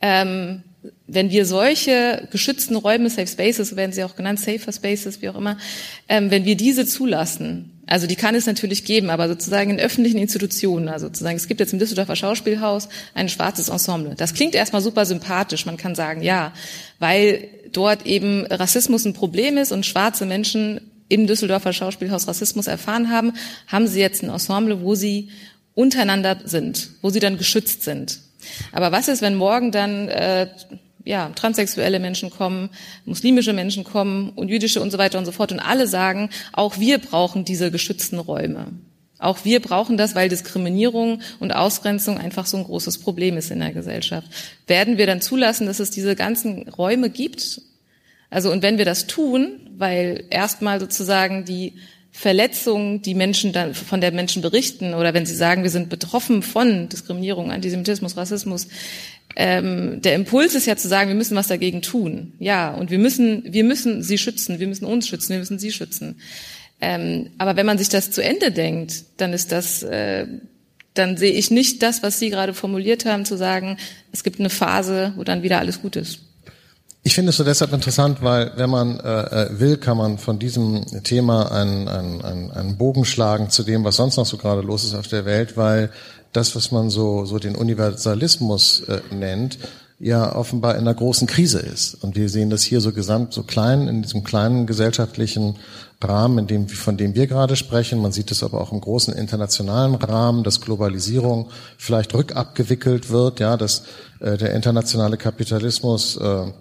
ähm, 0.00 0.62
wenn 1.06 1.30
wir 1.30 1.46
solche 1.46 2.28
geschützten 2.30 2.76
Räume, 2.76 3.10
Safe 3.10 3.26
Spaces, 3.26 3.76
werden 3.76 3.92
sie 3.92 4.04
auch 4.04 4.16
genannt, 4.16 4.40
Safer 4.40 4.72
Spaces, 4.72 5.22
wie 5.22 5.28
auch 5.28 5.36
immer, 5.36 5.58
ähm, 6.08 6.30
wenn 6.30 6.44
wir 6.44 6.56
diese 6.56 6.86
zulassen, 6.86 7.70
also 7.86 8.06
die 8.06 8.16
kann 8.16 8.34
es 8.34 8.46
natürlich 8.46 8.84
geben, 8.84 9.10
aber 9.10 9.28
sozusagen 9.28 9.70
in 9.70 9.80
öffentlichen 9.80 10.18
Institutionen, 10.18 10.88
also 10.88 11.06
sozusagen, 11.06 11.36
es 11.36 11.48
gibt 11.48 11.60
jetzt 11.60 11.72
im 11.72 11.78
Düsseldorfer 11.78 12.16
Schauspielhaus 12.16 12.88
ein 13.14 13.28
schwarzes 13.28 13.68
Ensemble. 13.68 14.14
Das 14.14 14.34
klingt 14.34 14.54
erstmal 14.54 14.82
super 14.82 15.04
sympathisch, 15.04 15.66
man 15.66 15.76
kann 15.76 15.94
sagen, 15.94 16.22
ja, 16.22 16.52
weil 16.98 17.48
dort 17.72 18.06
eben 18.06 18.46
Rassismus 18.46 19.04
ein 19.04 19.14
Problem 19.14 19.58
ist 19.58 19.72
und 19.72 19.84
schwarze 19.84 20.26
Menschen 20.26 20.80
im 21.08 21.26
Düsseldorfer 21.26 21.72
Schauspielhaus 21.72 22.26
Rassismus 22.26 22.66
erfahren 22.66 23.10
haben, 23.10 23.34
haben 23.66 23.86
sie 23.86 24.00
jetzt 24.00 24.22
ein 24.22 24.30
Ensemble, 24.30 24.80
wo 24.80 24.94
sie 24.94 25.28
untereinander 25.74 26.38
sind, 26.44 26.90
wo 27.02 27.10
sie 27.10 27.20
dann 27.20 27.36
geschützt 27.36 27.82
sind. 27.82 28.20
Aber 28.72 28.92
was 28.92 29.08
ist, 29.08 29.22
wenn 29.22 29.34
morgen 29.34 29.72
dann 29.72 30.08
äh, 30.08 30.48
ja, 31.04 31.30
transsexuelle 31.34 31.98
Menschen 31.98 32.30
kommen, 32.30 32.70
muslimische 33.04 33.52
Menschen 33.52 33.84
kommen 33.84 34.30
und 34.30 34.48
jüdische 34.48 34.80
und 34.80 34.90
so 34.90 34.98
weiter 34.98 35.18
und 35.18 35.24
so 35.24 35.32
fort 35.32 35.52
und 35.52 35.60
alle 35.60 35.86
sagen, 35.86 36.30
auch 36.52 36.78
wir 36.78 36.98
brauchen 36.98 37.44
diese 37.44 37.70
geschützten 37.70 38.18
Räume. 38.18 38.68
Auch 39.18 39.44
wir 39.44 39.60
brauchen 39.60 39.96
das, 39.96 40.14
weil 40.14 40.28
Diskriminierung 40.28 41.20
und 41.38 41.52
Ausgrenzung 41.52 42.18
einfach 42.18 42.46
so 42.46 42.56
ein 42.56 42.64
großes 42.64 42.98
Problem 42.98 43.36
ist 43.36 43.50
in 43.52 43.60
der 43.60 43.72
Gesellschaft. 43.72 44.26
Werden 44.66 44.98
wir 44.98 45.06
dann 45.06 45.20
zulassen, 45.20 45.66
dass 45.66 45.78
es 45.78 45.90
diese 45.90 46.16
ganzen 46.16 46.68
Räume 46.68 47.08
gibt 47.08 47.60
also 48.32 48.50
und 48.50 48.62
wenn 48.62 48.78
wir 48.78 48.86
das 48.86 49.06
tun, 49.06 49.60
weil 49.76 50.24
erstmal 50.30 50.80
sozusagen 50.80 51.44
die 51.44 51.74
Verletzung, 52.14 53.00
die 53.00 53.14
Menschen 53.14 53.52
dann 53.52 53.74
von 53.74 54.02
der 54.02 54.12
Menschen 54.12 54.42
berichten 54.42 54.92
oder 54.92 55.14
wenn 55.14 55.24
sie 55.24 55.34
sagen, 55.34 55.62
wir 55.62 55.70
sind 55.70 55.88
betroffen 55.88 56.42
von 56.42 56.88
Diskriminierung, 56.90 57.50
Antisemitismus, 57.50 58.18
Rassismus, 58.18 58.68
ähm, 59.34 60.02
der 60.02 60.14
Impuls 60.14 60.54
ist 60.54 60.66
ja 60.66 60.76
zu 60.76 60.88
sagen, 60.88 61.08
wir 61.08 61.14
müssen 61.14 61.36
was 61.36 61.48
dagegen 61.48 61.80
tun. 61.80 62.34
Ja, 62.38 62.72
und 62.74 62.90
wir 62.90 62.98
müssen, 62.98 63.42
wir 63.46 63.64
müssen 63.64 64.02
sie 64.02 64.18
schützen, 64.18 64.60
wir 64.60 64.68
müssen 64.68 64.84
uns 64.84 65.08
schützen, 65.08 65.30
wir 65.30 65.38
müssen 65.38 65.58
sie 65.58 65.72
schützen. 65.72 66.16
Ähm, 66.80 67.30
aber 67.38 67.56
wenn 67.56 67.66
man 67.66 67.78
sich 67.78 67.88
das 67.88 68.10
zu 68.10 68.22
Ende 68.22 68.50
denkt, 68.50 69.04
dann 69.16 69.32
ist 69.32 69.52
das, 69.52 69.82
äh, 69.82 70.26
dann 70.94 71.16
sehe 71.16 71.32
ich 71.32 71.50
nicht 71.50 71.82
das, 71.82 72.02
was 72.02 72.18
Sie 72.18 72.28
gerade 72.28 72.52
formuliert 72.52 73.06
haben, 73.06 73.24
zu 73.24 73.38
sagen, 73.38 73.78
es 74.12 74.22
gibt 74.24 74.38
eine 74.38 74.50
Phase, 74.50 75.14
wo 75.16 75.24
dann 75.24 75.42
wieder 75.42 75.60
alles 75.60 75.80
gut 75.80 75.96
ist. 75.96 76.20
Ich 77.04 77.14
finde 77.16 77.30
es 77.30 77.36
so 77.36 77.42
deshalb 77.42 77.72
interessant, 77.72 78.22
weil 78.22 78.52
wenn 78.54 78.70
man 78.70 79.00
äh, 79.00 79.22
äh, 79.22 79.58
will, 79.58 79.76
kann 79.76 79.96
man 79.96 80.18
von 80.18 80.38
diesem 80.38 80.84
Thema 81.02 81.50
einen, 81.50 81.88
einen, 81.88 82.52
einen, 82.52 82.76
Bogen 82.76 83.04
schlagen 83.04 83.50
zu 83.50 83.64
dem, 83.64 83.82
was 83.82 83.96
sonst 83.96 84.18
noch 84.18 84.26
so 84.26 84.36
gerade 84.36 84.60
los 84.60 84.84
ist 84.84 84.94
auf 84.94 85.08
der 85.08 85.24
Welt, 85.24 85.56
weil 85.56 85.90
das, 86.32 86.54
was 86.54 86.70
man 86.70 86.90
so, 86.90 87.24
so 87.24 87.40
den 87.40 87.56
Universalismus 87.56 88.82
äh, 88.82 89.00
nennt, 89.12 89.58
ja 89.98 90.34
offenbar 90.34 90.74
in 90.74 90.82
einer 90.82 90.94
großen 90.94 91.26
Krise 91.26 91.58
ist. 91.58 91.94
Und 92.04 92.14
wir 92.14 92.28
sehen 92.28 92.50
das 92.50 92.62
hier 92.62 92.80
so 92.80 92.92
gesamt, 92.92 93.32
so 93.32 93.42
klein, 93.42 93.88
in 93.88 94.02
diesem 94.02 94.22
kleinen 94.22 94.66
gesellschaftlichen 94.66 95.56
Rahmen, 96.00 96.38
in 96.38 96.46
dem, 96.46 96.68
von 96.68 96.96
dem 96.96 97.16
wir 97.16 97.26
gerade 97.26 97.56
sprechen. 97.56 98.00
Man 98.00 98.12
sieht 98.12 98.30
es 98.30 98.44
aber 98.44 98.60
auch 98.60 98.72
im 98.72 98.80
großen 98.80 99.12
internationalen 99.12 99.96
Rahmen, 99.96 100.44
dass 100.44 100.60
Globalisierung 100.60 101.50
vielleicht 101.78 102.14
rückabgewickelt 102.14 103.10
wird, 103.10 103.40
ja, 103.40 103.56
dass 103.56 103.84
äh, 104.20 104.36
der 104.36 104.54
internationale 104.54 105.16
Kapitalismus 105.16 106.16
äh, 106.16 106.52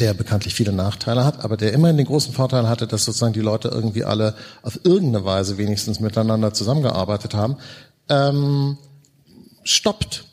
der 0.00 0.14
bekanntlich 0.14 0.54
viele 0.54 0.72
Nachteile 0.72 1.24
hat, 1.24 1.44
aber 1.44 1.56
der 1.56 1.72
immerhin 1.72 1.96
den 1.96 2.06
großen 2.06 2.32
Vorteil 2.32 2.68
hatte, 2.68 2.86
dass 2.86 3.04
sozusagen 3.04 3.32
die 3.32 3.40
Leute 3.40 3.68
irgendwie 3.68 4.04
alle 4.04 4.34
auf 4.62 4.80
irgendeine 4.84 5.24
Weise 5.24 5.58
wenigstens 5.58 6.00
miteinander 6.00 6.52
zusammengearbeitet 6.52 7.34
haben, 7.34 7.56
ähm, 8.08 8.78
stoppt. 9.64 10.24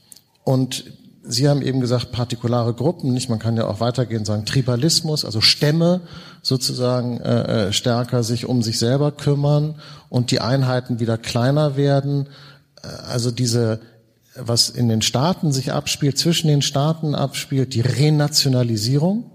Und 0.43 0.85
Sie 1.25 1.47
haben 1.47 1.61
eben 1.61 1.79
gesagt, 1.79 2.11
partikulare 2.11 2.73
Gruppen, 2.73 3.13
nicht? 3.13 3.29
Man 3.29 3.39
kann 3.39 3.55
ja 3.55 3.65
auch 3.67 3.79
weitergehen, 3.79 4.25
sagen 4.25 4.45
Tribalismus, 4.45 5.23
also 5.23 5.39
Stämme 5.39 6.01
sozusagen 6.41 7.21
äh, 7.21 7.67
äh, 7.67 7.73
stärker 7.73 8.23
sich 8.23 8.45
um 8.45 8.61
sich 8.61 8.77
selber 8.77 9.13
kümmern 9.13 9.75
und 10.09 10.31
die 10.31 10.41
Einheiten 10.41 10.99
wieder 10.99 11.17
kleiner 11.17 11.77
werden. 11.77 12.27
Äh, 12.83 12.87
also 13.07 13.31
diese, 13.31 13.79
was 14.35 14.69
in 14.69 14.89
den 14.89 15.01
Staaten 15.01 15.53
sich 15.53 15.71
abspielt, 15.71 16.17
zwischen 16.17 16.49
den 16.49 16.61
Staaten 16.61 17.15
abspielt, 17.15 17.73
die 17.73 17.81
Renationalisierung 17.81 19.31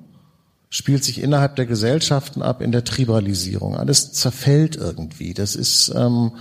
spielt 0.70 1.04
sich 1.04 1.22
innerhalb 1.22 1.56
der 1.56 1.66
Gesellschaften 1.66 2.42
ab 2.42 2.60
in 2.60 2.72
der 2.72 2.84
Tribalisierung. 2.84 3.76
Alles 3.76 4.12
zerfällt 4.12 4.76
irgendwie. 4.76 5.34
Das 5.34 5.54
ist 5.54 5.92
ähm, 5.94 6.32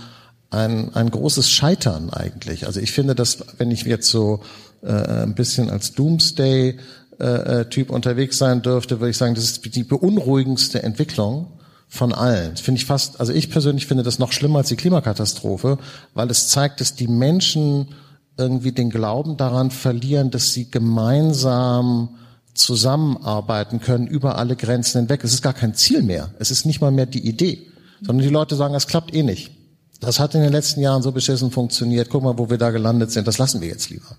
ein, 0.50 0.94
ein 0.94 1.10
großes 1.10 1.50
Scheitern 1.50 2.10
eigentlich. 2.10 2.66
Also 2.66 2.80
ich 2.80 2.92
finde, 2.92 3.14
dass 3.14 3.38
wenn 3.58 3.70
ich 3.70 3.82
jetzt 3.82 4.08
so 4.08 4.40
äh, 4.82 4.92
ein 4.92 5.34
bisschen 5.34 5.70
als 5.70 5.92
Doomsday 5.92 6.78
äh, 7.18 7.64
Typ 7.66 7.90
unterwegs 7.90 8.38
sein 8.38 8.62
dürfte, 8.62 9.00
würde 9.00 9.10
ich 9.10 9.16
sagen, 9.16 9.34
das 9.34 9.44
ist 9.44 9.74
die 9.74 9.82
beunruhigendste 9.82 10.82
Entwicklung 10.82 11.48
von 11.88 12.12
allen. 12.12 12.52
Das 12.52 12.60
finde 12.60 12.80
ich 12.80 12.86
fast, 12.86 13.18
also 13.18 13.32
ich 13.32 13.50
persönlich 13.50 13.86
finde 13.86 14.02
das 14.02 14.18
noch 14.18 14.32
schlimmer 14.32 14.58
als 14.58 14.68
die 14.68 14.76
Klimakatastrophe, 14.76 15.78
weil 16.14 16.30
es 16.30 16.48
zeigt, 16.48 16.80
dass 16.80 16.94
die 16.94 17.08
Menschen 17.08 17.88
irgendwie 18.36 18.72
den 18.72 18.90
Glauben 18.90 19.36
daran 19.36 19.70
verlieren, 19.70 20.30
dass 20.30 20.52
sie 20.52 20.70
gemeinsam 20.70 22.10
zusammenarbeiten 22.58 23.80
können 23.80 24.06
über 24.06 24.36
alle 24.36 24.56
Grenzen 24.56 25.00
hinweg. 25.00 25.22
Es 25.24 25.32
ist 25.32 25.42
gar 25.42 25.54
kein 25.54 25.74
Ziel 25.74 26.02
mehr. 26.02 26.30
Es 26.38 26.50
ist 26.50 26.66
nicht 26.66 26.80
mal 26.80 26.90
mehr 26.90 27.06
die 27.06 27.26
Idee, 27.26 27.66
sondern 28.00 28.26
die 28.26 28.32
Leute 28.32 28.56
sagen, 28.56 28.74
es 28.74 28.86
klappt 28.86 29.14
eh 29.14 29.22
nicht. 29.22 29.52
Das 30.00 30.20
hat 30.20 30.34
in 30.34 30.42
den 30.42 30.52
letzten 30.52 30.80
Jahren 30.80 31.02
so 31.02 31.12
beschissen 31.12 31.50
funktioniert. 31.50 32.08
Guck 32.08 32.22
mal, 32.22 32.38
wo 32.38 32.50
wir 32.50 32.58
da 32.58 32.70
gelandet 32.70 33.10
sind. 33.10 33.26
Das 33.26 33.38
lassen 33.38 33.60
wir 33.60 33.68
jetzt 33.68 33.90
lieber. 33.90 34.16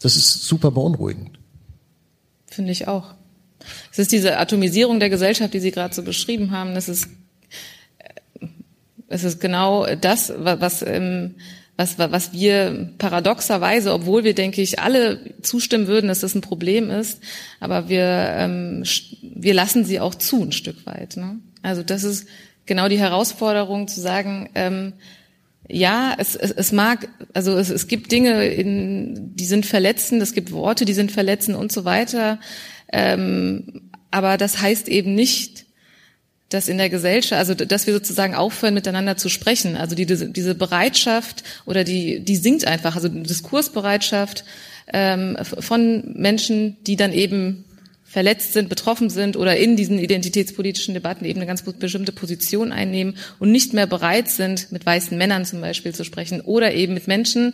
Das 0.00 0.16
ist 0.16 0.44
super 0.44 0.70
beunruhigend. 0.70 1.38
Finde 2.46 2.72
ich 2.72 2.88
auch. 2.88 3.14
Es 3.92 3.98
ist 3.98 4.12
diese 4.12 4.38
Atomisierung 4.38 5.00
der 5.00 5.10
Gesellschaft, 5.10 5.52
die 5.52 5.60
Sie 5.60 5.70
gerade 5.70 5.94
so 5.94 6.02
beschrieben 6.02 6.50
haben. 6.50 6.74
Das 6.74 6.88
ist, 6.88 7.08
äh, 7.98 8.46
es 9.08 9.24
ist 9.24 9.40
genau 9.40 9.86
das, 9.96 10.32
was, 10.36 10.82
ähm, 10.82 11.34
was, 11.78 11.96
was 11.96 12.32
wir 12.32 12.90
paradoxerweise, 12.98 13.92
obwohl 13.92 14.24
wir, 14.24 14.34
denke 14.34 14.60
ich, 14.60 14.80
alle 14.80 15.20
zustimmen 15.42 15.86
würden, 15.86 16.08
dass 16.08 16.20
das 16.20 16.34
ein 16.34 16.40
Problem 16.40 16.90
ist, 16.90 17.20
aber 17.60 17.88
wir, 17.88 18.02
ähm, 18.02 18.82
wir 19.22 19.54
lassen 19.54 19.84
sie 19.84 20.00
auch 20.00 20.16
zu 20.16 20.42
ein 20.42 20.50
Stück 20.50 20.84
weit. 20.86 21.16
Ne? 21.16 21.38
Also 21.62 21.84
das 21.84 22.02
ist 22.02 22.26
genau 22.66 22.88
die 22.88 22.98
Herausforderung 22.98 23.86
zu 23.86 24.00
sagen, 24.00 24.50
ähm, 24.56 24.94
ja, 25.68 26.16
es, 26.18 26.34
es, 26.34 26.50
es 26.50 26.72
mag, 26.72 27.08
also 27.32 27.56
es, 27.56 27.70
es 27.70 27.86
gibt 27.86 28.10
Dinge, 28.10 28.46
in, 28.48 29.36
die 29.36 29.46
sind 29.46 29.64
verletzend, 29.64 30.20
es 30.20 30.32
gibt 30.32 30.50
Worte, 30.50 30.84
die 30.84 30.94
sind 30.94 31.12
verletzend 31.12 31.56
und 31.56 31.70
so 31.70 31.84
weiter. 31.84 32.40
Ähm, 32.92 33.82
aber 34.10 34.36
das 34.36 34.60
heißt 34.60 34.88
eben 34.88 35.14
nicht, 35.14 35.66
dass 36.48 36.68
in 36.68 36.78
der 36.78 36.88
Gesellschaft, 36.88 37.38
also 37.38 37.54
dass 37.54 37.86
wir 37.86 37.94
sozusagen 37.94 38.34
aufhören, 38.34 38.74
miteinander 38.74 39.16
zu 39.16 39.28
sprechen. 39.28 39.76
Also 39.76 39.94
die, 39.94 40.06
diese 40.06 40.54
Bereitschaft 40.54 41.44
oder 41.66 41.84
die, 41.84 42.20
die 42.20 42.36
sinkt 42.36 42.66
einfach, 42.66 42.96
also 42.96 43.08
Diskursbereitschaft 43.08 44.44
ähm, 44.92 45.36
von 45.42 46.14
Menschen, 46.14 46.76
die 46.84 46.96
dann 46.96 47.12
eben 47.12 47.64
verletzt 48.08 48.54
sind, 48.54 48.70
betroffen 48.70 49.10
sind 49.10 49.36
oder 49.36 49.58
in 49.58 49.76
diesen 49.76 49.98
identitätspolitischen 49.98 50.94
Debatten 50.94 51.26
eben 51.26 51.40
eine 51.40 51.46
ganz 51.46 51.62
bestimmte 51.62 52.12
Position 52.12 52.72
einnehmen 52.72 53.18
und 53.38 53.52
nicht 53.52 53.74
mehr 53.74 53.86
bereit 53.86 54.30
sind, 54.30 54.72
mit 54.72 54.86
weißen 54.86 55.18
Männern 55.18 55.44
zum 55.44 55.60
Beispiel 55.60 55.94
zu 55.94 56.04
sprechen 56.04 56.40
oder 56.40 56.72
eben 56.72 56.94
mit 56.94 57.06
Menschen, 57.06 57.52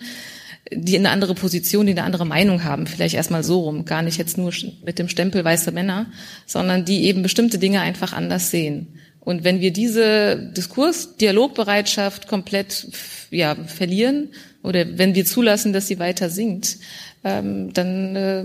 die 0.73 0.97
eine 0.97 1.11
andere 1.11 1.35
Position, 1.35 1.87
die 1.87 1.93
eine 1.93 2.05
andere 2.05 2.27
Meinung 2.27 2.65
haben, 2.65 2.87
vielleicht 2.87 3.15
erstmal 3.15 3.45
so 3.45 3.61
rum, 3.61 3.85
gar 3.85 4.03
nicht 4.03 4.19
jetzt 4.19 4.39
nur 4.39 4.53
mit 4.85 4.99
dem 4.99 5.09
Stempel 5.09 5.45
weiße 5.45 5.73
Männer, 5.73 6.07
sondern 6.47 6.85
die 6.85 7.05
eben 7.05 7.23
bestimmte 7.23 7.59
Dinge 7.59 7.81
einfach 7.81 8.13
anders 8.13 8.51
sehen. 8.51 8.89
Und 9.21 9.45
wenn 9.45 9.61
wir 9.61 9.73
diese 9.73 10.37
Diskurs, 10.37 11.17
Dialogbereitschaft 11.17 12.29
komplett 12.29 12.87
ja, 13.31 13.57
verlieren 13.67 14.29
oder 14.63 14.99
wenn 14.99 15.15
wir 15.15 15.25
zulassen, 15.25 15.73
dass 15.73 15.87
sie 15.87 15.99
weiter 15.99 16.29
sinkt, 16.29 16.77
ähm, 17.25 17.73
dann 17.73 18.17
äh, 18.17 18.45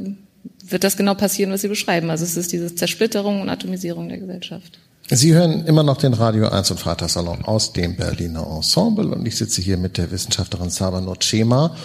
wird 0.64 0.84
das 0.84 0.96
genau 0.96 1.16
passieren, 1.16 1.52
was 1.52 1.62
Sie 1.62 1.68
beschreiben. 1.68 2.10
Also 2.10 2.24
es 2.24 2.38
ist 2.38 2.52
diese 2.54 2.74
Zersplitterung 2.74 3.42
und 3.42 3.50
Atomisierung 3.50 4.08
der 4.08 4.20
Gesellschaft. 4.20 4.80
Sie 5.12 5.34
hören 5.34 5.66
immer 5.66 5.84
noch 5.84 5.98
den 5.98 6.14
Radio 6.14 6.48
1 6.50 6.72
und 6.72 6.80
Freitagssalon 6.80 7.44
aus 7.44 7.74
dem 7.74 7.96
Berliner 7.96 8.46
Ensemble 8.46 9.08
und 9.08 9.26
ich 9.26 9.36
sitze 9.36 9.62
hier 9.62 9.78
mit 9.78 9.98
der 9.98 10.12
Wissenschaftlerin 10.12 10.70
Saba 10.70 11.02
Notchema 11.02 11.76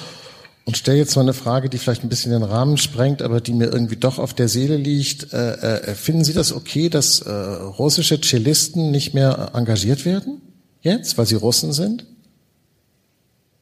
und 0.66 0.76
stelle 0.76 0.98
jetzt 0.98 1.14
mal 1.14 1.22
eine 1.22 1.34
Frage, 1.34 1.68
die 1.68 1.78
vielleicht 1.78 2.04
ein 2.04 2.08
bisschen 2.08 2.32
den 2.32 2.42
Rahmen 2.42 2.78
sprengt, 2.78 3.20
aber 3.20 3.40
die 3.40 3.52
mir 3.52 3.72
irgendwie 3.72 3.96
doch 3.96 4.18
auf 4.18 4.32
der 4.32 4.48
Seele 4.48 4.76
liegt. 4.76 5.32
Äh, 5.32 5.52
äh, 5.52 5.94
finden 5.94 6.24
Sie 6.24 6.32
das 6.32 6.52
okay, 6.52 6.88
dass 6.88 7.20
äh, 7.20 7.30
russische 7.30 8.20
Cellisten 8.20 8.90
nicht 8.90 9.12
mehr 9.12 9.50
engagiert 9.54 10.04
werden 10.04 10.40
jetzt, 10.84 11.18
weil 11.18 11.26
sie 11.26 11.34
Russen 11.34 11.72
sind? 11.72 12.06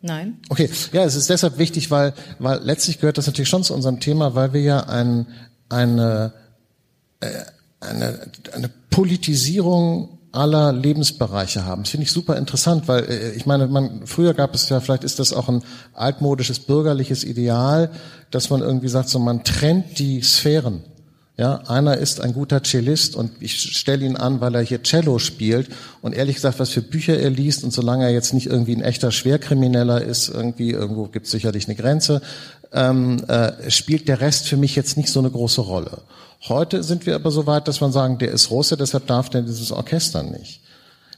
Nein. 0.01 0.39
Okay, 0.49 0.69
ja, 0.93 1.05
es 1.05 1.15
ist 1.15 1.31
deshalb 1.31 1.59
wichtig, 1.59 1.91
weil, 1.91 2.13
weil 2.41 2.61
letztlich 2.63 2.99
gehört 2.99 3.19
das 3.19 3.29
natürlich 3.29 3.49
schon 3.49 3.63
zu 3.63 3.73
unserem 3.73 4.01
Thema, 4.01 4.35
weil 4.35 4.53
wir 4.53 4.61
ja 4.61 4.81
ein, 4.81 5.29
eine, 5.69 6.33
äh, 7.21 7.29
eine, 7.79 8.31
eine 8.53 8.69
Politisierung 8.91 10.19
aller 10.33 10.73
Lebensbereiche 10.73 11.65
haben. 11.65 11.83
Das 11.83 11.91
finde 11.91 12.05
ich 12.05 12.13
super 12.13 12.37
interessant, 12.37 12.89
weil 12.89 13.05
äh, 13.05 13.33
ich 13.33 13.47
meine, 13.47 13.67
man 13.69 14.07
früher 14.07 14.35
gab 14.35 14.55
es 14.55 14.69
ja, 14.69 14.81
vielleicht 14.81 15.05
ist 15.05 15.19
das 15.19 15.33
auch 15.33 15.49
ein 15.49 15.63
altmodisches 15.93 16.61
bürgerliches 16.61 17.23
Ideal, 17.23 17.91
dass 18.31 18.51
man 18.51 18.63
irgendwie 18.63 18.89
sagt, 18.89 19.11
so 19.11 19.19
man 19.19 19.45
trennt 19.45 19.99
die 19.99 20.23
Sphären. 20.23 20.83
Ja, 21.39 21.63
einer 21.67 21.97
ist 21.97 22.21
ein 22.21 22.35
guter 22.35 22.63
Cellist 22.63 23.17
und 23.17 23.33
ich 23.41 23.59
stelle 23.59 24.05
ihn 24.05 24.17
an, 24.17 24.43
weil 24.43 24.55
er 24.55 24.61
hier 24.61 24.83
Cello 24.83 25.19
spielt 25.19 25.69
und 26.03 26.15
ehrlich 26.15 26.37
gesagt, 26.37 26.59
was 26.61 26.71
für 26.71 26.83
Bücher 26.83 27.19
er 27.19 27.31
liest 27.31 27.65
und 27.65 27.73
solange 27.73 28.05
er 28.05 28.11
jetzt 28.11 28.35
nicht 28.35 28.47
irgendwie 28.47 28.77
ein 28.77 28.83
echter 28.83 29.11
Schwerkrimineller 29.11 30.03
ist, 30.03 30.29
irgendwie 30.29 30.71
irgendwo 30.71 31.07
gibt 31.07 31.27
es 31.27 31.33
sicherlich 31.33 31.67
eine 31.67 31.75
Grenze, 31.75 32.21
ähm, 32.73 33.25
äh, 33.29 33.71
spielt 33.71 34.09
der 34.09 34.21
Rest 34.21 34.47
für 34.47 34.59
mich 34.59 34.77
jetzt 34.77 34.99
nicht 34.99 35.09
so 35.09 35.21
eine 35.21 35.31
große 35.31 35.63
Rolle. 35.63 36.03
Heute 36.49 36.83
sind 36.83 37.07
wir 37.07 37.15
aber 37.15 37.31
so 37.31 37.47
weit, 37.47 37.69
dass 37.69 37.81
man 37.81 37.93
sagen, 37.93 38.19
der 38.19 38.33
ist 38.33 38.51
Russe, 38.51 38.77
deshalb 38.77 39.07
darf 39.07 39.31
der 39.31 39.43
dieses 39.43 39.71
Orchester 39.71 40.23
nicht. 40.23 40.61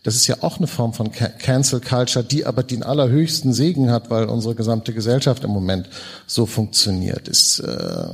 Das 0.02 0.16
ist 0.16 0.26
ja 0.26 0.36
auch 0.42 0.58
eine 0.58 0.66
Form 0.66 0.92
von 0.92 1.10
Cancel 1.12 1.80
Culture, 1.80 2.22
die 2.22 2.44
aber 2.44 2.62
den 2.62 2.82
allerhöchsten 2.82 3.54
Segen 3.54 3.90
hat, 3.90 4.10
weil 4.10 4.26
unsere 4.26 4.54
gesamte 4.54 4.92
Gesellschaft 4.92 5.44
im 5.44 5.50
Moment 5.50 5.88
so 6.26 6.44
funktioniert. 6.44 7.26
Ist 7.26 7.60
äh, 7.60 8.08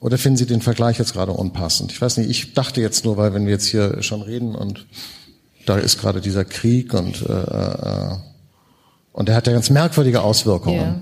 oder 0.00 0.18
finden 0.18 0.36
Sie 0.36 0.46
den 0.46 0.62
Vergleich 0.62 0.98
jetzt 0.98 1.12
gerade 1.12 1.30
unpassend? 1.30 1.92
Ich 1.92 2.02
weiß 2.02 2.16
nicht, 2.16 2.28
ich 2.28 2.54
dachte 2.54 2.80
jetzt 2.80 3.04
nur, 3.04 3.16
weil 3.16 3.34
wenn 3.34 3.46
wir 3.46 3.52
jetzt 3.52 3.66
hier 3.66 4.02
schon 4.02 4.22
reden 4.22 4.56
und 4.56 4.84
da 5.64 5.78
ist 5.78 6.00
gerade 6.00 6.20
dieser 6.20 6.44
Krieg 6.44 6.92
und 6.92 7.22
äh, 7.22 7.32
äh, 7.32 8.16
und 9.12 9.28
der 9.28 9.36
hat 9.36 9.46
ja 9.46 9.52
ganz 9.52 9.70
merkwürdige 9.70 10.22
Auswirkungen. 10.22 10.76
Ja. 10.76 11.00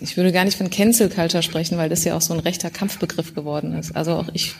Ich 0.00 0.16
würde 0.16 0.32
gar 0.32 0.44
nicht 0.44 0.56
von 0.56 0.70
Cancel 0.70 1.08
Culture 1.08 1.42
sprechen, 1.42 1.76
weil 1.76 1.88
das 1.88 2.04
ja 2.04 2.16
auch 2.16 2.20
so 2.20 2.32
ein 2.32 2.40
rechter 2.40 2.70
Kampfbegriff 2.70 3.34
geworden 3.34 3.74
ist. 3.74 3.94
Also 3.94 4.12
auch 4.12 4.28
ich 4.32 4.54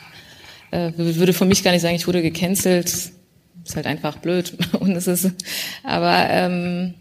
äh, 0.70 0.92
würde 0.96 1.32
für 1.32 1.44
mich 1.46 1.64
gar 1.64 1.72
nicht 1.72 1.82
sagen, 1.82 1.94
ich 1.94 2.06
wurde 2.06 2.22
gecancelt. 2.22 2.86
Ist 2.86 3.76
halt 3.76 3.86
einfach 3.86 4.18
blöd. 4.18 4.54
Und 4.80 4.92
es 4.92 5.06
ist, 5.06 5.30
aber 5.82 6.26
ähm, 6.30 6.94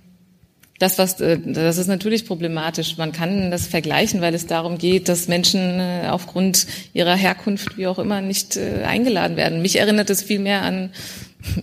das, 0.79 0.97
was, 0.97 1.19
äh, 1.19 1.37
das 1.43 1.77
ist 1.77 1.87
natürlich 1.87 2.25
problematisch. 2.25 2.97
Man 2.97 3.11
kann 3.11 3.51
das 3.51 3.67
vergleichen, 3.67 4.21
weil 4.21 4.33
es 4.33 4.47
darum 4.47 4.77
geht, 4.77 5.09
dass 5.09 5.27
Menschen 5.27 5.79
äh, 5.79 6.07
aufgrund 6.09 6.65
ihrer 6.93 7.15
Herkunft, 7.15 7.77
wie 7.77 7.87
auch 7.87 7.99
immer, 7.99 8.21
nicht 8.21 8.55
äh, 8.55 8.83
eingeladen 8.85 9.37
werden. 9.37 9.61
Mich 9.61 9.77
erinnert 9.77 10.09
es 10.09 10.23
viel 10.23 10.39
mehr 10.39 10.61
an 10.61 10.91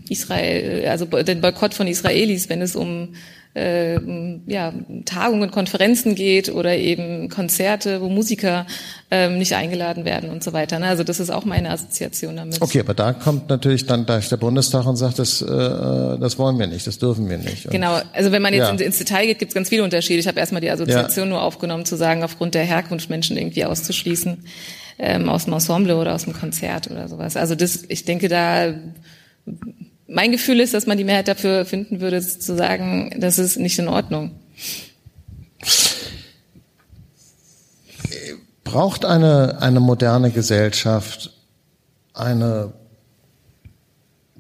Israel, 0.08 0.88
also 0.88 1.06
den 1.06 1.40
Boykott 1.40 1.74
von 1.74 1.86
Israelis, 1.86 2.48
wenn 2.48 2.62
es 2.62 2.76
um 2.76 3.14
äh, 3.56 3.98
ja, 4.46 4.72
Tagungen, 5.06 5.50
Konferenzen 5.50 6.14
geht 6.14 6.50
oder 6.50 6.76
eben 6.76 7.30
Konzerte, 7.30 8.02
wo 8.02 8.10
Musiker 8.10 8.66
ähm, 9.10 9.38
nicht 9.38 9.54
eingeladen 9.54 10.04
werden 10.04 10.28
und 10.28 10.44
so 10.44 10.52
weiter. 10.52 10.78
Ne? 10.78 10.86
Also 10.86 11.04
das 11.04 11.20
ist 11.20 11.30
auch 11.30 11.46
meine 11.46 11.70
Assoziation 11.70 12.36
damit. 12.36 12.60
Okay, 12.60 12.80
aber 12.80 12.92
da 12.92 13.14
kommt 13.14 13.48
natürlich 13.48 13.86
dann 13.86 14.04
da 14.04 14.18
ist 14.18 14.30
der 14.30 14.36
Bundestag 14.36 14.84
und 14.86 14.96
sagt, 14.96 15.18
das, 15.18 15.40
äh, 15.40 15.46
das 15.46 16.38
wollen 16.38 16.58
wir 16.58 16.66
nicht, 16.66 16.86
das 16.86 16.98
dürfen 16.98 17.30
wir 17.30 17.38
nicht. 17.38 17.64
Und 17.64 17.72
genau, 17.72 17.98
also 18.12 18.30
wenn 18.30 18.42
man 18.42 18.52
jetzt 18.52 18.78
ja. 18.78 18.86
ins 18.86 18.98
Detail 18.98 19.26
geht, 19.26 19.38
gibt 19.38 19.52
es 19.52 19.54
ganz 19.54 19.70
viele 19.70 19.84
Unterschiede. 19.84 20.20
Ich 20.20 20.28
habe 20.28 20.38
erstmal 20.38 20.60
die 20.60 20.70
Assoziation 20.70 21.28
ja. 21.28 21.34
nur 21.34 21.42
aufgenommen, 21.42 21.86
zu 21.86 21.96
sagen, 21.96 22.22
aufgrund 22.22 22.54
der 22.54 22.64
Herkunft 22.64 23.08
Menschen 23.08 23.38
irgendwie 23.38 23.64
auszuschließen 23.64 24.44
ähm, 24.98 25.28
aus 25.30 25.44
dem 25.44 25.54
Ensemble 25.54 25.96
oder 25.96 26.14
aus 26.14 26.24
dem 26.24 26.34
Konzert 26.34 26.90
oder 26.90 27.08
sowas. 27.08 27.36
Also 27.36 27.54
das, 27.54 27.84
ich 27.88 28.04
denke 28.04 28.28
da 28.28 28.74
mein 30.08 30.32
Gefühl 30.32 30.60
ist, 30.60 30.74
dass 30.74 30.86
man 30.86 30.98
die 30.98 31.04
Mehrheit 31.04 31.28
dafür 31.28 31.64
finden 31.64 32.00
würde, 32.00 32.20
zu 32.20 32.56
sagen, 32.56 33.14
das 33.18 33.38
ist 33.38 33.58
nicht 33.58 33.78
in 33.78 33.88
Ordnung. 33.88 34.32
Braucht 38.64 39.04
eine, 39.04 39.60
eine 39.60 39.80
moderne 39.80 40.30
Gesellschaft 40.30 41.32
eine 42.14 42.72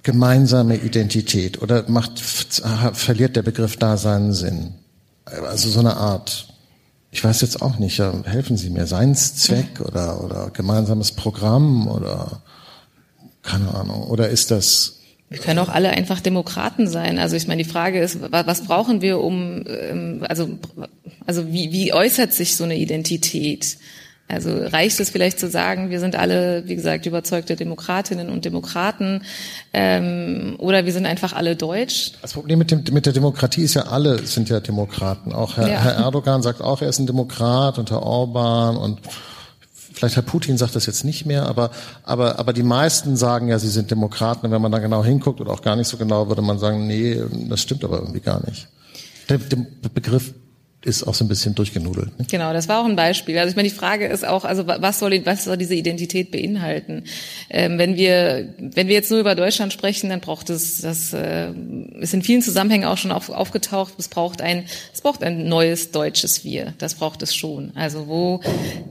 gemeinsame 0.02 0.76
Identität 0.76 1.60
oder 1.60 1.84
macht, 1.88 2.20
verliert 2.20 3.36
der 3.36 3.42
Begriff 3.42 3.76
da 3.76 3.96
seinen 3.96 4.32
Sinn? 4.32 4.74
Also 5.24 5.68
so 5.68 5.80
eine 5.80 5.96
Art, 5.96 6.48
ich 7.10 7.22
weiß 7.24 7.40
jetzt 7.40 7.60
auch 7.60 7.78
nicht, 7.78 7.98
helfen 7.98 8.56
Sie 8.56 8.70
mir, 8.70 8.86
Seinszweck 8.86 9.80
oder, 9.80 10.22
oder 10.22 10.50
gemeinsames 10.50 11.12
Programm 11.12 11.88
oder 11.88 12.42
keine 13.42 13.74
Ahnung, 13.74 14.04
oder 14.04 14.28
ist 14.28 14.50
das 14.50 14.95
wir 15.28 15.38
können 15.38 15.58
auch 15.58 15.68
alle 15.68 15.90
einfach 15.90 16.20
Demokraten 16.20 16.86
sein. 16.86 17.18
Also 17.18 17.34
ich 17.34 17.48
meine, 17.48 17.62
die 17.62 17.68
Frage 17.68 18.00
ist, 18.00 18.18
was 18.30 18.62
brauchen 18.62 19.02
wir, 19.02 19.20
um, 19.20 19.64
ähm, 19.66 20.24
also, 20.28 20.48
also 21.26 21.48
wie, 21.48 21.72
wie 21.72 21.92
äußert 21.92 22.32
sich 22.32 22.56
so 22.56 22.64
eine 22.64 22.76
Identität? 22.76 23.78
Also 24.28 24.50
reicht 24.56 24.98
es 24.98 25.10
vielleicht 25.10 25.38
zu 25.38 25.48
sagen, 25.48 25.90
wir 25.90 26.00
sind 26.00 26.16
alle, 26.16 26.64
wie 26.66 26.74
gesagt, 26.74 27.06
überzeugte 27.06 27.54
Demokratinnen 27.54 28.28
und 28.28 28.44
Demokraten 28.44 29.22
ähm, 29.72 30.56
oder 30.58 30.84
wir 30.84 30.92
sind 30.92 31.06
einfach 31.06 31.32
alle 31.32 31.54
deutsch? 31.54 32.12
Das 32.22 32.32
Problem 32.32 32.58
mit, 32.58 32.72
dem, 32.72 32.82
mit 32.90 33.06
der 33.06 33.12
Demokratie 33.12 33.62
ist 33.62 33.74
ja, 33.74 33.82
alle 33.82 34.26
sind 34.26 34.48
ja 34.48 34.58
Demokraten. 34.58 35.32
Auch 35.32 35.56
Herr, 35.56 35.68
ja. 35.68 35.80
Herr 35.80 35.92
Erdogan 35.92 36.42
sagt 36.42 36.60
auch, 36.60 36.82
er 36.82 36.88
ist 36.88 36.98
ein 36.98 37.06
Demokrat 37.06 37.78
und 37.78 37.90
Herr 37.90 38.02
Orban 38.02 38.76
und 38.76 38.98
Vielleicht 39.96 40.16
Herr 40.16 40.22
Putin 40.22 40.58
sagt 40.58 40.76
das 40.76 40.84
jetzt 40.84 41.04
nicht 41.04 41.24
mehr, 41.24 41.46
aber, 41.46 41.70
aber, 42.02 42.38
aber 42.38 42.52
die 42.52 42.62
meisten 42.62 43.16
sagen 43.16 43.48
ja, 43.48 43.58
sie 43.58 43.70
sind 43.70 43.90
Demokraten. 43.90 44.44
Und 44.44 44.52
wenn 44.52 44.60
man 44.60 44.70
da 44.70 44.78
genau 44.78 45.02
hinguckt 45.02 45.40
oder 45.40 45.50
auch 45.52 45.62
gar 45.62 45.74
nicht 45.74 45.88
so 45.88 45.96
genau, 45.96 46.28
würde 46.28 46.42
man 46.42 46.58
sagen, 46.58 46.86
nee, 46.86 47.18
das 47.48 47.62
stimmt 47.62 47.82
aber 47.82 48.00
irgendwie 48.00 48.20
gar 48.20 48.44
nicht. 48.44 48.68
Der, 49.30 49.38
der 49.38 49.88
Begriff 49.88 50.34
ist 50.86 51.02
auch 51.06 51.14
so 51.14 51.24
ein 51.24 51.28
bisschen 51.28 51.54
durchgenudelt. 51.54 52.16
Ne? 52.18 52.26
Genau, 52.30 52.52
das 52.52 52.68
war 52.68 52.80
auch 52.80 52.84
ein 52.84 52.94
Beispiel. 52.94 53.36
Also 53.38 53.50
ich 53.50 53.56
meine, 53.56 53.68
die 53.68 53.74
Frage 53.74 54.06
ist 54.06 54.26
auch, 54.26 54.44
also 54.44 54.66
was 54.66 55.00
soll, 55.00 55.20
was 55.26 55.44
soll 55.44 55.56
diese 55.56 55.74
Identität 55.74 56.30
beinhalten? 56.30 57.02
Ähm, 57.50 57.78
wenn 57.78 57.96
wir, 57.96 58.54
wenn 58.58 58.86
wir 58.86 58.94
jetzt 58.94 59.10
nur 59.10 59.18
über 59.18 59.34
Deutschland 59.34 59.72
sprechen, 59.72 60.10
dann 60.10 60.20
braucht 60.20 60.48
es, 60.48 60.80
das 60.80 61.12
äh, 61.12 61.50
ist 61.98 62.14
in 62.14 62.22
vielen 62.22 62.40
Zusammenhängen 62.40 62.84
auch 62.84 62.98
schon 62.98 63.10
auf, 63.10 63.30
aufgetaucht. 63.30 63.94
Es 63.98 64.06
braucht 64.08 64.40
ein, 64.40 64.66
es 64.94 65.00
braucht 65.00 65.24
ein 65.24 65.48
neues 65.48 65.90
deutsches 65.90 66.44
Wir. 66.44 66.72
Das 66.78 66.94
braucht 66.94 67.20
es 67.22 67.34
schon. 67.34 67.72
Also 67.74 68.06
wo, 68.06 68.40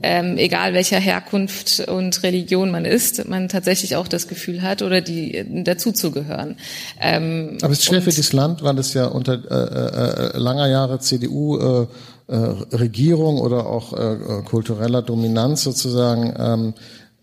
ähm, 0.02 0.36
egal 0.36 0.74
welcher 0.74 0.98
Herkunft 0.98 1.80
und 1.88 2.22
Religion 2.22 2.70
man 2.70 2.84
ist, 2.84 3.26
man 3.26 3.48
tatsächlich 3.48 3.96
auch 3.96 4.06
das 4.06 4.28
Gefühl 4.28 4.60
hat 4.60 4.82
oder 4.82 5.00
die 5.00 5.64
dazu 5.64 5.92
zu 5.92 6.10
gehören. 6.10 6.56
Ähm, 7.00 7.56
Aber 7.62 7.72
es 7.72 7.78
ist 7.78 7.86
schwer 7.86 8.02
für 8.02 8.10
dieses 8.10 8.34
Land, 8.34 8.62
weil 8.62 8.78
es 8.78 8.92
ja 8.92 9.06
unter 9.06 9.34
äh, 9.34 10.34
äh, 10.34 10.38
langer 10.38 10.66
Jahre 10.66 10.98
CDU 11.00 11.56
äh, 11.58 11.85
äh, 12.28 12.36
Regierung 12.36 13.38
oder 13.38 13.66
auch 13.66 13.92
äh, 13.92 14.42
kultureller 14.44 15.02
Dominanz 15.02 15.62
sozusagen 15.62 16.34
ähm, 16.38 16.74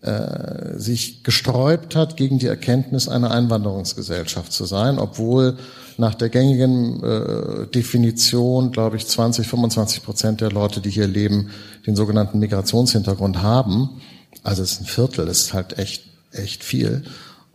äh, 0.04 0.78
sich 0.78 1.22
gesträubt 1.22 1.96
hat, 1.96 2.16
gegen 2.16 2.38
die 2.38 2.46
Erkenntnis 2.46 3.08
einer 3.08 3.30
Einwanderungsgesellschaft 3.30 4.52
zu 4.52 4.66
sein, 4.66 4.98
obwohl 4.98 5.56
nach 5.96 6.14
der 6.14 6.28
gängigen 6.28 7.02
äh, 7.02 7.66
Definition, 7.68 8.70
glaube 8.70 8.96
ich, 8.96 9.06
20, 9.06 9.46
25 9.46 10.02
Prozent 10.02 10.40
der 10.40 10.50
Leute, 10.50 10.80
die 10.80 10.90
hier 10.90 11.06
leben, 11.06 11.50
den 11.86 11.96
sogenannten 11.96 12.38
Migrationshintergrund 12.38 13.40
haben. 13.40 14.02
Also 14.42 14.62
es 14.62 14.72
ist 14.72 14.80
ein 14.82 14.86
Viertel, 14.86 15.26
das 15.26 15.40
ist 15.40 15.54
halt 15.54 15.78
echt, 15.78 16.04
echt 16.32 16.64
viel. 16.64 17.04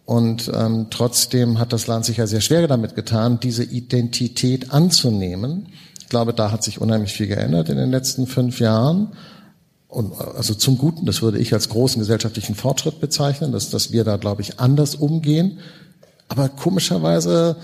Und 0.06 0.50
ähm, 0.56 0.88
trotzdem 0.90 1.60
hat 1.60 1.72
das 1.72 1.86
Land 1.86 2.06
sich 2.06 2.18
ja 2.18 2.26
sehr 2.26 2.42
schwer 2.42 2.68
damit 2.68 2.96
getan, 2.96 3.40
diese 3.40 3.64
Identität 3.64 4.72
anzunehmen 4.72 5.68
ich 6.10 6.12
glaube, 6.12 6.34
da 6.34 6.50
hat 6.52 6.64
sich 6.64 6.82
unheimlich 6.82 7.14
viel 7.14 7.28
geändert 7.28 7.70
in 7.70 7.78
den 7.78 7.92
letzten 7.92 8.26
fünf 8.26 8.60
Jahren. 8.60 9.10
Und 9.88 10.20
also 10.20 10.56
zum 10.56 10.80
Guten, 10.80 11.06
das 11.06 11.22
würde 11.22 11.38
ich 11.38 11.54
als 11.54 11.70
großen 11.70 12.00
gesellschaftlichen 12.00 12.56
Fortschritt 12.56 13.00
bezeichnen, 13.00 13.52
dass, 13.52 13.70
dass 13.70 13.92
wir 13.92 14.04
da, 14.04 14.18
glaube 14.18 14.42
ich, 14.42 14.60
anders 14.60 14.96
umgehen. 14.96 15.60
Aber 16.28 16.50
komischerweise 16.50 17.58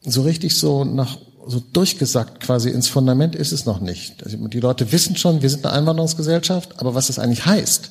so 0.00 0.22
richtig 0.22 0.56
so 0.56 0.82
nach 0.82 1.18
so 1.46 1.60
durchgesackt 1.74 2.40
quasi 2.40 2.70
ins 2.70 2.88
Fundament 2.88 3.34
ist 3.34 3.52
es 3.52 3.66
noch 3.66 3.82
nicht. 3.82 4.24
Also 4.24 4.38
die 4.48 4.60
Leute 4.60 4.92
wissen 4.92 5.16
schon, 5.16 5.42
wir 5.42 5.50
sind 5.50 5.66
eine 5.66 5.74
Einwanderungsgesellschaft, 5.74 6.80
aber 6.80 6.94
was 6.94 7.08
das 7.08 7.18
eigentlich 7.18 7.44
heißt, 7.44 7.90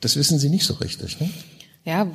das 0.00 0.16
wissen 0.16 0.38
sie 0.38 0.48
nicht 0.48 0.64
so 0.64 0.72
richtig. 0.72 1.20
Ne? 1.20 1.28
Ja, 1.86 2.06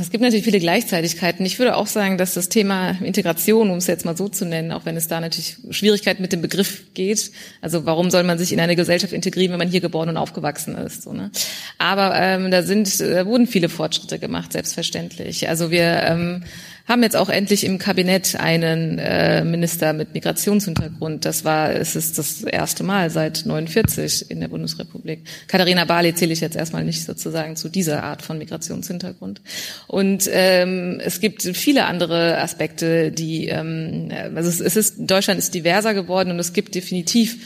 es 0.00 0.10
gibt 0.10 0.22
natürlich 0.22 0.44
viele 0.44 0.60
Gleichzeitigkeiten. 0.60 1.44
Ich 1.44 1.58
würde 1.58 1.74
auch 1.74 1.88
sagen, 1.88 2.16
dass 2.16 2.34
das 2.34 2.48
Thema 2.48 2.90
Integration, 3.02 3.70
um 3.70 3.78
es 3.78 3.88
jetzt 3.88 4.04
mal 4.04 4.16
so 4.16 4.28
zu 4.28 4.44
nennen, 4.46 4.70
auch 4.70 4.84
wenn 4.84 4.96
es 4.96 5.08
da 5.08 5.20
natürlich 5.20 5.56
Schwierigkeiten 5.70 6.22
mit 6.22 6.32
dem 6.32 6.42
Begriff 6.42 6.94
geht. 6.94 7.32
Also 7.60 7.86
warum 7.86 8.12
soll 8.12 8.22
man 8.22 8.38
sich 8.38 8.52
in 8.52 8.60
eine 8.60 8.76
Gesellschaft 8.76 9.12
integrieren, 9.12 9.50
wenn 9.50 9.58
man 9.58 9.68
hier 9.68 9.80
geboren 9.80 10.10
und 10.10 10.16
aufgewachsen 10.16 10.76
ist? 10.76 11.02
So, 11.02 11.12
ne? 11.12 11.32
Aber 11.76 12.14
ähm, 12.14 12.52
da 12.52 12.62
sind, 12.62 13.00
da 13.00 13.26
wurden 13.26 13.48
viele 13.48 13.68
Fortschritte 13.68 14.20
gemacht, 14.20 14.52
selbstverständlich. 14.52 15.48
Also 15.48 15.72
wir 15.72 16.04
ähm, 16.04 16.44
haben 16.86 17.02
jetzt 17.02 17.16
auch 17.16 17.28
endlich 17.28 17.64
im 17.64 17.78
Kabinett 17.78 18.36
einen 18.38 18.98
äh, 18.98 19.44
Minister 19.44 19.92
mit 19.92 20.14
Migrationshintergrund. 20.14 21.24
Das 21.24 21.44
war, 21.44 21.72
es 21.72 21.96
ist 21.96 22.16
das 22.16 22.42
erste 22.42 22.84
Mal 22.84 23.10
seit 23.10 23.44
49 23.44 24.30
in 24.30 24.40
der 24.40 24.48
Bundesrepublik. 24.48 25.24
Katharina 25.48 25.84
Barley 25.84 26.14
zähle 26.14 26.32
ich 26.32 26.40
jetzt 26.40 26.56
erstmal 26.56 26.84
nicht 26.84 27.04
sozusagen 27.04 27.56
zu 27.56 27.68
dieser 27.68 28.04
Art 28.04 28.22
von 28.22 28.38
Migrationshintergrund. 28.38 29.40
Und 29.88 30.30
ähm, 30.32 31.00
es 31.02 31.20
gibt 31.20 31.42
viele 31.42 31.86
andere 31.86 32.38
Aspekte, 32.38 33.10
die, 33.10 33.48
ähm, 33.48 34.08
also 34.34 34.48
es, 34.48 34.60
es 34.60 34.76
ist, 34.76 34.94
Deutschland 34.98 35.38
ist 35.38 35.54
diverser 35.54 35.92
geworden 35.92 36.30
und 36.30 36.38
es 36.38 36.52
gibt 36.52 36.74
definitiv 36.76 37.38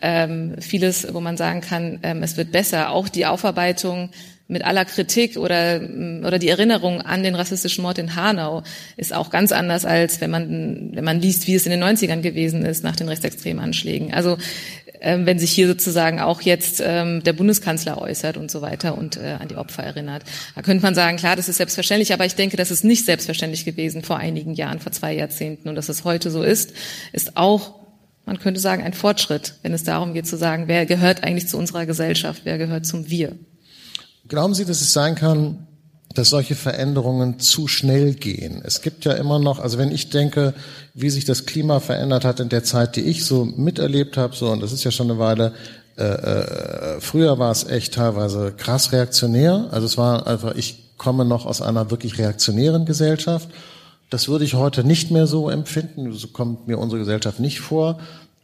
ähm, 0.00 0.56
vieles, 0.60 1.12
wo 1.12 1.20
man 1.20 1.36
sagen 1.36 1.60
kann, 1.60 1.98
ähm, 2.02 2.22
es 2.22 2.36
wird 2.36 2.52
besser. 2.52 2.90
Auch 2.90 3.08
die 3.08 3.26
Aufarbeitung 3.26 4.10
mit 4.48 4.64
aller 4.64 4.84
Kritik 4.84 5.36
oder, 5.36 5.80
oder 6.24 6.38
die 6.38 6.48
Erinnerung 6.48 7.02
an 7.02 7.22
den 7.22 7.34
rassistischen 7.34 7.82
Mord 7.82 7.98
in 7.98 8.14
Hanau 8.14 8.62
ist 8.96 9.12
auch 9.12 9.30
ganz 9.30 9.50
anders, 9.50 9.84
als 9.84 10.20
wenn 10.20 10.30
man, 10.30 10.90
wenn 10.94 11.04
man 11.04 11.20
liest, 11.20 11.46
wie 11.46 11.54
es 11.54 11.66
in 11.66 11.72
den 11.72 11.82
90ern 11.82 12.20
gewesen 12.20 12.64
ist 12.64 12.84
nach 12.84 12.96
den 12.96 13.08
rechtsextremen 13.08 13.62
Anschlägen. 13.62 14.14
Also 14.14 14.38
ähm, 15.00 15.26
wenn 15.26 15.38
sich 15.38 15.50
hier 15.50 15.66
sozusagen 15.66 16.20
auch 16.20 16.40
jetzt 16.42 16.82
ähm, 16.84 17.22
der 17.22 17.32
Bundeskanzler 17.32 18.00
äußert 18.00 18.36
und 18.36 18.50
so 18.50 18.62
weiter 18.62 18.96
und 18.96 19.16
äh, 19.16 19.36
an 19.38 19.48
die 19.48 19.56
Opfer 19.56 19.82
erinnert. 19.82 20.22
Da 20.54 20.62
könnte 20.62 20.82
man 20.82 20.94
sagen, 20.94 21.16
klar, 21.16 21.36
das 21.36 21.48
ist 21.48 21.56
selbstverständlich, 21.56 22.12
aber 22.12 22.24
ich 22.24 22.34
denke, 22.34 22.56
das 22.56 22.70
ist 22.70 22.84
nicht 22.84 23.04
selbstverständlich 23.04 23.64
gewesen 23.64 24.02
vor 24.02 24.16
einigen 24.16 24.54
Jahren, 24.54 24.80
vor 24.80 24.92
zwei 24.92 25.12
Jahrzehnten. 25.12 25.68
Und 25.68 25.74
dass 25.74 25.88
es 25.88 26.04
heute 26.04 26.30
so 26.30 26.42
ist, 26.42 26.72
ist 27.12 27.36
auch 27.36 27.86
man 28.26 28.40
könnte 28.40 28.58
sagen, 28.58 28.82
ein 28.82 28.92
Fortschritt, 28.92 29.54
wenn 29.62 29.72
es 29.72 29.84
darum 29.84 30.12
geht 30.12 30.26
zu 30.26 30.36
sagen, 30.36 30.64
wer 30.66 30.84
gehört 30.84 31.22
eigentlich 31.22 31.46
zu 31.46 31.56
unserer 31.56 31.86
Gesellschaft, 31.86 32.40
wer 32.42 32.58
gehört 32.58 32.84
zum 32.84 33.08
Wir. 33.08 33.36
Glauben 34.28 34.54
Sie, 34.54 34.64
dass 34.64 34.80
es 34.80 34.92
sein 34.92 35.14
kann, 35.14 35.66
dass 36.14 36.30
solche 36.30 36.54
Veränderungen 36.54 37.38
zu 37.38 37.68
schnell 37.68 38.14
gehen? 38.14 38.62
Es 38.64 38.82
gibt 38.82 39.04
ja 39.04 39.12
immer 39.12 39.38
noch, 39.38 39.60
also 39.60 39.78
wenn 39.78 39.92
ich 39.92 40.10
denke, 40.10 40.54
wie 40.94 41.10
sich 41.10 41.24
das 41.24 41.46
Klima 41.46 41.78
verändert 41.78 42.24
hat 42.24 42.40
in 42.40 42.48
der 42.48 42.64
Zeit, 42.64 42.96
die 42.96 43.02
ich 43.02 43.24
so 43.24 43.44
miterlebt 43.44 44.16
habe, 44.16 44.34
so 44.34 44.50
und 44.50 44.62
das 44.62 44.72
ist 44.72 44.82
ja 44.82 44.90
schon 44.90 45.10
eine 45.10 45.18
Weile, 45.20 45.52
äh, 45.96 46.04
äh, 46.04 47.00
früher 47.00 47.38
war 47.38 47.50
es 47.52 47.64
echt 47.64 47.94
teilweise 47.94 48.52
krass 48.56 48.92
reaktionär. 48.92 49.68
Also 49.70 49.86
es 49.86 49.96
war 49.96 50.26
einfach, 50.26 50.54
ich 50.54 50.96
komme 50.96 51.24
noch 51.24 51.46
aus 51.46 51.62
einer 51.62 51.90
wirklich 51.90 52.18
reaktionären 52.18 52.84
Gesellschaft. 52.84 53.48
Das 54.10 54.28
würde 54.28 54.44
ich 54.44 54.54
heute 54.54 54.84
nicht 54.84 55.10
mehr 55.10 55.26
so 55.26 55.50
empfinden. 55.50 56.12
So 56.12 56.28
kommt 56.28 56.66
mir 56.68 56.78
unsere 56.78 57.00
Gesellschaft 57.00 57.40
nicht 57.40 57.60
vor. 57.60 57.98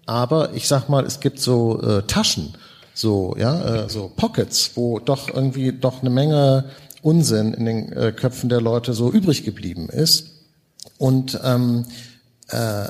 Aber 0.06 0.54
ich 0.54 0.66
sag 0.66 0.88
mal, 0.88 1.04
es 1.04 1.20
gibt 1.20 1.40
so 1.40 1.80
äh, 1.82 2.02
Taschen 2.02 2.54
so, 2.95 3.34
ja, 3.38 3.84
äh, 3.84 3.88
so 3.88 4.11
Pockets, 4.14 4.72
wo 4.74 4.99
doch 4.99 5.28
irgendwie 5.28 5.72
doch 5.72 6.01
eine 6.01 6.11
Menge 6.11 6.64
Unsinn 7.03 7.55
in 7.55 7.64
den 7.64 7.93
äh, 7.93 8.12
Köpfen 8.12 8.49
der 8.49 8.61
Leute 8.61 8.95
so 8.95 9.11
übrig 9.11 9.45
geblieben 9.45 9.88
ist. 9.88 10.26
Und 10.99 11.38
ähm, 11.43 11.86
äh, 12.49 12.84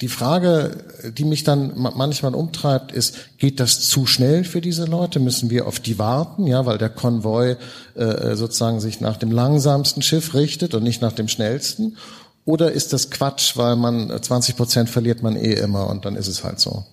die 0.00 0.08
Frage, 0.08 0.84
die 1.16 1.24
mich 1.24 1.44
dann 1.44 1.72
manchmal 1.76 2.34
umtreibt, 2.34 2.92
ist, 2.92 3.38
geht 3.38 3.60
das 3.60 3.80
zu 3.80 4.06
schnell 4.06 4.44
für 4.44 4.60
diese 4.60 4.86
Leute? 4.86 5.20
Müssen 5.20 5.50
wir 5.50 5.66
auf 5.66 5.78
die 5.78 5.98
warten? 5.98 6.46
Ja, 6.46 6.66
weil 6.66 6.78
der 6.78 6.88
Konvoi 6.88 7.56
äh, 7.94 8.34
sozusagen 8.34 8.80
sich 8.80 9.00
nach 9.00 9.16
dem 9.16 9.30
langsamsten 9.30 10.02
Schiff 10.02 10.34
richtet 10.34 10.74
und 10.74 10.82
nicht 10.82 11.02
nach 11.02 11.12
dem 11.12 11.28
schnellsten. 11.28 11.96
Oder 12.44 12.72
ist 12.72 12.92
das 12.92 13.10
Quatsch, 13.10 13.56
weil 13.56 13.76
man 13.76 14.10
20 14.20 14.56
Prozent 14.56 14.90
verliert 14.90 15.22
man 15.22 15.36
eh 15.36 15.54
immer 15.54 15.88
und 15.88 16.04
dann 16.04 16.16
ist 16.16 16.28
es 16.28 16.44
halt 16.44 16.60
so? 16.60 16.84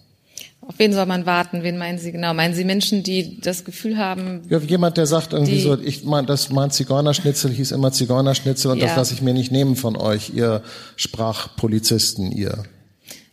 Auf 0.72 0.80
wen 0.80 0.94
soll 0.94 1.06
man 1.06 1.26
warten? 1.26 1.64
Wen 1.64 1.78
meinen 1.78 2.00
Sie 2.00 2.14
genau? 2.14 2.34
Meinen 2.34 2.54
Sie 2.54 2.64
Menschen, 2.64 3.04
die 3.04 3.42
das 3.42 3.66
Gefühl 3.66 3.98
haben? 3.98 4.44
Ja, 4.48 4.58
jemand, 4.60 4.96
der 4.96 5.06
sagt 5.06 5.34
irgendwie 5.34 5.60
so, 5.60 5.78
ich 5.78 6.06
mein, 6.06 6.26
das 6.26 6.50
mein 6.50 6.72
Zigeunerschnitzel 6.72 7.52
hieß 7.52 7.72
immer 7.72 7.92
Zigeunerschnitzel 7.92 8.72
und 8.72 8.78
ja. 8.78 8.86
das 8.86 8.96
lasse 8.96 9.14
ich 9.14 9.22
mir 9.22 9.34
nicht 9.34 9.52
nehmen 9.52 9.76
von 9.76 9.98
euch, 9.98 10.32
ihr 10.34 10.64
Sprachpolizisten, 10.96 12.32
ihr. 12.32 12.64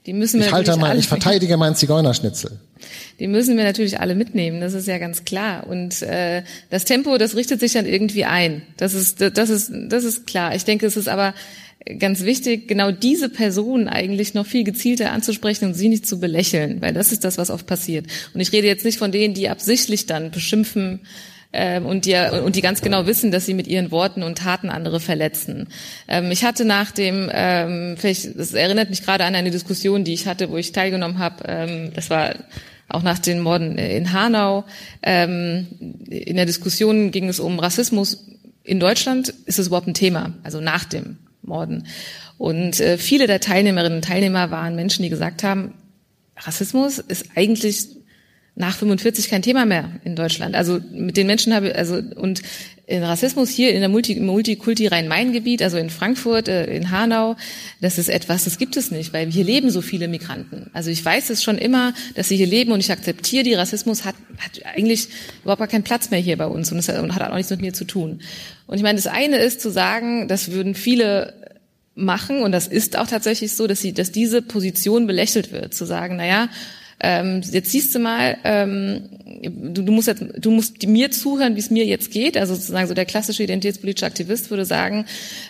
Die 0.05 0.15
müssen 0.15 0.41
wir 0.41 0.47
ich 0.47 0.53
halte 0.53 0.77
mal, 0.79 0.99
ich 0.99 1.07
verteidige 1.07 1.57
meinen 1.57 1.77
Zigeunerschnitzel. 1.77 2.59
Die 3.21 3.29
müssen 3.29 3.57
wir 3.57 3.63
natürlich 3.63 4.01
alle 4.01 4.17
mitnehmen, 4.17 4.61
das 4.61 4.75
ist 4.75 4.89
ja 4.89 4.99
ganz 4.99 5.25
klar. 5.25 5.69
Und 5.69 6.03
äh, 6.03 6.43
das 6.71 6.87
Tempo, 6.87 7.19
das 7.19 7.37
richtet 7.37 7.61
sich 7.61 7.75
dann 7.75 7.87
irgendwie 7.87 8.25
ein. 8.25 8.63
Das 8.79 8.95
ist, 8.95 9.21
das 9.21 9.49
ist, 9.49 9.71
das 9.89 10.03
ist 10.03 10.27
klar. 10.27 10.57
Ich 10.57 10.65
denke, 10.65 10.87
es 10.87 10.97
ist 10.97 11.09
aber 11.09 11.35
ganz 11.99 12.23
wichtig, 12.23 12.69
genau 12.69 12.91
diese 12.91 13.29
Person 13.29 13.89
eigentlich 13.89 14.35
noch 14.35 14.47
viel 14.47 14.65
gezielter 14.65 15.13
anzusprechen 15.13 15.67
und 15.67 15.75
sie 15.75 15.89
nicht 15.89 16.07
zu 16.07 16.21
belächeln, 16.21 16.81
weil 16.81 16.93
das 16.93 17.13
ist 17.13 17.25
das, 17.25 17.39
was 17.39 17.51
oft 17.51 17.67
passiert. 17.67 18.07
Und 18.35 18.41
ich 18.41 18.53
rede 18.53 18.67
jetzt 18.67 18.85
nicht 18.85 18.99
von 18.99 19.13
denen, 19.13 19.35
die 19.35 19.49
absichtlich 19.49 20.07
dann 20.07 20.31
beschimpfen 20.31 21.01
ähm, 21.53 21.87
und, 21.87 22.05
die, 22.05 22.15
und 22.45 22.57
die 22.57 22.61
ganz 22.61 22.83
genau 22.83 23.07
wissen, 23.07 23.31
dass 23.31 23.47
sie 23.47 23.55
mit 23.55 23.67
ihren 23.67 23.91
Worten 23.91 24.23
und 24.23 24.39
Taten 24.39 24.69
andere 24.69 25.01
verletzen. 25.01 25.69
Ähm, 26.07 26.31
ich 26.31 26.45
hatte 26.45 26.65
nach 26.65 26.91
dem, 26.91 27.31
ähm, 27.33 27.97
vielleicht, 27.99 28.39
das 28.39 28.53
erinnert 28.53 28.91
mich 28.91 29.03
gerade 29.03 29.25
an 29.25 29.35
eine 29.35 29.51
Diskussion, 29.51 30.05
die 30.05 30.13
ich 30.13 30.27
hatte, 30.27 30.51
wo 30.51 30.57
ich 30.57 30.73
teilgenommen 30.73 31.19
habe. 31.19 31.45
Ähm, 31.47 31.93
das 31.95 32.11
war 32.11 32.35
auch 32.89 33.03
nach 33.03 33.19
den 33.19 33.41
Morden 33.41 33.79
in 33.79 34.13
Hanau. 34.13 34.65
Ähm, 35.03 35.69
in 36.09 36.37
der 36.37 36.47
Diskussion 36.47 37.11
ging 37.11 37.29
es 37.29 37.41
um 37.41 37.59
Rassismus 37.59 38.27
in 38.63 38.81
Deutschland. 38.81 39.33
Ist 39.47 39.59
es 39.59 39.69
überhaupt 39.69 39.89
ein 39.89 39.95
Thema? 39.95 40.35
Also 40.43 40.61
nach 40.61 40.85
dem 40.85 41.17
Morden. 41.43 41.87
Und 42.37 42.81
äh, 42.81 42.99
viele 42.99 43.27
der 43.27 43.41
Teilnehmerinnen 43.41 43.99
und 43.99 44.05
Teilnehmer 44.05 44.51
waren 44.51 44.77
Menschen, 44.77 45.03
die 45.03 45.09
gesagt 45.09 45.43
haben, 45.43 45.75
Rassismus 46.37 46.99
ist 46.99 47.31
eigentlich 47.35 47.98
nach 48.59 48.77
45 48.77 49.31
kein 49.31 49.41
Thema 49.41 49.65
mehr 49.67 49.89
in 50.05 50.17
Deutschland. 50.17 50.57
Also 50.57 50.81
mit 50.93 51.17
den 51.17 51.29
Menschen 51.29 51.55
habe 51.55 51.75
also 51.77 52.03
und 52.17 52.43
in 52.87 53.05
Rassismus 53.05 53.51
hier 53.51 53.73
in 53.73 53.81
der 53.81 53.89
Multi, 53.89 54.19
Multikulti 54.19 54.89
Rhein-Main-Gebiet, 54.89 55.63
also 55.63 55.77
in 55.77 55.91
Frankfurt, 55.91 56.49
äh, 56.49 56.65
in 56.75 56.91
Hanau, 56.91 57.37
das 57.81 57.99
ist 57.99 58.09
etwas, 58.09 58.45
das 58.45 58.59
gibt 58.59 58.77
es 58.77 58.91
nicht, 58.91 59.13
weil 59.13 59.31
hier 59.31 59.45
leben 59.45 59.71
so 59.71 59.81
viele 59.81 60.09
Migranten. 60.09 60.71
Also 60.73 60.91
ich 60.91 61.05
weiß 61.05 61.31
es 61.31 61.45
schon 61.45 61.57
immer, 61.57 61.93
dass 62.17 62.29
sie 62.29 62.37
hier 62.37 62.47
leben 62.47 62.73
und 62.73 62.81
ich 62.81 62.91
akzeptiere, 62.91 63.45
die 63.45 63.55
Rassismus 63.55 64.05
hat, 64.05 64.17
hat 64.39 64.65
eigentlich 64.75 65.09
überhaupt 65.43 65.61
gar 65.61 65.69
keinen 65.69 65.85
Platz 65.85 66.11
mehr 66.11 66.19
hier 66.19 66.37
bei 66.37 66.47
uns 66.47 66.73
und, 66.73 66.79
hat, 66.89 66.99
und 66.99 67.15
hat 67.15 67.31
auch 67.31 67.37
nichts 67.37 67.51
mit 67.51 67.61
mir 67.61 67.75
zu 67.75 67.85
tun. 67.85 68.23
Und 68.67 68.77
ich 68.77 68.83
meine, 68.83 68.97
das 68.97 69.07
eine 69.07 69.37
ist 69.37 69.61
zu 69.61 69.71
sagen, 69.71 70.27
das 70.27 70.51
würden 70.51 70.75
viele 70.75 71.35
machen 71.95 72.43
und 72.43 72.53
das 72.53 72.67
ist 72.67 72.97
auch 72.97 73.07
tatsächlich 73.07 73.53
so, 73.53 73.67
dass 73.67 73.81
sie, 73.81 73.93
dass 73.93 74.11
diese 74.11 74.41
Position 74.43 75.07
belächelt 75.07 75.53
wird, 75.53 75.75
zu 75.75 75.85
sagen, 75.85 76.17
na 76.17 76.27
ja, 76.27 76.49
ähm, 77.01 77.43
jetzt 77.53 77.71
siehst 77.71 77.95
du 77.95 78.01
mal, 78.01 78.37
ähm, 78.43 79.05
du, 79.43 79.83
du, 79.83 79.93
musst 79.93 80.09
jetzt, 80.09 80.25
du 80.37 80.51
musst 80.51 80.85
mir 80.87 81.13
zuhören, 81.13 81.55
wie 81.55 81.61
es 81.61 81.71
mir 81.71 81.85
jetzt 81.85 82.11
geht. 82.11 82.37
Also 82.37 82.55
sozusagen 82.55 82.89
so 82.89 82.95
der 82.95 83.05
klassische 83.05 83.45
identitätspolitische 83.45 84.07
Aktivist 84.07 84.51
würde 84.51 84.65
sagen, 84.65 85.05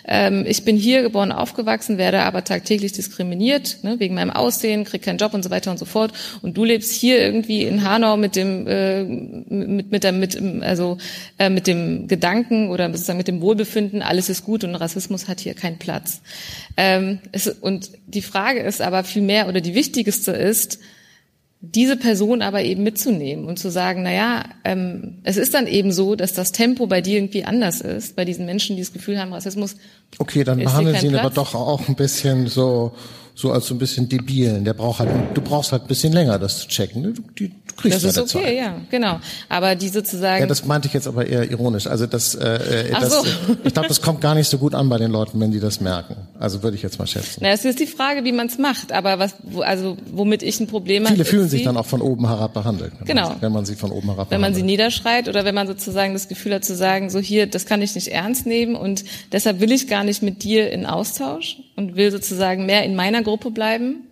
ähm, 0.07 0.45
ich 0.47 0.63
bin 0.63 0.77
hier 0.77 1.01
geboren, 1.01 1.31
aufgewachsen, 1.31 1.97
werde 1.97 2.21
aber 2.21 2.43
tagtäglich 2.43 2.91
diskriminiert 2.91 3.79
ne, 3.81 3.99
wegen 3.99 4.13
meinem 4.13 4.29
Aussehen, 4.29 4.83
krieg 4.83 5.01
keinen 5.01 5.17
Job 5.17 5.33
und 5.33 5.43
so 5.43 5.49
weiter 5.49 5.71
und 5.71 5.79
so 5.79 5.85
fort. 5.85 6.13
Und 6.43 6.55
du 6.55 6.65
lebst 6.65 6.91
hier 6.91 7.19
irgendwie 7.19 7.63
in 7.63 7.83
Hanau 7.83 8.15
mit 8.15 8.35
dem 8.35 8.67
äh, 8.67 9.03
mit 9.03 9.91
mit 9.91 10.03
der 10.03 10.11
mit 10.11 10.39
also 10.61 10.97
äh, 11.39 11.49
mit 11.49 11.65
dem 11.65 12.07
Gedanken 12.07 12.69
oder 12.69 12.91
sozusagen 12.91 13.17
mit 13.17 13.27
dem 13.27 13.41
Wohlbefinden, 13.41 14.03
alles 14.03 14.29
ist 14.29 14.43
gut 14.43 14.63
und 14.63 14.75
Rassismus 14.75 15.27
hat 15.27 15.39
hier 15.39 15.55
keinen 15.55 15.79
Platz. 15.79 16.21
Ähm, 16.77 17.19
es, 17.31 17.47
und 17.47 17.89
die 18.05 18.21
Frage 18.21 18.59
ist 18.59 18.81
aber 18.81 19.03
viel 19.03 19.23
mehr 19.23 19.47
oder 19.47 19.61
die 19.61 19.73
wichtigste 19.73 20.31
ist 20.31 20.79
diese 21.61 21.97
Person 21.97 22.41
aber 22.41 22.63
eben 22.63 22.83
mitzunehmen 22.83 23.45
und 23.45 23.59
zu 23.59 23.69
sagen, 23.69 24.03
na 24.03 24.13
ja, 24.13 24.45
ähm, 24.63 25.19
es 25.23 25.35
ist 25.35 25.53
dann 25.53 25.67
eben 25.67 25.91
so, 25.91 26.15
dass 26.15 26.33
das 26.33 26.53
Tempo 26.53 26.87
bei 26.87 27.01
dir 27.01 27.17
irgendwie 27.17 27.43
anders 27.43 27.81
ist, 27.81 28.15
bei 28.15 28.23
diesen 28.23 28.45
Menschen, 28.45 28.77
die 28.77 28.81
das 28.81 28.93
Gefühl 28.93 29.19
haben, 29.19 29.33
Rassismus. 29.33 29.75
Okay, 30.19 30.45
dann 30.45 30.59
behandeln 30.59 30.95
sie 30.97 31.07
ihn 31.07 31.15
aber 31.15 31.29
doch 31.29 31.55
auch 31.55 31.87
ein 31.89 31.95
bisschen 31.95 32.47
so 32.47 32.93
so 33.39 33.53
als 33.53 33.67
so 33.67 33.73
ein 33.73 33.77
bisschen 33.77 34.09
debilen. 34.09 34.65
Der 34.65 34.73
braucht 34.73 34.99
halt, 34.99 35.09
du 35.33 35.41
brauchst 35.41 35.71
halt 35.71 35.83
ein 35.83 35.87
bisschen 35.87 36.11
länger, 36.11 36.37
das 36.39 36.59
zu 36.59 36.67
checken. 36.67 37.03
Du, 37.03 37.13
du 37.35 37.53
kriegst 37.79 38.03
Das 38.03 38.15
ist 38.15 38.35
okay, 38.35 38.43
Zeit. 38.43 38.57
ja, 38.57 38.75
genau. 38.89 39.19
Aber 39.47 39.75
die 39.75 39.89
sozusagen. 39.89 40.41
Ja, 40.41 40.47
das 40.47 40.65
meinte 40.65 40.87
ich 40.87 40.93
jetzt 40.93 41.07
aber 41.07 41.25
eher 41.25 41.49
ironisch. 41.49 41.87
Also 41.87 42.05
das, 42.05 42.35
äh, 42.35 42.87
äh 42.87 42.91
das 42.91 43.13
so. 43.13 43.25
ich 43.63 43.73
glaube, 43.73 43.87
das 43.87 44.01
kommt 44.01 44.21
gar 44.21 44.35
nicht 44.35 44.47
so 44.47 44.57
gut 44.57 44.75
an 44.75 44.89
bei 44.89 44.97
den 44.97 45.11
Leuten, 45.11 45.39
wenn 45.39 45.51
die 45.51 45.59
das 45.59 45.81
merken. 45.81 46.15
Also 46.39 46.63
würde 46.63 46.75
ich 46.75 46.83
jetzt 46.83 46.99
mal 46.99 47.07
schätzen. 47.07 47.39
Na, 47.41 47.49
es 47.49 47.65
ist 47.65 47.79
die 47.79 47.87
Frage, 47.87 48.23
wie 48.23 48.31
man 48.31 48.47
es 48.47 48.57
macht. 48.57 48.91
Aber 48.91 49.19
was, 49.19 49.35
also 49.61 49.97
womit 50.11 50.43
ich 50.43 50.59
ein 50.59 50.67
Problem 50.67 51.05
habe. 51.05 51.15
Viele 51.15 51.25
fühlen 51.25 51.49
sich 51.49 51.63
dann 51.63 51.77
auch 51.77 51.85
von 51.85 52.01
oben 52.01 52.27
herab 52.27 52.53
behandelt. 52.53 52.93
Wenn 52.99 53.07
genau. 53.07 53.29
Man, 53.29 53.41
wenn 53.41 53.51
man 53.51 53.65
sie 53.65 53.75
von 53.75 53.91
oben 53.91 54.09
herab 54.09 54.31
Wenn 54.31 54.41
man 54.41 54.53
sie 54.53 54.63
niederschreit 54.63 55.27
oder 55.27 55.45
wenn 55.45 55.55
man 55.55 55.67
sozusagen 55.67 56.13
das 56.13 56.27
Gefühl 56.27 56.53
hat 56.55 56.65
zu 56.65 56.75
sagen, 56.75 57.09
so 57.09 57.19
hier, 57.19 57.47
das 57.47 57.65
kann 57.65 57.81
ich 57.81 57.95
nicht 57.95 58.09
ernst 58.09 58.45
nehmen 58.45 58.75
und 58.75 59.03
deshalb 59.31 59.59
will 59.59 59.71
ich 59.71 59.87
gar 59.87 60.03
nicht 60.03 60.21
mit 60.21 60.43
dir 60.43 60.71
in 60.71 60.85
Austausch 60.85 61.57
und 61.75 61.95
will 61.95 62.11
sozusagen 62.11 62.65
mehr 62.65 62.83
in 62.83 62.95
meiner 62.95 63.23
Gruppe 63.23 63.51
bleiben 63.51 64.08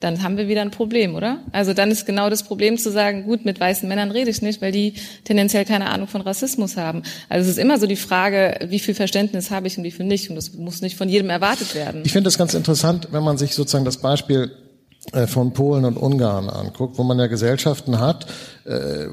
dann 0.00 0.22
haben 0.22 0.36
wir 0.36 0.46
wieder 0.46 0.62
ein 0.62 0.70
Problem, 0.70 1.16
oder? 1.16 1.40
Also 1.50 1.74
dann 1.74 1.90
ist 1.90 2.06
genau 2.06 2.30
das 2.30 2.44
Problem 2.44 2.78
zu 2.78 2.92
sagen, 2.92 3.24
gut, 3.24 3.44
mit 3.44 3.58
weißen 3.58 3.88
Männern 3.88 4.12
rede 4.12 4.30
ich 4.30 4.42
nicht, 4.42 4.62
weil 4.62 4.70
die 4.70 4.94
tendenziell 5.24 5.64
keine 5.64 5.90
Ahnung 5.90 6.06
von 6.06 6.20
Rassismus 6.20 6.76
haben. 6.76 7.02
Also 7.28 7.44
es 7.44 7.56
ist 7.56 7.62
immer 7.62 7.78
so 7.78 7.86
die 7.86 7.96
Frage, 7.96 8.58
wie 8.68 8.78
viel 8.78 8.94
Verständnis 8.94 9.50
habe 9.50 9.66
ich 9.66 9.76
und 9.76 9.82
wie 9.82 9.90
viel 9.90 10.06
nicht. 10.06 10.30
Und 10.30 10.36
das 10.36 10.54
muss 10.54 10.82
nicht 10.82 10.96
von 10.96 11.08
jedem 11.08 11.30
erwartet 11.30 11.74
werden. 11.74 12.02
Ich 12.04 12.12
finde 12.12 12.28
das 12.28 12.38
ganz 12.38 12.54
interessant, 12.54 13.08
wenn 13.10 13.24
man 13.24 13.38
sich 13.38 13.54
sozusagen 13.54 13.84
das 13.84 13.96
Beispiel 13.96 14.52
äh, 15.12 15.26
von 15.26 15.52
Polen 15.52 15.84
und 15.84 15.96
Ungarn 15.96 16.48
anguckt, 16.48 16.96
wo 16.96 17.02
man 17.02 17.18
ja 17.18 17.26
Gesellschaften 17.26 17.98
hat, 17.98 18.26
äh, 18.66 19.06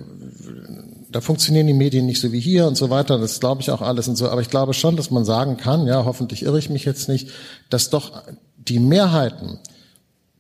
da 1.10 1.22
funktionieren 1.22 1.66
die 1.66 1.74
Medien 1.74 2.06
nicht 2.06 2.20
so 2.20 2.32
wie 2.32 2.40
hier 2.40 2.68
und 2.68 2.76
so 2.76 2.90
weiter, 2.90 3.18
das 3.18 3.40
glaube 3.40 3.62
ich 3.62 3.72
auch 3.72 3.82
alles 3.82 4.08
und 4.08 4.18
so, 4.18 4.28
aber 4.28 4.42
ich 4.42 4.50
glaube 4.50 4.74
schon, 4.74 4.98
dass 4.98 5.12
man 5.12 5.24
sagen 5.24 5.56
kann, 5.56 5.88
ja, 5.88 6.04
hoffentlich 6.04 6.44
irre 6.44 6.60
ich 6.60 6.70
mich 6.70 6.84
jetzt 6.84 7.08
nicht, 7.08 7.30
dass 7.70 7.90
doch 7.90 8.24
die 8.58 8.80
Mehrheiten 8.80 9.60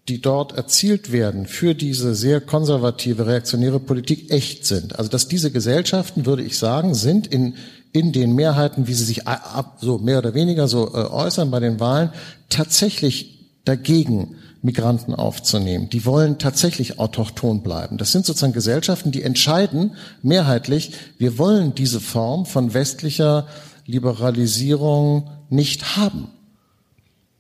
die 0.07 0.21
dort 0.21 0.55
erzielt 0.55 1.11
werden 1.11 1.47
für 1.47 1.73
diese 1.73 2.13
sehr 2.13 2.39
konservative, 2.39 3.25
reaktionäre 3.25 3.79
Politik 3.79 4.31
echt 4.31 4.65
sind. 4.65 4.97
Also 4.99 5.09
dass 5.09 5.27
diese 5.27 5.51
Gesellschaften, 5.51 6.25
würde 6.25 6.43
ich 6.43 6.57
sagen, 6.57 6.93
sind 6.93 7.25
in, 7.25 7.55
in 7.91 8.11
den 8.11 8.35
Mehrheiten, 8.35 8.87
wie 8.87 8.93
sie 8.93 9.05
sich 9.05 9.27
ab, 9.27 9.77
so 9.81 9.97
mehr 9.97 10.19
oder 10.19 10.35
weniger 10.35 10.67
so 10.67 10.93
äh, 10.93 11.05
äußern 11.05 11.49
bei 11.49 11.59
den 11.59 11.79
Wahlen, 11.79 12.11
tatsächlich 12.49 13.49
dagegen 13.65 14.35
Migranten 14.61 15.15
aufzunehmen. 15.15 15.89
Die 15.89 16.05
wollen 16.05 16.37
tatsächlich 16.37 16.99
autochton 16.99 17.63
bleiben. 17.63 17.97
Das 17.97 18.11
sind 18.11 18.25
sozusagen 18.25 18.53
Gesellschaften, 18.53 19.11
die 19.11 19.23
entscheiden 19.23 19.95
mehrheitlich, 20.21 20.93
wir 21.17 21.37
wollen 21.39 21.73
diese 21.73 21.99
Form 21.99 22.45
von 22.45 22.73
westlicher 22.75 23.47
Liberalisierung 23.87 25.29
nicht 25.49 25.97
haben 25.97 26.29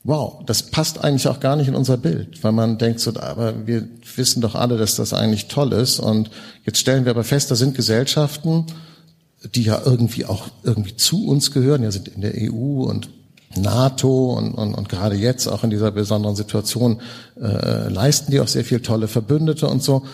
wow, 0.05 0.43
das 0.45 0.61
passt 0.61 1.03
eigentlich 1.03 1.27
auch 1.27 1.39
gar 1.39 1.55
nicht 1.55 1.67
in 1.67 1.73
unser 1.73 1.97
Bild, 1.97 2.43
weil 2.43 2.51
man 2.51 2.77
denkt 2.77 2.99
so, 2.99 3.11
aber 3.19 3.65
wir 3.65 3.87
wissen 4.15 4.39
doch 4.39 4.53
alle, 4.53 4.77
dass 4.77 4.95
das 4.95 5.13
eigentlich 5.13 5.47
toll 5.47 5.73
ist 5.73 5.99
und 5.99 6.29
jetzt 6.63 6.77
stellen 6.77 7.05
wir 7.05 7.09
aber 7.09 7.23
fest, 7.23 7.49
da 7.49 7.55
sind 7.55 7.75
Gesellschaften, 7.75 8.67
die 9.55 9.63
ja 9.63 9.81
irgendwie 9.83 10.25
auch 10.25 10.47
irgendwie 10.63 10.95
zu 10.95 11.25
uns 11.25 11.51
gehören, 11.51 11.81
ja 11.81 11.91
sind 11.91 12.07
in 12.07 12.21
der 12.21 12.33
EU 12.35 12.83
und 12.83 13.09
NATO 13.55 14.33
und, 14.33 14.53
und, 14.53 14.75
und 14.75 14.89
gerade 14.89 15.15
jetzt 15.15 15.47
auch 15.47 15.63
in 15.63 15.71
dieser 15.71 15.89
besonderen 15.89 16.35
Situation 16.35 17.01
äh, 17.41 17.89
leisten 17.89 18.31
die 18.31 18.39
auch 18.39 18.47
sehr 18.47 18.65
viel 18.65 18.81
tolle 18.81 19.07
Verbündete 19.07 19.67
und 19.67 19.81
so, 19.81 20.05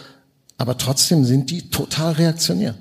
aber 0.58 0.78
trotzdem 0.78 1.26
sind 1.26 1.50
die 1.50 1.70
total 1.70 2.14
reaktionär. 2.14 2.76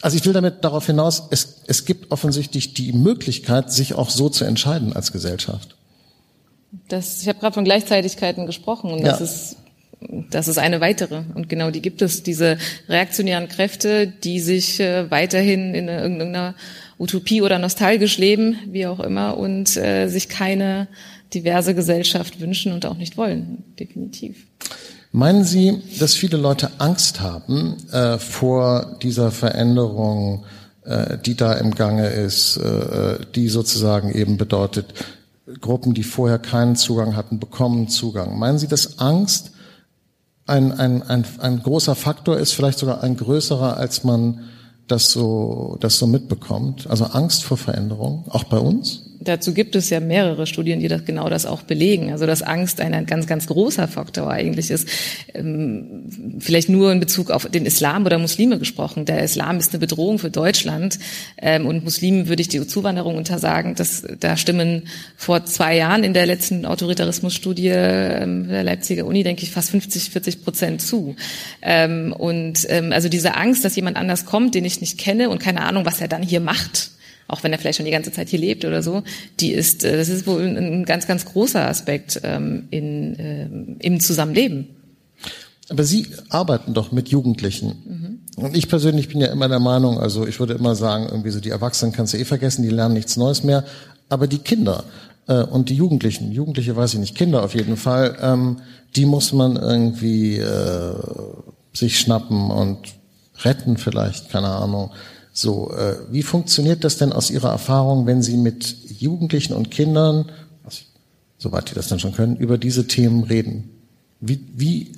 Also 0.00 0.16
ich 0.16 0.24
will 0.24 0.32
damit 0.32 0.64
darauf 0.64 0.86
hinaus, 0.86 1.24
es, 1.30 1.60
es 1.66 1.84
gibt 1.84 2.10
offensichtlich 2.12 2.72
die 2.72 2.94
Möglichkeit, 2.94 3.70
sich 3.70 3.94
auch 3.94 4.08
so 4.08 4.30
zu 4.30 4.44
entscheiden 4.46 4.94
als 4.94 5.12
Gesellschaft. 5.12 5.76
Das, 6.88 7.22
ich 7.22 7.28
habe 7.28 7.38
gerade 7.38 7.54
von 7.54 7.64
Gleichzeitigkeiten 7.64 8.46
gesprochen 8.46 8.92
und 8.92 9.00
ja. 9.00 9.08
das 9.08 9.20
ist 9.20 9.56
das 10.30 10.48
ist 10.48 10.58
eine 10.58 10.80
weitere. 10.80 11.22
Und 11.34 11.48
genau 11.48 11.70
die 11.70 11.82
gibt 11.82 12.02
es, 12.02 12.22
diese 12.22 12.58
reaktionären 12.88 13.48
Kräfte, 13.48 14.06
die 14.06 14.40
sich 14.40 14.80
äh, 14.80 15.10
weiterhin 15.10 15.74
in 15.74 15.88
irgendeiner 15.88 16.54
Utopie 16.98 17.42
oder 17.42 17.58
nostalgisch 17.58 18.18
leben, 18.18 18.56
wie 18.66 18.86
auch 18.86 19.00
immer, 19.00 19.36
und 19.36 19.76
äh, 19.76 20.08
sich 20.08 20.28
keine 20.28 20.88
diverse 21.34 21.74
Gesellschaft 21.74 22.40
wünschen 22.40 22.72
und 22.72 22.86
auch 22.86 22.96
nicht 22.96 23.16
wollen, 23.16 23.64
definitiv. 23.78 24.46
Meinen 25.12 25.44
Sie, 25.44 25.82
dass 25.98 26.14
viele 26.14 26.36
Leute 26.36 26.70
Angst 26.78 27.20
haben 27.20 27.76
äh, 27.92 28.18
vor 28.18 28.98
dieser 29.02 29.30
Veränderung, 29.30 30.44
äh, 30.84 31.18
die 31.18 31.36
da 31.36 31.54
im 31.54 31.74
Gange 31.74 32.08
ist, 32.08 32.56
äh, 32.56 33.18
die 33.34 33.48
sozusagen 33.48 34.12
eben 34.14 34.36
bedeutet, 34.38 34.94
Gruppen, 35.60 35.94
die 35.94 36.04
vorher 36.04 36.38
keinen 36.38 36.76
Zugang 36.76 37.16
hatten, 37.16 37.40
bekommen 37.40 37.88
Zugang. 37.88 38.38
Meinen 38.38 38.58
Sie, 38.58 38.68
dass 38.68 38.98
Angst 38.98 39.52
ein, 40.46 40.72
ein, 40.72 41.02
ein, 41.02 41.24
ein 41.38 41.62
großer 41.62 41.94
Faktor 41.94 42.38
ist, 42.38 42.52
vielleicht 42.52 42.78
sogar 42.78 43.02
ein 43.02 43.16
größerer, 43.16 43.76
als 43.76 44.04
man 44.04 44.40
das 44.88 45.10
so, 45.10 45.76
das 45.80 45.98
so 45.98 46.06
mitbekommt? 46.06 46.86
Also 46.88 47.04
Angst 47.04 47.44
vor 47.44 47.56
Veränderung, 47.56 48.24
auch 48.28 48.44
bei 48.44 48.58
uns? 48.58 49.02
dazu 49.24 49.54
gibt 49.54 49.76
es 49.76 49.90
ja 49.90 50.00
mehrere 50.00 50.46
Studien, 50.46 50.80
die 50.80 50.88
das 50.88 51.04
genau 51.04 51.28
das 51.28 51.46
auch 51.46 51.62
belegen. 51.62 52.12
Also 52.12 52.26
dass 52.26 52.42
Angst 52.42 52.80
ein 52.80 53.06
ganz, 53.06 53.26
ganz 53.26 53.46
großer 53.46 53.88
Faktor 53.88 54.30
eigentlich 54.30 54.70
ist. 54.70 54.88
Ähm, 55.34 56.38
vielleicht 56.38 56.68
nur 56.68 56.92
in 56.92 57.00
Bezug 57.00 57.30
auf 57.30 57.46
den 57.46 57.66
Islam 57.66 58.04
oder 58.04 58.18
Muslime 58.18 58.58
gesprochen. 58.58 59.04
Der 59.04 59.22
Islam 59.22 59.58
ist 59.58 59.72
eine 59.72 59.80
Bedrohung 59.80 60.18
für 60.18 60.30
Deutschland 60.30 60.98
ähm, 61.38 61.66
und 61.66 61.84
Muslimen 61.84 62.28
würde 62.28 62.42
ich 62.42 62.48
die 62.48 62.66
Zuwanderung 62.66 63.16
untersagen. 63.16 63.74
dass 63.74 64.04
da 64.20 64.36
stimmen 64.36 64.84
vor 65.16 65.44
zwei 65.44 65.76
Jahren 65.76 66.04
in 66.04 66.14
der 66.14 66.26
letzten 66.26 66.64
Autoritarismusstudie 66.66 67.68
ähm, 67.68 68.48
der 68.48 68.64
Leipziger 68.64 69.06
Uni, 69.06 69.22
denke 69.22 69.42
ich, 69.42 69.50
fast 69.50 69.70
50, 69.70 70.10
40 70.10 70.44
Prozent 70.44 70.82
zu. 70.82 71.16
Ähm, 71.60 72.12
und 72.12 72.68
also 72.70 73.08
diese 73.08 73.34
Angst, 73.34 73.64
dass 73.64 73.76
jemand 73.76 73.96
anders 73.96 74.24
kommt, 74.24 74.54
den 74.54 74.64
ich 74.64 74.71
nicht 74.80 74.98
kenne 74.98 75.30
und 75.30 75.38
keine 75.38 75.62
Ahnung, 75.62 75.84
was 75.84 76.00
er 76.00 76.08
dann 76.08 76.22
hier 76.22 76.40
macht 76.40 76.92
auch 77.32 77.42
wenn 77.42 77.52
er 77.52 77.58
vielleicht 77.58 77.78
schon 77.78 77.86
die 77.86 77.92
ganze 77.92 78.12
Zeit 78.12 78.28
hier 78.28 78.38
lebt 78.38 78.64
oder 78.64 78.82
so, 78.82 79.02
die 79.40 79.52
ist, 79.52 79.84
äh, 79.84 79.96
das 79.96 80.08
ist 80.08 80.26
wohl 80.26 80.42
ein 80.42 80.84
ganz, 80.84 81.06
ganz 81.06 81.24
großer 81.24 81.66
Aspekt 81.66 82.20
ähm, 82.24 82.68
in, 82.70 83.16
ähm, 83.18 83.76
im 83.80 84.00
Zusammenleben. 84.00 84.68
Aber 85.70 85.84
Sie 85.84 86.08
arbeiten 86.28 86.74
doch 86.74 86.92
mit 86.92 87.08
Jugendlichen. 87.08 88.20
Mhm. 88.36 88.42
Und 88.44 88.56
ich 88.56 88.68
persönlich 88.68 89.08
bin 89.08 89.20
ja 89.20 89.28
immer 89.28 89.48
der 89.48 89.60
Meinung, 89.60 89.98
also 89.98 90.26
ich 90.26 90.40
würde 90.40 90.54
immer 90.54 90.74
sagen, 90.74 91.06
irgendwie 91.10 91.30
so 91.30 91.40
die 91.40 91.50
Erwachsenen 91.50 91.92
kannst 91.92 92.12
du 92.12 92.18
eh 92.18 92.24
vergessen, 92.24 92.62
die 92.62 92.68
lernen 92.68 92.94
nichts 92.94 93.16
Neues 93.16 93.42
mehr. 93.44 93.64
Aber 94.10 94.26
die 94.26 94.38
Kinder 94.38 94.84
äh, 95.26 95.42
und 95.42 95.70
die 95.70 95.76
Jugendlichen, 95.76 96.32
Jugendliche 96.32 96.76
weiß 96.76 96.94
ich 96.94 97.00
nicht, 97.00 97.16
Kinder 97.16 97.42
auf 97.42 97.54
jeden 97.54 97.78
Fall, 97.78 98.18
ähm, 98.20 98.58
die 98.94 99.06
muss 99.06 99.32
man 99.32 99.56
irgendwie 99.56 100.36
äh, 100.36 100.94
sich 101.72 101.98
schnappen 101.98 102.50
und 102.50 102.78
retten 103.44 103.76
vielleicht, 103.76 104.30
keine 104.30 104.48
Ahnung. 104.48 104.90
So, 105.32 105.72
äh, 105.72 105.96
wie 106.10 106.22
funktioniert 106.22 106.84
das 106.84 106.98
denn 106.98 107.12
aus 107.12 107.30
Ihrer 107.30 107.50
Erfahrung, 107.50 108.06
wenn 108.06 108.22
Sie 108.22 108.36
mit 108.36 108.76
Jugendlichen 109.00 109.54
und 109.54 109.70
Kindern, 109.70 110.30
soweit 111.38 111.70
die 111.70 111.74
das 111.74 111.88
dann 111.88 111.98
schon 111.98 112.12
können, 112.12 112.36
über 112.36 112.58
diese 112.58 112.86
Themen 112.86 113.24
reden? 113.24 113.70
Wie, 114.20 114.40
wie 114.54 114.92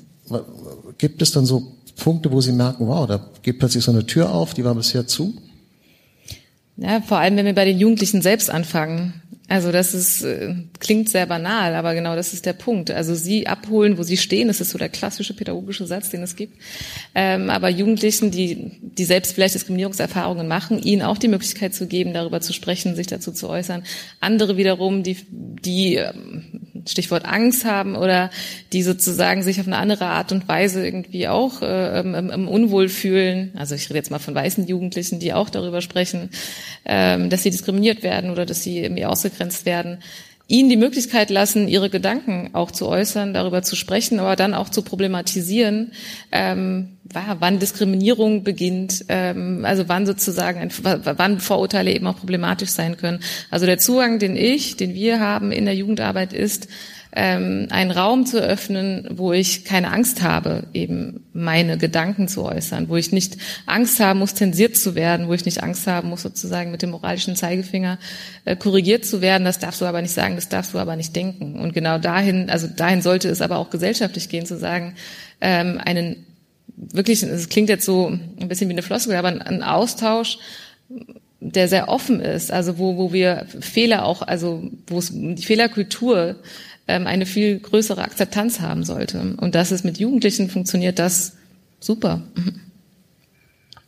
gibt 0.99 1.23
es 1.23 1.33
dann 1.33 1.47
so 1.47 1.73
Punkte, 1.97 2.33
wo 2.33 2.41
Sie 2.41 2.53
merken, 2.53 2.89
wow, 2.89 3.07
da 3.07 3.25
geht 3.43 3.59
plötzlich 3.59 3.85
so 3.85 3.93
eine 3.93 4.07
Tür 4.07 4.33
auf, 4.33 4.55
die 4.55 4.65
war 4.65 4.75
bisher 4.75 5.07
zu? 5.07 5.35
Ja, 6.77 7.01
vor 7.01 7.19
allem, 7.19 7.37
wenn 7.37 7.47
wir 7.47 7.55
bei 7.55 7.65
den 7.65 7.79
Jugendlichen 7.79 8.21
selbst 8.21 8.51
anfangen. 8.51 9.23
Also 9.47 9.73
das 9.73 9.93
ist, 9.93 10.23
äh, 10.23 10.55
klingt 10.81 11.11
sehr 11.11 11.27
banal, 11.27 11.75
aber 11.75 11.95
genau 11.95 12.17
das 12.17 12.33
ist 12.33 12.47
der 12.47 12.55
Punkt. 12.55 12.91
Also 12.91 13.15
sie 13.15 13.47
abholen, 13.47 13.99
wo 13.99 14.03
sie 14.03 14.17
stehen, 14.17 14.49
das 14.49 14.63
ist 14.63 14.71
so 14.71 14.79
der 14.79 14.89
klassische 14.89 15.35
pädagogische 15.35 15.87
Satz, 15.87 16.09
den 16.09 16.23
es 16.23 16.35
gibt. 16.35 16.57
Ähm, 17.15 17.51
aber 17.51 17.69
Jugendlichen, 17.69 18.31
die, 18.31 18.73
die 18.81 19.05
selbst 19.05 19.35
vielleicht 19.35 19.55
Diskriminierungserfahrungen 19.55 20.49
machen, 20.49 20.83
ihnen 20.83 21.03
auch 21.03 21.19
die 21.19 21.29
Möglichkeit 21.29 21.75
zu 21.75 21.87
geben, 21.87 22.15
darüber 22.15 22.41
zu 22.41 22.55
sprechen, 22.55 22.97
sich 22.97 23.07
dazu 23.07 23.33
zu 23.33 23.51
äußern. 23.51 23.85
Andere 24.19 24.57
wiederum, 24.57 25.03
die, 25.03 25.19
die 25.31 25.97
ähm, 25.97 26.63
Stichwort 26.89 27.27
Angst 27.27 27.67
haben 27.67 27.97
oder 27.97 28.31
die 28.73 28.83
sozusagen 28.83 29.43
sich 29.43 29.61
auf 29.61 29.67
eine 29.67 29.77
andere 29.77 30.07
Art 30.07 30.33
und 30.33 30.49
Weise 30.49 30.85
irgendwie 30.85 31.29
auch 31.29 31.61
äh, 31.61 32.01
im, 32.01 32.49
Unwohl 32.49 32.89
fühlen. 32.89 33.53
Also 33.57 33.75
ich 33.75 33.91
rede 33.91 33.99
jetzt 33.99 34.11
mal 34.11 34.19
von 34.19 34.35
weißen 34.35 34.67
Jugendlichen, 34.67 35.19
die 35.19 35.35
auch 35.35 35.51
darüber 35.51 35.83
sprechen, 35.83 36.31
ähm, 36.87 37.29
dass 37.31 37.43
sie 37.43 37.51
diskriminiert 37.51 38.03
werden 38.03 38.31
oder 38.31 38.47
dass 38.47 38.63
sie 38.63 38.79
irgendwie 38.79 39.05
ausgegrenzt 39.05 39.34
werden 39.67 39.99
ihnen 40.47 40.69
die 40.69 40.77
Möglichkeit 40.77 41.31
lassen, 41.31 41.69
ihre 41.69 41.89
Gedanken 41.89 42.51
auch 42.53 42.71
zu 42.71 42.87
äußern, 42.87 43.33
darüber 43.33 43.63
zu 43.63 43.77
sprechen, 43.77 44.21
aber 44.21 44.37
dann 44.37 44.53
auch 44.53 44.69
zu 44.69 44.83
problematisieren, 44.83 45.93
ähm, 46.33 46.99
wann 47.05 47.59
Diskriminierung 47.59 48.45
beginnt, 48.45 49.07
ähm, 49.09 49.65
also 49.65 49.89
wann 49.89 50.05
sozusagen, 50.05 50.61
ein, 50.61 50.71
wann 50.83 51.41
Vorurteile 51.41 51.93
eben 51.93 52.07
auch 52.07 52.19
problematisch 52.19 52.71
sein 52.71 52.99
können. 52.99 53.21
Also 53.51 53.65
der 53.65 53.79
Zugang, 53.79 54.19
den 54.19 54.37
ich, 54.37 54.77
den 54.77 54.93
wir 54.93 55.19
haben 55.19 55.51
in 55.51 55.65
der 55.65 55.75
Jugendarbeit 55.75 56.35
ist, 56.35 56.69
ähm, 57.17 57.69
einen 57.71 57.93
Raum 57.93 58.27
zu 58.27 58.41
öffnen, 58.41 59.09
wo 59.13 59.33
ich 59.33 59.65
keine 59.65 59.93
Angst 59.93 60.23
habe, 60.23 60.65
eben 60.75 61.25
meine 61.33 61.79
Gedanken 61.79 62.27
zu 62.27 62.45
äußern, 62.45 62.89
wo 62.89 62.97
ich 62.97 63.13
nicht 63.13 63.37
Angst 63.67 64.01
haben 64.01 64.19
muss, 64.19 64.35
zensiert 64.35 64.77
zu 64.77 64.97
werden, 64.97 65.29
wo 65.29 65.33
ich 65.33 65.45
nicht 65.45 65.63
Angst 65.63 65.87
haben 65.87 66.09
muss, 66.09 66.23
sozusagen 66.23 66.73
mit 66.73 66.83
dem 66.83 66.91
moralischen 66.91 67.37
Zeigefinger 67.37 67.99
äh, 68.45 68.57
korrigiert 68.57 69.05
zu 69.05 69.21
werden. 69.21 69.45
Das 69.45 69.61
darfst 69.61 69.81
du 69.81 69.85
aber 69.85 70.03
nicht 70.03 70.15
sagen, 70.15 70.35
das 70.35 70.49
darfst 70.49 70.75
du 70.75 70.79
aber 70.79 70.97
nicht 70.97 71.15
denken. 71.15 71.61
Und 71.61 71.73
genau 71.73 71.99
dahin, 71.99 72.51
also 72.51 72.67
dahin 72.67 73.01
sollte 73.01 73.29
es 73.29 73.41
aber 73.41 73.59
auch 73.59 73.71
gesellschaftlich 73.71 74.29
gehen, 74.29 74.45
zu 74.45 74.59
sagen, 74.59 74.95
ähm, 75.41 75.81
einen 75.85 76.27
wirklich, 76.77 77.23
es 77.23 77.49
klingt 77.49 77.69
jetzt 77.69 77.85
so 77.85 78.09
ein 78.09 78.49
bisschen 78.49 78.69
wie 78.69 78.75
eine 78.75 78.83
Floskel, 78.83 79.15
aber 79.15 79.29
ein 79.29 79.63
Austausch 79.63 80.39
der 81.47 81.69
sehr 81.69 81.89
offen 81.89 82.21
ist, 82.21 82.51
also 82.51 82.79
wo, 82.79 82.97
wo 82.97 83.13
wir 83.13 83.47
Fehler 83.61 84.07
auch, 84.07 84.23
also 84.23 84.71
wo 84.87 84.99
es 84.99 85.11
die 85.13 85.43
Fehlerkultur 85.43 86.37
eine 86.87 87.27
viel 87.27 87.59
größere 87.59 88.03
Akzeptanz 88.03 88.61
haben 88.61 88.85
sollte. 88.85 89.35
Und 89.39 89.55
das 89.55 89.73
ist 89.73 89.85
mit 89.85 89.99
Jugendlichen 89.99 90.51
funktioniert 90.51 90.99
das 90.99 91.33
super. 91.81 92.23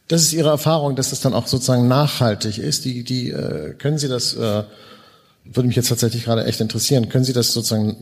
Das 0.09 0.23
ist 0.23 0.33
Ihre 0.33 0.51
Erfahrung, 0.51 0.95
dass 0.95 1.13
es 1.13 1.21
dann 1.21 1.35
auch 1.35 1.47
sozusagen 1.47 1.89
nachhaltig 1.89 2.59
ist. 2.59 2.85
Die, 2.85 3.03
die 3.03 3.31
äh, 3.31 3.75
können 3.75 3.99
Sie 3.99 4.09
das, 4.09 4.35
äh, 4.35 4.63
würde 5.45 5.67
mich 5.67 5.77
jetzt 5.77 5.89
tatsächlich 5.89 6.25
gerade 6.25 6.45
echt 6.45 6.61
interessieren, 6.61 7.09
können 7.09 7.25
Sie 7.25 7.33
das 7.33 7.53
sozusagen 7.53 7.97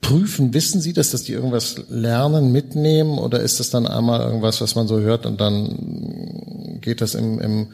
prüfen? 0.00 0.54
Wissen 0.54 0.80
Sie 0.80 0.92
das, 0.92 1.10
dass 1.10 1.24
die 1.24 1.32
irgendwas 1.32 1.76
lernen, 1.88 2.52
mitnehmen? 2.52 3.18
Oder 3.18 3.40
ist 3.40 3.60
das 3.60 3.70
dann 3.70 3.86
einmal 3.86 4.20
irgendwas, 4.20 4.60
was 4.60 4.74
man 4.74 4.86
so 4.86 5.00
hört 5.00 5.26
und 5.26 5.40
dann 5.40 6.78
geht 6.80 7.00
das 7.00 7.14
im, 7.14 7.40
im, 7.40 7.72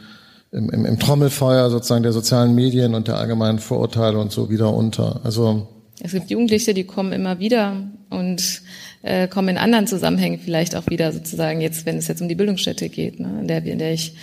im, 0.53 0.85
im 0.85 0.99
Trommelfeuer 0.99 1.71
sozusagen 1.71 2.03
der 2.03 2.12
sozialen 2.12 2.55
Medien 2.55 2.95
und 2.95 3.09
der 3.09 3.19
allgemeinen 3.19 3.59
Vorurteile 3.59 4.19
und 4.19 4.33
so 4.33 4.49
wieder 4.49 4.73
unter? 4.73 5.21
Also 5.23 5.69
es 6.01 6.12
gibt 6.12 6.30
Jugendliche, 6.30 6.74
die 6.74 6.84
kommen 6.84 7.12
immer 7.12 7.38
wieder 7.38 7.82
und 8.11 8.62
äh, 9.03 9.28
kommen 9.28 9.51
in 9.51 9.59
anderen 9.59 9.86
Zusammenhängen 9.86 10.38
vielleicht 10.38 10.76
auch 10.76 10.86
wieder 10.88 11.12
sozusagen 11.12 11.61
jetzt, 11.61 11.86
wenn 11.86 11.97
es 11.97 12.09
jetzt 12.09 12.20
um 12.20 12.28
die 12.28 12.34
Bildungsstätte 12.34 12.88
geht, 12.88 13.20
ne, 13.20 13.38
in, 13.40 13.49
der, 13.49 13.64
in 13.64 13.78
der 13.78 13.92
ich 13.92 14.14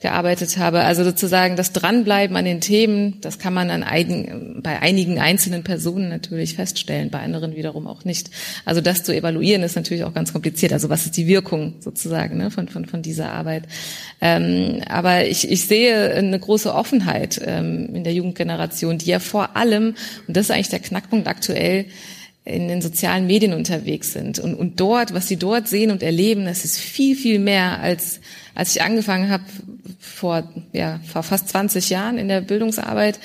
gearbeitet 0.00 0.58
habe. 0.58 0.80
Also 0.80 1.04
sozusagen 1.04 1.56
das 1.56 1.72
Dranbleiben 1.72 2.36
an 2.36 2.44
den 2.44 2.60
Themen, 2.60 3.18
das 3.22 3.38
kann 3.38 3.54
man 3.54 3.70
an 3.70 3.82
einigen, 3.82 4.60
bei 4.62 4.80
einigen 4.80 5.18
einzelnen 5.18 5.64
Personen 5.64 6.08
natürlich 6.10 6.54
feststellen, 6.54 7.10
bei 7.10 7.20
anderen 7.20 7.56
wiederum 7.56 7.86
auch 7.86 8.04
nicht. 8.04 8.30
Also 8.64 8.80
das 8.80 9.04
zu 9.04 9.14
evaluieren 9.14 9.62
ist 9.62 9.76
natürlich 9.76 10.04
auch 10.04 10.12
ganz 10.12 10.32
kompliziert. 10.32 10.72
Also 10.72 10.90
was 10.90 11.06
ist 11.06 11.16
die 11.16 11.26
Wirkung 11.26 11.74
sozusagen 11.80 12.36
ne, 12.36 12.50
von, 12.50 12.68
von, 12.68 12.84
von 12.84 13.00
dieser 13.00 13.32
Arbeit? 13.32 13.64
Ähm, 14.20 14.82
aber 14.88 15.26
ich, 15.26 15.50
ich 15.50 15.66
sehe 15.66 16.14
eine 16.14 16.38
große 16.38 16.74
Offenheit 16.74 17.40
ähm, 17.44 17.94
in 17.94 18.04
der 18.04 18.12
Jugendgeneration, 18.12 18.98
die 18.98 19.06
ja 19.06 19.18
vor 19.18 19.56
allem, 19.56 19.94
und 20.26 20.36
das 20.36 20.46
ist 20.46 20.50
eigentlich 20.50 20.68
der 20.68 20.80
Knackpunkt 20.80 21.26
aktuell, 21.26 21.86
in 22.46 22.68
den 22.68 22.80
sozialen 22.80 23.26
Medien 23.26 23.52
unterwegs 23.52 24.12
sind. 24.12 24.38
Und, 24.38 24.54
und 24.54 24.78
dort, 24.78 25.12
was 25.12 25.26
sie 25.26 25.36
dort 25.36 25.66
sehen 25.66 25.90
und 25.90 26.02
erleben, 26.02 26.44
das 26.44 26.64
ist 26.64 26.78
viel, 26.78 27.16
viel 27.16 27.40
mehr 27.40 27.80
als 27.80 28.20
als 28.56 28.74
ich 28.74 28.82
angefangen 28.82 29.30
habe 29.30 29.44
vor 30.00 30.42
ja 30.72 30.98
vor 31.06 31.22
fast 31.22 31.48
20 31.50 31.90
Jahren 31.90 32.18
in 32.18 32.28
der 32.28 32.40
Bildungsarbeit, 32.40 33.20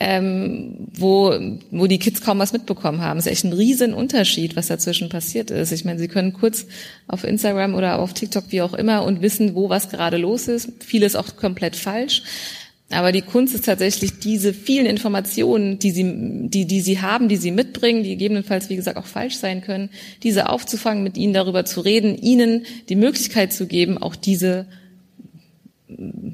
ähm, 0.00 0.88
wo, 0.94 1.34
wo 1.70 1.86
die 1.88 1.98
Kids 1.98 2.20
kaum 2.20 2.38
was 2.38 2.52
mitbekommen 2.52 3.00
haben. 3.00 3.18
Es 3.18 3.26
ist 3.26 3.32
echt 3.32 3.44
ein 3.44 3.52
riesen 3.52 3.92
Unterschied, 3.92 4.54
was 4.54 4.68
dazwischen 4.68 5.08
passiert 5.08 5.50
ist. 5.50 5.72
Ich 5.72 5.84
meine, 5.84 5.98
sie 5.98 6.06
können 6.06 6.32
kurz 6.32 6.66
auf 7.08 7.24
Instagram 7.24 7.74
oder 7.74 7.98
auf 7.98 8.14
TikTok, 8.14 8.44
wie 8.50 8.62
auch 8.62 8.74
immer, 8.74 9.02
und 9.02 9.22
wissen, 9.22 9.56
wo 9.56 9.68
was 9.68 9.88
gerade 9.88 10.16
los 10.16 10.46
ist. 10.46 10.70
Vieles 10.84 11.16
auch 11.16 11.34
komplett 11.36 11.74
falsch. 11.74 12.22
Aber 12.90 13.12
die 13.12 13.22
Kunst 13.22 13.54
ist 13.54 13.66
tatsächlich 13.66 14.18
diese 14.18 14.54
vielen 14.54 14.86
Informationen, 14.86 15.78
die 15.78 15.90
sie, 15.90 16.48
die, 16.48 16.64
die 16.64 16.80
sie 16.80 17.00
haben, 17.02 17.28
die 17.28 17.36
sie 17.36 17.50
mitbringen, 17.50 18.02
die 18.02 18.10
gegebenenfalls, 18.10 18.70
wie 18.70 18.76
gesagt, 18.76 18.96
auch 18.96 19.06
falsch 19.06 19.36
sein 19.36 19.60
können, 19.60 19.90
diese 20.22 20.48
aufzufangen, 20.48 21.02
mit 21.02 21.18
ihnen 21.18 21.34
darüber 21.34 21.66
zu 21.66 21.82
reden, 21.82 22.16
ihnen 22.16 22.64
die 22.88 22.96
Möglichkeit 22.96 23.52
zu 23.52 23.66
geben, 23.66 23.98
auch 23.98 24.16
diese 24.16 24.66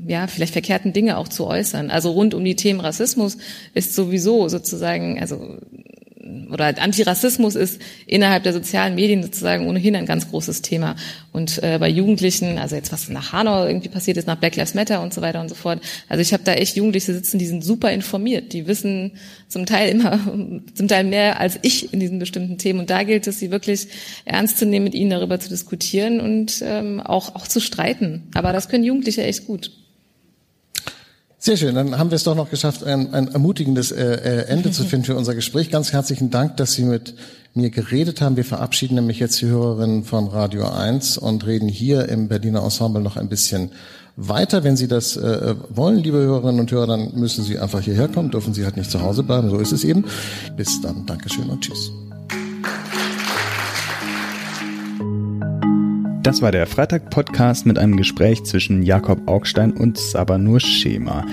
ja, 0.06 0.26
vielleicht 0.26 0.52
verkehrten 0.52 0.92
Dinge 0.92 1.16
auch 1.16 1.28
zu 1.28 1.46
äußern. 1.46 1.90
Also 1.90 2.12
rund 2.12 2.34
um 2.34 2.44
die 2.44 2.56
Themen 2.56 2.80
Rassismus 2.80 3.38
ist 3.74 3.94
sowieso 3.94 4.48
sozusagen, 4.48 5.20
also 5.20 5.58
oder 6.50 6.66
Antirassismus 6.80 7.54
ist 7.54 7.80
innerhalb 8.06 8.42
der 8.42 8.52
sozialen 8.52 8.94
Medien 8.94 9.22
sozusagen 9.22 9.66
ohnehin 9.68 9.96
ein 9.96 10.06
ganz 10.06 10.30
großes 10.30 10.62
Thema. 10.62 10.96
Und 11.32 11.62
äh, 11.62 11.78
bei 11.78 11.88
Jugendlichen, 11.88 12.58
also 12.58 12.76
jetzt 12.76 12.92
was 12.92 13.08
nach 13.08 13.32
Hanau 13.32 13.66
irgendwie 13.66 13.88
passiert 13.88 14.16
ist, 14.16 14.26
nach 14.26 14.36
Black 14.36 14.56
Lives 14.56 14.74
Matter 14.74 15.02
und 15.02 15.12
so 15.12 15.20
weiter 15.20 15.40
und 15.40 15.48
so 15.48 15.54
fort. 15.54 15.80
Also 16.08 16.20
ich 16.20 16.32
habe 16.32 16.44
da 16.44 16.54
echt 16.54 16.76
Jugendliche 16.76 17.12
sitzen, 17.12 17.38
die 17.38 17.46
sind 17.46 17.64
super 17.64 17.90
informiert, 17.92 18.52
die 18.52 18.66
wissen 18.66 19.12
zum 19.48 19.66
Teil 19.66 19.90
immer, 19.90 20.18
zum 20.74 20.88
Teil 20.88 21.04
mehr 21.04 21.40
als 21.40 21.58
ich 21.62 21.92
in 21.92 22.00
diesen 22.00 22.18
bestimmten 22.18 22.58
Themen. 22.58 22.80
Und 22.80 22.90
da 22.90 23.02
gilt 23.02 23.26
es, 23.26 23.38
sie 23.38 23.50
wirklich 23.50 23.88
ernst 24.24 24.58
zu 24.58 24.66
nehmen, 24.66 24.84
mit 24.84 24.94
ihnen 24.94 25.10
darüber 25.10 25.38
zu 25.40 25.48
diskutieren 25.48 26.20
und 26.20 26.62
ähm, 26.64 27.00
auch 27.00 27.34
auch 27.34 27.48
zu 27.48 27.60
streiten. 27.60 28.24
Aber 28.34 28.52
das 28.52 28.68
können 28.68 28.84
Jugendliche 28.84 29.22
echt 29.22 29.46
gut. 29.46 29.70
Sehr 31.44 31.58
schön, 31.58 31.74
dann 31.74 31.98
haben 31.98 32.10
wir 32.10 32.16
es 32.16 32.24
doch 32.24 32.34
noch 32.34 32.48
geschafft, 32.48 32.84
ein, 32.84 33.12
ein 33.12 33.28
ermutigendes 33.28 33.92
äh, 33.92 34.02
äh, 34.02 34.46
Ende 34.46 34.70
zu 34.70 34.82
finden 34.82 35.04
für 35.04 35.14
unser 35.14 35.34
Gespräch. 35.34 35.70
Ganz 35.70 35.92
herzlichen 35.92 36.30
Dank, 36.30 36.56
dass 36.56 36.72
Sie 36.72 36.84
mit 36.84 37.16
mir 37.52 37.68
geredet 37.68 38.22
haben. 38.22 38.36
Wir 38.36 38.46
verabschieden 38.46 38.94
nämlich 38.94 39.18
jetzt 39.18 39.42
die 39.42 39.46
Hörerinnen 39.48 40.04
von 40.04 40.28
Radio 40.28 40.66
1 40.66 41.18
und 41.18 41.44
reden 41.44 41.68
hier 41.68 42.08
im 42.08 42.28
Berliner 42.28 42.62
Ensemble 42.64 43.02
noch 43.02 43.18
ein 43.18 43.28
bisschen 43.28 43.72
weiter. 44.16 44.64
Wenn 44.64 44.78
Sie 44.78 44.88
das 44.88 45.18
äh, 45.18 45.54
wollen, 45.68 45.98
liebe 45.98 46.16
Hörerinnen 46.16 46.60
und 46.60 46.72
Hörer, 46.72 46.86
dann 46.86 47.14
müssen 47.14 47.44
Sie 47.44 47.58
einfach 47.58 47.82
hierher 47.82 48.08
kommen, 48.08 48.30
dürfen 48.30 48.54
Sie 48.54 48.64
halt 48.64 48.78
nicht 48.78 48.90
zu 48.90 49.02
Hause 49.02 49.22
bleiben. 49.22 49.50
So 49.50 49.58
ist 49.58 49.72
es 49.72 49.84
eben. 49.84 50.06
Bis 50.56 50.80
dann. 50.80 51.04
Dankeschön 51.04 51.50
und 51.50 51.60
tschüss. 51.60 51.92
Das 56.24 56.40
war 56.40 56.52
der 56.52 56.66
Freitag-Podcast 56.66 57.66
mit 57.66 57.78
einem 57.78 57.98
Gespräch 57.98 58.44
zwischen 58.44 58.82
Jakob 58.82 59.28
Augstein 59.28 59.72
und 59.72 59.98
Sabanur 59.98 60.58
Schema. 60.58 61.26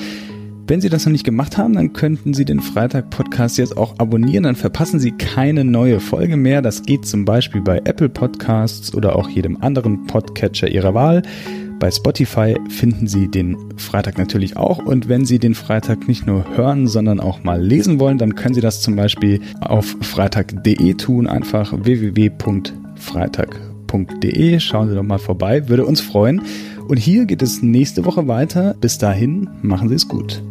Wenn 0.68 0.82
Sie 0.82 0.90
das 0.90 1.06
noch 1.06 1.14
nicht 1.14 1.24
gemacht 1.24 1.58
haben, 1.58 1.76
dann 1.76 1.94
könnten 1.94 2.34
Sie 2.34 2.44
den 2.44 2.60
Freitag-Podcast 2.60 3.58
jetzt 3.58 3.78
auch 3.78 3.98
abonnieren, 4.00 4.44
dann 4.44 4.58
verpassen 4.58 5.00
Sie 5.00 5.14
keine 5.14 5.64
neue 5.64 6.02
Folge 6.02 6.36
mehr. 6.36 6.62
Das 6.62 6.84
geht 6.84 7.06
zum 7.06 7.24
Beispiel 7.24 7.62
bei 7.62 7.78
Apple 7.86 8.10
Podcasts 8.10 8.94
oder 8.94 9.16
auch 9.16 9.30
jedem 9.30 9.64
anderen 9.64 10.08
Podcatcher 10.08 10.68
Ihrer 10.68 10.94
Wahl. 10.94 11.22
Bei 11.80 11.90
Spotify 11.90 12.58
finden 12.68 13.08
Sie 13.08 13.30
den 13.30 13.56
Freitag 13.78 14.18
natürlich 14.18 14.58
auch. 14.58 14.80
Und 14.80 15.08
wenn 15.08 15.24
Sie 15.24 15.40
den 15.40 15.56
Freitag 15.56 16.10
nicht 16.10 16.28
nur 16.28 16.58
hören, 16.58 16.88
sondern 16.88 17.22
auch 17.22 17.46
mal 17.46 17.64
lesen 17.64 18.02
wollen, 18.02 18.18
dann 18.18 18.36
können 18.36 18.56
Sie 18.56 18.62
das 18.62 18.82
zum 18.82 18.98
Beispiel 18.98 19.40
auf 19.62 19.96
freitag.de 20.02 20.96
tun. 20.96 21.28
Einfach 21.28 21.72
www.freitag.de 21.82 23.71
www.ftf.de. 23.92 24.60
Schauen 24.60 24.90
Sie 24.90 24.96
doch 24.96 25.04
mal 25.04 25.20
vorbei, 25.20 25.68
würde 25.70 25.86
uns 25.86 26.02
freuen. 26.02 26.42
Und 26.88 26.98
hier 26.98 27.26
geht 27.26 27.42
es 27.42 27.62
nächste 27.62 28.06
Woche 28.06 28.28
weiter. 28.28 28.76
Bis 28.80 28.98
dahin, 28.98 29.50
machen 29.62 29.90
Sie 29.90 29.96
es 29.96 30.08
gut. 30.08 30.42